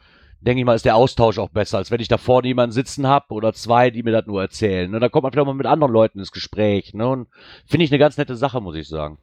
denke 0.41 0.61
ich 0.61 0.67
mal, 0.67 0.75
ist 0.75 0.85
der 0.85 0.97
Austausch 0.97 1.39
auch 1.39 1.51
besser, 1.51 1.79
als 1.79 1.91
wenn 1.91 2.01
ich 2.01 2.09
da 2.09 2.17
vorne 2.17 2.49
jemanden 2.49 2.73
sitzen 2.73 3.07
habe 3.07 3.35
oder 3.35 3.53
zwei, 3.53 3.91
die 3.91 4.03
mir 4.03 4.13
das 4.13 4.27
nur 4.27 4.41
erzählen. 4.41 4.91
Ne? 4.91 5.01
Da 5.01 5.09
kommt 5.09 5.25
man 5.25 5.33
vielleicht 5.33 5.47
mal 5.47 5.55
mit 5.55 5.67
anderen 5.67 5.93
Leuten 5.93 6.19
ins 6.19 6.33
Gespräch. 6.33 6.95
Ne? 6.95 7.07
Und 7.07 7.29
finde 7.67 7.85
ich 7.85 7.93
eine 7.93 7.99
ganz 7.99 8.17
nette 8.17 8.37
Sache, 8.37 8.61
muss 8.61 8.77
ich 8.77 8.89
sagen. 8.89 9.19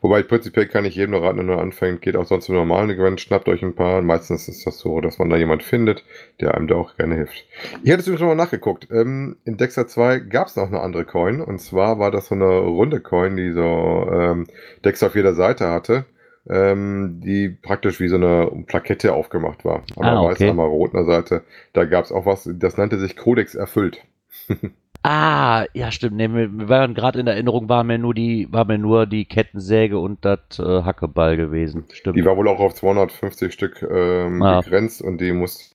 Wobei 0.00 0.22
prinzipiell 0.22 0.66
kann 0.68 0.84
ich 0.84 0.94
jedem 0.94 1.12
nur 1.12 1.22
raten, 1.22 1.38
der 1.38 1.46
nur 1.46 1.60
anfängt, 1.60 2.00
geht 2.00 2.16
auch 2.16 2.26
sonst 2.26 2.48
im 2.48 2.54
normalen 2.54 2.90
Event, 2.90 3.20
schnappt 3.20 3.48
euch 3.48 3.62
ein 3.62 3.74
paar. 3.74 4.02
Meistens 4.02 4.48
ist 4.48 4.64
das 4.66 4.78
so, 4.78 5.00
dass 5.00 5.18
man 5.18 5.30
da 5.30 5.36
jemand 5.36 5.64
findet, 5.64 6.04
der 6.40 6.54
einem 6.54 6.68
da 6.68 6.76
auch 6.76 6.96
gerne 6.96 7.16
hilft. 7.16 7.44
Ich 7.82 7.90
hatte 7.90 8.02
übrigens 8.02 8.20
schon 8.20 8.28
mal 8.28 8.34
nachgeguckt. 8.36 8.88
Ähm, 8.92 9.36
in 9.44 9.56
Dexter 9.56 9.88
2 9.88 10.20
gab 10.20 10.46
es 10.46 10.56
noch 10.56 10.68
eine 10.68 10.80
andere 10.80 11.04
Coin. 11.04 11.40
Und 11.40 11.58
zwar 11.60 11.98
war 11.98 12.10
das 12.12 12.26
so 12.28 12.36
eine 12.36 12.44
runde 12.58 13.00
Coin, 13.00 13.36
die 13.36 13.50
so 13.52 14.08
ähm, 14.12 14.46
Dexter 14.84 15.08
auf 15.08 15.16
jeder 15.16 15.34
Seite 15.34 15.68
hatte. 15.70 16.04
Ähm, 16.48 17.20
die 17.24 17.48
praktisch 17.48 18.00
wie 18.00 18.08
so 18.08 18.16
eine 18.16 18.50
Plakette 18.66 19.14
aufgemacht 19.14 19.64
war. 19.64 19.82
Einmal 19.96 20.16
Ah, 20.18 20.24
weiß, 20.28 20.36
okay. 20.36 20.50
einmal 20.50 20.66
rot 20.68 20.94
an 20.94 21.06
der 21.06 21.16
Seite. 21.16 21.42
Da 21.72 21.84
gab 21.84 22.04
es 22.04 22.12
auch 22.12 22.26
was, 22.26 22.48
das 22.52 22.76
nannte 22.76 22.98
sich 22.98 23.16
Codex 23.16 23.54
erfüllt. 23.54 24.04
Ah, 25.06 25.66
ja, 25.74 25.90
stimmt. 25.92 26.16
Nee, 26.16 26.28
mir 26.28 26.68
waren 26.70 26.94
gerade 26.94 27.20
in 27.20 27.26
Erinnerung 27.26 27.68
war 27.68 27.84
mir 27.84 27.98
nur 27.98 28.14
die, 28.14 28.48
war 28.50 28.64
mir 28.64 28.78
nur 28.78 29.06
die 29.06 29.26
Kettensäge 29.26 29.98
und 29.98 30.24
das 30.24 30.58
äh, 30.58 30.82
Hackeball 30.82 31.36
gewesen. 31.36 31.84
Stimmt. 31.92 32.16
Die 32.16 32.24
war 32.24 32.36
wohl 32.38 32.48
auch 32.48 32.58
auf 32.58 32.74
250 32.74 33.52
Stück 33.52 33.82
ähm, 33.82 34.42
Ah. 34.42 34.62
begrenzt 34.62 35.02
und 35.02 35.20
die 35.20 35.32
musste 35.32 35.74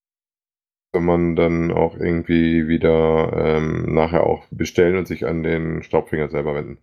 man 0.99 1.35
dann 1.35 1.71
auch 1.71 1.95
irgendwie 1.95 2.67
wieder 2.67 3.31
ähm, 3.35 3.93
nachher 3.93 4.23
auch 4.25 4.45
bestellen 4.49 4.97
und 4.97 5.07
sich 5.07 5.27
an 5.27 5.43
den 5.43 5.83
Staubfinger 5.83 6.29
selber 6.29 6.55
wenden. 6.55 6.79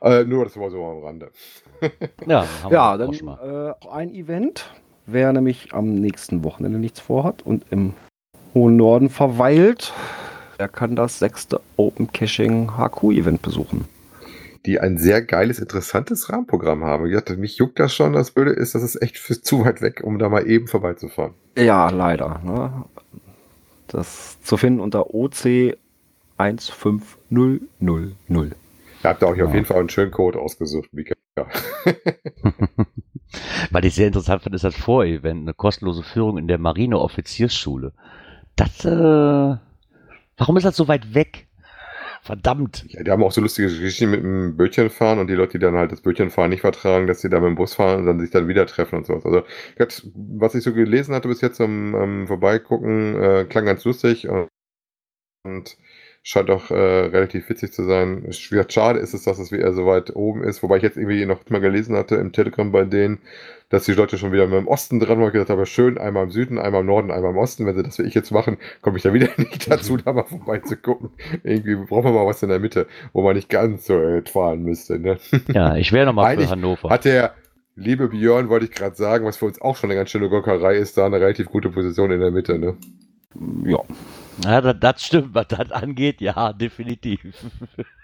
Äh, 0.00 0.22
nur 0.24 0.44
das 0.44 0.56
war 0.56 0.70
so 0.70 0.84
am 0.84 1.02
Rande. 1.02 1.32
ja, 2.26 2.46
haben 2.62 2.72
Ja, 2.72 2.92
wir 2.94 2.98
dann 2.98 3.08
auch 3.08 3.14
schon 3.14 3.26
mal. 3.26 3.74
äh, 3.80 3.84
auch 3.86 3.92
ein 3.92 4.14
Event. 4.14 4.72
Wer 5.06 5.32
nämlich 5.32 5.74
am 5.74 5.92
nächsten 5.96 6.44
Wochenende 6.44 6.78
nichts 6.78 7.00
vorhat 7.00 7.44
und 7.44 7.64
im 7.70 7.94
hohen 8.54 8.76
Norden 8.76 9.08
verweilt, 9.10 9.92
der 10.60 10.68
kann 10.68 10.94
das 10.94 11.18
sechste 11.18 11.60
Open 11.76 12.12
Caching 12.12 12.72
HQ 12.76 13.02
Event 13.04 13.40
besuchen. 13.40 13.86
Die 14.66 14.78
ein 14.78 14.98
sehr 14.98 15.22
geiles, 15.22 15.58
interessantes 15.58 16.28
Rahmenprogramm 16.30 16.84
haben. 16.84 17.08
Gesagt, 17.08 17.34
mich 17.38 17.56
juckt 17.56 17.78
das 17.80 17.94
schon. 17.94 18.12
Das 18.12 18.30
Blöde 18.30 18.50
ist, 18.50 18.74
das 18.74 18.82
ist 18.82 19.00
echt 19.00 19.16
für 19.16 19.40
zu 19.42 19.64
weit 19.64 19.80
weg, 19.80 20.02
um 20.04 20.18
da 20.18 20.28
mal 20.28 20.46
eben 20.46 20.68
vorbeizufahren. 20.68 21.32
Ja, 21.56 21.88
leider. 21.88 22.40
Ne? 22.44 22.84
Das 23.88 24.38
zu 24.42 24.58
finden 24.58 24.80
unter 24.80 25.14
OC 25.14 25.78
15000. 26.36 27.62
Da 29.02 29.08
habt 29.08 29.22
ihr 29.22 29.28
euch 29.28 29.42
auf 29.42 29.48
Ja. 29.48 29.54
jeden 29.54 29.64
Fall 29.66 29.78
einen 29.80 29.88
schönen 29.88 30.10
Code 30.10 30.38
ausgesucht, 30.38 30.90
Mika. 30.92 31.14
Was 33.70 33.82
ich 33.84 33.94
sehr 33.94 34.08
interessant 34.08 34.42
fand, 34.42 34.54
ist 34.54 34.64
das 34.64 34.74
Vorevent, 34.76 35.40
eine 35.40 35.54
kostenlose 35.54 36.02
Führung 36.02 36.36
in 36.36 36.48
der 36.48 36.58
Marineoffiziersschule. 36.58 37.92
Das, 38.56 38.84
äh, 38.84 39.56
warum 40.40 40.56
ist 40.56 40.64
das 40.64 40.76
so 40.76 40.88
weit 40.88 41.14
weg? 41.14 41.46
Verdammt. 42.22 42.84
Ja, 42.88 43.02
die 43.02 43.10
haben 43.10 43.22
auch 43.22 43.32
so 43.32 43.40
lustige 43.40 43.68
Geschichten 43.68 44.10
mit 44.10 44.22
dem 44.22 44.56
Bötchen 44.56 44.90
fahren 44.90 45.18
und 45.18 45.28
die 45.28 45.34
Leute, 45.34 45.52
die 45.52 45.64
dann 45.64 45.76
halt 45.76 45.90
das 45.90 46.02
Bötchenfahren 46.02 46.50
nicht 46.50 46.60
vertragen, 46.60 47.06
dass 47.06 47.20
sie 47.22 47.30
da 47.30 47.40
mit 47.40 47.48
dem 47.48 47.54
Bus 47.54 47.74
fahren 47.74 48.00
und 48.00 48.06
dann 48.06 48.20
sich 48.20 48.30
dann 48.30 48.46
wieder 48.46 48.66
treffen 48.66 48.96
und 48.96 49.06
sowas. 49.06 49.24
Also, 49.24 49.42
was 50.14 50.54
ich 50.54 50.62
so 50.62 50.74
gelesen 50.74 51.14
hatte 51.14 51.28
bis 51.28 51.40
jetzt 51.40 51.60
am 51.60 51.94
am 51.94 52.26
Vorbeigucken, 52.26 53.22
äh, 53.22 53.46
klang 53.48 53.64
ganz 53.64 53.84
lustig 53.84 54.28
und, 54.28 54.48
und 55.44 55.78
scheint 56.22 56.50
auch 56.50 56.70
äh, 56.70 56.74
relativ 56.74 57.48
witzig 57.48 57.72
zu 57.72 57.84
sein. 57.84 58.26
Schade 58.32 59.00
ist 59.00 59.14
es, 59.14 59.24
dass 59.24 59.38
es 59.38 59.52
wieder 59.52 59.72
so 59.72 59.86
weit 59.86 60.14
oben 60.14 60.44
ist, 60.44 60.62
wobei 60.62 60.76
ich 60.76 60.82
jetzt 60.82 60.98
irgendwie 60.98 61.24
noch 61.24 61.48
mal 61.48 61.60
gelesen 61.60 61.96
hatte 61.96 62.16
im 62.16 62.32
Telegram 62.32 62.70
bei 62.70 62.84
denen, 62.84 63.20
dass 63.70 63.84
die 63.84 63.92
Leute 63.92 64.18
schon 64.18 64.32
wieder 64.32 64.46
mit 64.46 64.58
dem 64.58 64.68
Osten 64.68 65.00
dran 65.00 65.18
waren. 65.18 65.28
Ich 65.28 65.32
gesagt 65.32 65.50
habe, 65.50 65.64
schön, 65.64 65.96
einmal 65.96 66.24
im 66.24 66.30
Süden, 66.30 66.58
einmal 66.58 66.82
im 66.82 66.88
Norden, 66.88 67.10
einmal 67.10 67.30
im 67.30 67.38
Osten. 67.38 67.66
Wenn 67.66 67.76
sie 67.76 67.82
das 67.82 67.98
wie 67.98 68.02
ich 68.02 68.14
jetzt 68.14 68.32
machen, 68.32 68.58
komme 68.82 68.98
ich 68.98 69.04
da 69.04 69.14
wieder 69.14 69.28
nicht 69.38 69.70
dazu, 69.70 69.96
da 69.96 70.12
mal 70.12 70.24
vorbeizugucken. 70.24 71.10
Irgendwie 71.44 71.76
brauchen 71.76 72.04
wir 72.04 72.12
mal 72.12 72.26
was 72.26 72.42
in 72.42 72.50
der 72.50 72.58
Mitte, 72.58 72.86
wo 73.12 73.22
man 73.22 73.36
nicht 73.36 73.48
ganz 73.48 73.86
so 73.86 73.94
äh, 73.94 74.22
fahren 74.22 74.62
müsste. 74.62 74.98
Ne? 74.98 75.18
Ja, 75.48 75.76
ich 75.76 75.92
wäre 75.92 76.06
nochmal 76.06 76.36
für 76.36 76.50
Hannover. 76.50 76.90
Hat 76.90 77.04
der 77.04 77.34
liebe 77.76 78.08
Björn, 78.08 78.48
wollte 78.48 78.66
ich 78.66 78.72
gerade 78.72 78.96
sagen, 78.96 79.24
was 79.24 79.38
für 79.38 79.46
uns 79.46 79.60
auch 79.60 79.76
schon 79.76 79.90
eine 79.90 79.98
ganz 79.98 80.10
schöne 80.10 80.28
Gockerei 80.28 80.76
ist, 80.76 80.98
da 80.98 81.06
eine 81.06 81.20
relativ 81.20 81.46
gute 81.46 81.70
Position 81.70 82.10
in 82.10 82.20
der 82.20 82.30
Mitte. 82.30 82.58
Ne? 82.58 82.76
Ja. 83.64 83.78
Ja, 84.44 84.60
das, 84.60 84.76
das 84.80 85.04
stimmt, 85.04 85.34
was 85.34 85.48
das 85.48 85.70
angeht, 85.70 86.20
ja, 86.20 86.52
definitiv. 86.52 87.20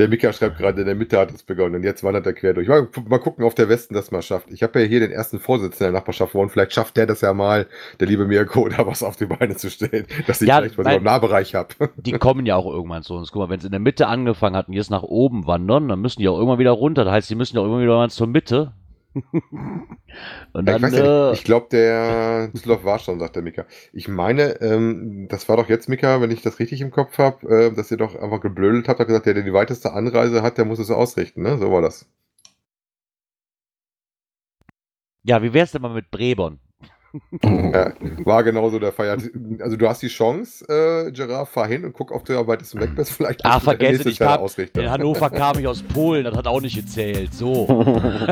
Der 0.00 0.08
Mika 0.08 0.32
schreibt 0.32 0.56
gerade, 0.56 0.80
in 0.80 0.86
der 0.86 0.94
Mitte 0.94 1.18
hat 1.18 1.30
es 1.30 1.42
begonnen 1.42 1.74
und 1.74 1.82
jetzt 1.84 2.02
wandert 2.02 2.24
er 2.24 2.32
quer 2.32 2.54
durch. 2.54 2.66
Mal, 2.68 2.88
mal 3.06 3.18
gucken, 3.18 3.44
ob 3.44 3.54
der 3.54 3.68
Westen 3.68 3.92
das 3.92 4.10
mal 4.10 4.22
schafft. 4.22 4.50
Ich 4.50 4.62
habe 4.62 4.80
ja 4.80 4.86
hier 4.86 5.00
den 5.00 5.10
ersten 5.10 5.38
Vorsitzenden 5.38 5.92
der 5.92 6.00
Nachbarschaft 6.00 6.32
gewonnen. 6.32 6.48
Vielleicht 6.48 6.72
schafft 6.72 6.96
der 6.96 7.04
das 7.06 7.20
ja 7.20 7.34
mal, 7.34 7.66
der 8.00 8.06
liebe 8.08 8.24
Mirko, 8.26 8.66
da 8.76 8.86
was 8.86 9.02
auf 9.02 9.16
die 9.16 9.26
Beine 9.26 9.56
zu 9.56 9.68
stellen, 9.70 10.06
dass 10.26 10.40
ich 10.40 10.48
Ja, 10.48 10.56
vielleicht 10.56 10.78
was 10.78 10.86
weil- 10.86 10.96
im 10.96 11.04
Nahbereich 11.04 11.54
habe. 11.54 11.74
Die 11.96 12.12
kommen 12.12 12.46
ja 12.46 12.56
auch 12.56 12.64
irgendwann 12.66 13.02
zu 13.02 13.12
uns. 13.14 13.30
Guck 13.30 13.42
mal, 13.42 13.50
wenn 13.50 13.58
es 13.58 13.64
in 13.66 13.72
der 13.72 13.80
Mitte 13.80 14.06
angefangen 14.06 14.56
hat 14.56 14.68
und 14.68 14.74
jetzt 14.74 14.90
nach 14.90 15.02
oben 15.02 15.46
wandern, 15.46 15.88
dann 15.88 16.00
müssen 16.00 16.20
die 16.22 16.28
auch 16.28 16.36
irgendwann 16.38 16.58
wieder 16.58 16.70
runter. 16.70 17.04
Das 17.04 17.12
heißt, 17.12 17.28
die 17.28 17.34
müssen 17.34 17.56
ja 17.56 17.60
auch 17.60 17.64
irgendwann 17.66 17.82
wieder 17.84 17.96
mal 17.96 18.08
zur 18.08 18.26
Mitte. 18.26 18.72
und 20.52 20.66
dann, 20.66 20.84
ich 20.84 20.92
äh. 20.92 21.32
Ich 21.32 21.44
glaube, 21.44 21.68
der 21.70 22.48
Düsseldorf 22.48 22.84
war 22.84 22.98
schon, 22.98 23.18
sagt 23.18 23.36
der 23.36 23.42
Mika. 23.42 23.66
Ich 23.92 24.08
meine, 24.08 24.60
ähm, 24.60 25.26
das 25.28 25.48
war 25.48 25.56
doch 25.56 25.68
jetzt, 25.68 25.88
Mika, 25.88 26.20
wenn 26.20 26.30
ich 26.30 26.42
das 26.42 26.58
richtig 26.58 26.80
im 26.80 26.90
Kopf 26.90 27.18
habe, 27.18 27.48
äh, 27.48 27.74
dass 27.74 27.90
ihr 27.90 27.96
doch 27.96 28.14
einfach 28.14 28.40
geblödelt 28.40 28.88
habt, 28.88 29.00
habt 29.00 29.08
gesagt, 29.08 29.26
der, 29.26 29.34
der 29.34 29.42
die 29.42 29.52
weiteste 29.52 29.92
Anreise 29.92 30.42
hat, 30.42 30.58
der 30.58 30.64
muss 30.64 30.78
es 30.78 30.90
ausrichten, 30.90 31.42
ne? 31.42 31.58
So 31.58 31.72
war 31.72 31.82
das. 31.82 32.06
ja, 35.22 35.42
wie 35.42 35.52
wär's 35.52 35.72
denn 35.72 35.82
mal 35.82 35.94
mit 35.94 36.10
Brebern? 36.10 36.60
Ja, 37.42 37.92
war 38.24 38.44
genauso 38.44 38.78
der 38.78 38.92
Fall. 38.92 39.08
Also 39.60 39.76
du 39.76 39.88
hast 39.88 40.02
die 40.02 40.08
Chance, 40.08 40.64
äh, 40.68 41.10
Gerard, 41.10 41.48
fahr 41.48 41.66
hin 41.66 41.84
und 41.84 41.92
guck, 41.92 42.12
ob 42.12 42.24
du 42.24 42.38
am 42.38 42.46
weitesten 42.46 42.80
weg 42.80 42.94
bist. 42.94 43.12
Vielleicht 43.12 43.44
Ah, 43.44 43.60
nächste 43.78 44.10
ich 44.10 44.18
kam, 44.18 44.40
Ausrichter. 44.40 44.82
in 44.82 44.90
Hannover 44.90 45.30
kam 45.30 45.58
ich 45.58 45.66
aus 45.66 45.82
Polen, 45.82 46.24
das 46.24 46.36
hat 46.36 46.46
auch 46.46 46.60
nicht 46.60 46.76
gezählt. 46.76 47.34
So. 47.34 47.66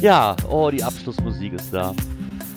ja, 0.00 0.36
oh, 0.48 0.70
die 0.70 0.82
Abschlussmusik 0.82 1.52
ist 1.52 1.72
da. 1.72 1.94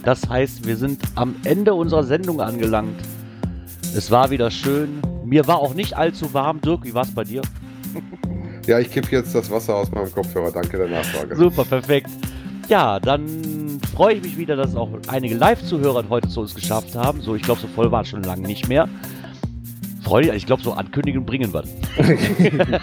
Das 0.03 0.27
heißt, 0.27 0.65
wir 0.65 0.77
sind 0.77 1.01
am 1.15 1.35
Ende 1.43 1.73
unserer 1.73 2.03
Sendung 2.03 2.41
angelangt. 2.41 2.99
Es 3.95 4.09
war 4.11 4.29
wieder 4.31 4.49
schön. 4.51 5.01
Mir 5.25 5.47
war 5.47 5.59
auch 5.59 5.73
nicht 5.73 5.95
allzu 5.95 6.33
warm. 6.33 6.61
Dirk, 6.61 6.83
wie 6.83 6.93
war's 6.93 7.13
bei 7.13 7.23
dir? 7.23 7.41
Ja, 8.65 8.79
ich 8.79 8.91
kipp 8.91 9.11
jetzt 9.11 9.35
das 9.35 9.51
Wasser 9.51 9.75
aus 9.75 9.91
meinem 9.91 10.11
Kopfhörer. 10.11 10.51
Danke 10.51 10.77
der 10.77 10.87
Nachfrage. 10.87 11.35
Super, 11.35 11.65
perfekt. 11.65 12.09
Ja, 12.67 12.99
dann 12.99 13.79
freue 13.95 14.15
ich 14.15 14.23
mich 14.23 14.37
wieder, 14.37 14.55
dass 14.55 14.75
auch 14.75 14.89
einige 15.07 15.35
Live-Zuhörer 15.35 16.03
heute 16.09 16.27
zu 16.27 16.41
uns 16.41 16.53
geschafft 16.53 16.95
haben. 16.95 17.21
So, 17.21 17.35
ich 17.35 17.41
glaube, 17.41 17.61
so 17.61 17.67
voll 17.67 17.91
war 17.91 18.01
es 18.01 18.09
schon 18.09 18.23
lange 18.23 18.45
nicht 18.45 18.67
mehr. 18.67 18.89
Freue 20.03 20.27
ich, 20.27 20.33
ich 20.33 20.45
glaube, 20.45 20.61
so 20.61 20.73
ankündigen 20.73 21.25
bringen 21.25 21.53
wir. 21.53 21.63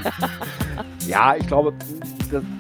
Ja, 1.07 1.35
ich 1.37 1.47
glaube, 1.47 1.75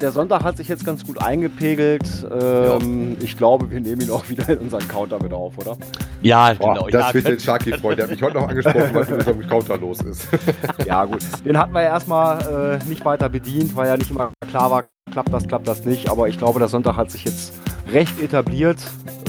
der, 0.01 0.12
Sonntag 0.12 0.45
hat 0.45 0.59
sich 0.59 0.68
jetzt 0.68 0.85
ganz 0.85 1.05
gut 1.05 1.20
eingepegelt. 1.20 2.27
Ähm, 2.31 3.16
Ich 3.20 3.37
glaube, 3.37 3.70
wir 3.70 3.81
nehmen 3.81 4.03
ihn 4.03 4.11
auch 4.11 4.29
wieder 4.29 4.49
in 4.51 4.59
unseren 4.59 4.87
Counter 4.87 5.22
mit 5.22 5.33
auf, 5.33 5.57
oder? 5.59 5.77
Ja, 6.20 6.53
Boah, 6.55 6.75
genau. 6.75 6.89
das 6.89 7.09
ja, 7.09 7.14
wird 7.14 7.29
den 7.29 7.41
Sharky 7.41 7.72
freuen. 7.72 7.97
Der 7.97 8.05
hat 8.05 8.11
mich 8.12 8.22
heute 8.22 8.35
noch 8.35 8.49
angesprochen, 8.49 8.91
was 8.93 9.09
mit 9.09 9.18
unserem 9.18 9.49
Counter 9.49 9.79
los 9.79 10.01
ist. 10.03 10.29
Ja, 10.87 11.05
gut. 11.05 11.22
Den 11.45 11.57
hatten 11.57 11.72
wir 11.72 11.83
ja 11.83 11.89
erstmal 11.89 12.79
äh, 12.83 12.85
nicht 12.89 13.05
weiter 13.05 13.29
bedient, 13.29 13.75
weil 13.75 13.89
ja 13.89 13.97
nicht 13.97 14.11
immer 14.11 14.33
klar 14.51 14.70
war, 14.70 14.85
klappt 15.15 15.33
das, 15.33 15.47
klappt 15.47 15.69
das 15.69 15.85
nicht. 15.85 16.11
Aber 16.11 16.29
ich 16.29 16.37
glaube, 16.39 16.59
der 16.59 16.69
Sonntag 16.69 16.97
hat 16.97 17.11
sich 17.11 17.25
jetzt 17.25 17.55
recht 17.91 18.21
etabliert. 18.21 18.79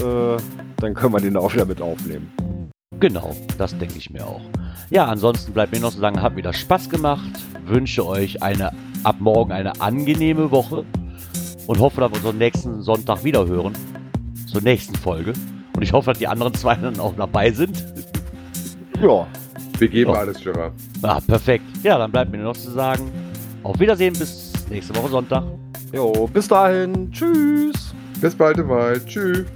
Äh, 0.00 0.36
dann 0.78 0.94
können 0.94 1.14
wir 1.14 1.20
den 1.20 1.36
auch 1.36 1.54
wieder 1.54 1.64
mit 1.64 1.80
aufnehmen. 1.80 2.30
Genau, 2.98 3.34
das 3.56 3.76
denke 3.78 3.94
ich 3.96 4.10
mir 4.10 4.26
auch. 4.26 4.40
Ja, 4.90 5.06
ansonsten 5.06 5.52
bleibt 5.52 5.72
mir 5.72 5.80
noch 5.80 5.92
zu 5.92 5.98
sagen, 6.00 6.20
hat 6.20 6.34
wieder 6.36 6.52
Spaß 6.52 6.90
gemacht. 6.90 7.30
Wünsche 7.64 8.04
euch 8.06 8.42
eine 8.42 8.72
ab 9.04 9.16
morgen 9.20 9.52
eine 9.52 9.80
angenehme 9.80 10.50
Woche 10.50 10.84
und 11.68 11.78
hoffe, 11.78 12.00
dass 12.00 12.10
wir 12.10 12.16
uns 12.18 12.26
am 12.26 12.38
nächsten 12.38 12.82
Sonntag 12.82 13.22
wieder 13.22 13.46
hören. 13.46 13.72
Zur 14.50 14.62
nächsten 14.62 14.94
Folge. 14.96 15.34
Und 15.76 15.82
ich 15.82 15.92
hoffe, 15.92 16.10
dass 16.10 16.18
die 16.18 16.26
anderen 16.26 16.54
zwei 16.54 16.74
dann 16.74 16.98
auch 16.98 17.14
dabei 17.16 17.50
sind. 17.52 17.84
Ja, 19.00 19.26
Wir 19.78 19.88
geben 19.88 20.10
Ja. 20.12 20.18
alles, 20.18 20.42
Gerard. 20.42 20.72
Ah, 21.02 21.20
perfekt. 21.20 21.64
Ja, 21.84 21.98
dann 21.98 22.10
bleibt 22.10 22.30
mir 22.32 22.38
nur 22.38 22.48
noch 22.48 22.56
zu 22.56 22.70
sagen, 22.70 23.10
auf 23.62 23.78
Wiedersehen 23.78 24.14
bis 24.18 24.52
nächste 24.70 24.96
Woche 24.96 25.10
Sonntag. 25.10 25.44
Jo, 25.92 26.28
bis 26.32 26.48
dahin. 26.48 27.10
Tschüss. 27.12 27.94
Bis 28.20 28.34
bald 28.34 28.58
mal. 28.66 29.00
Tschüss. 29.04 29.46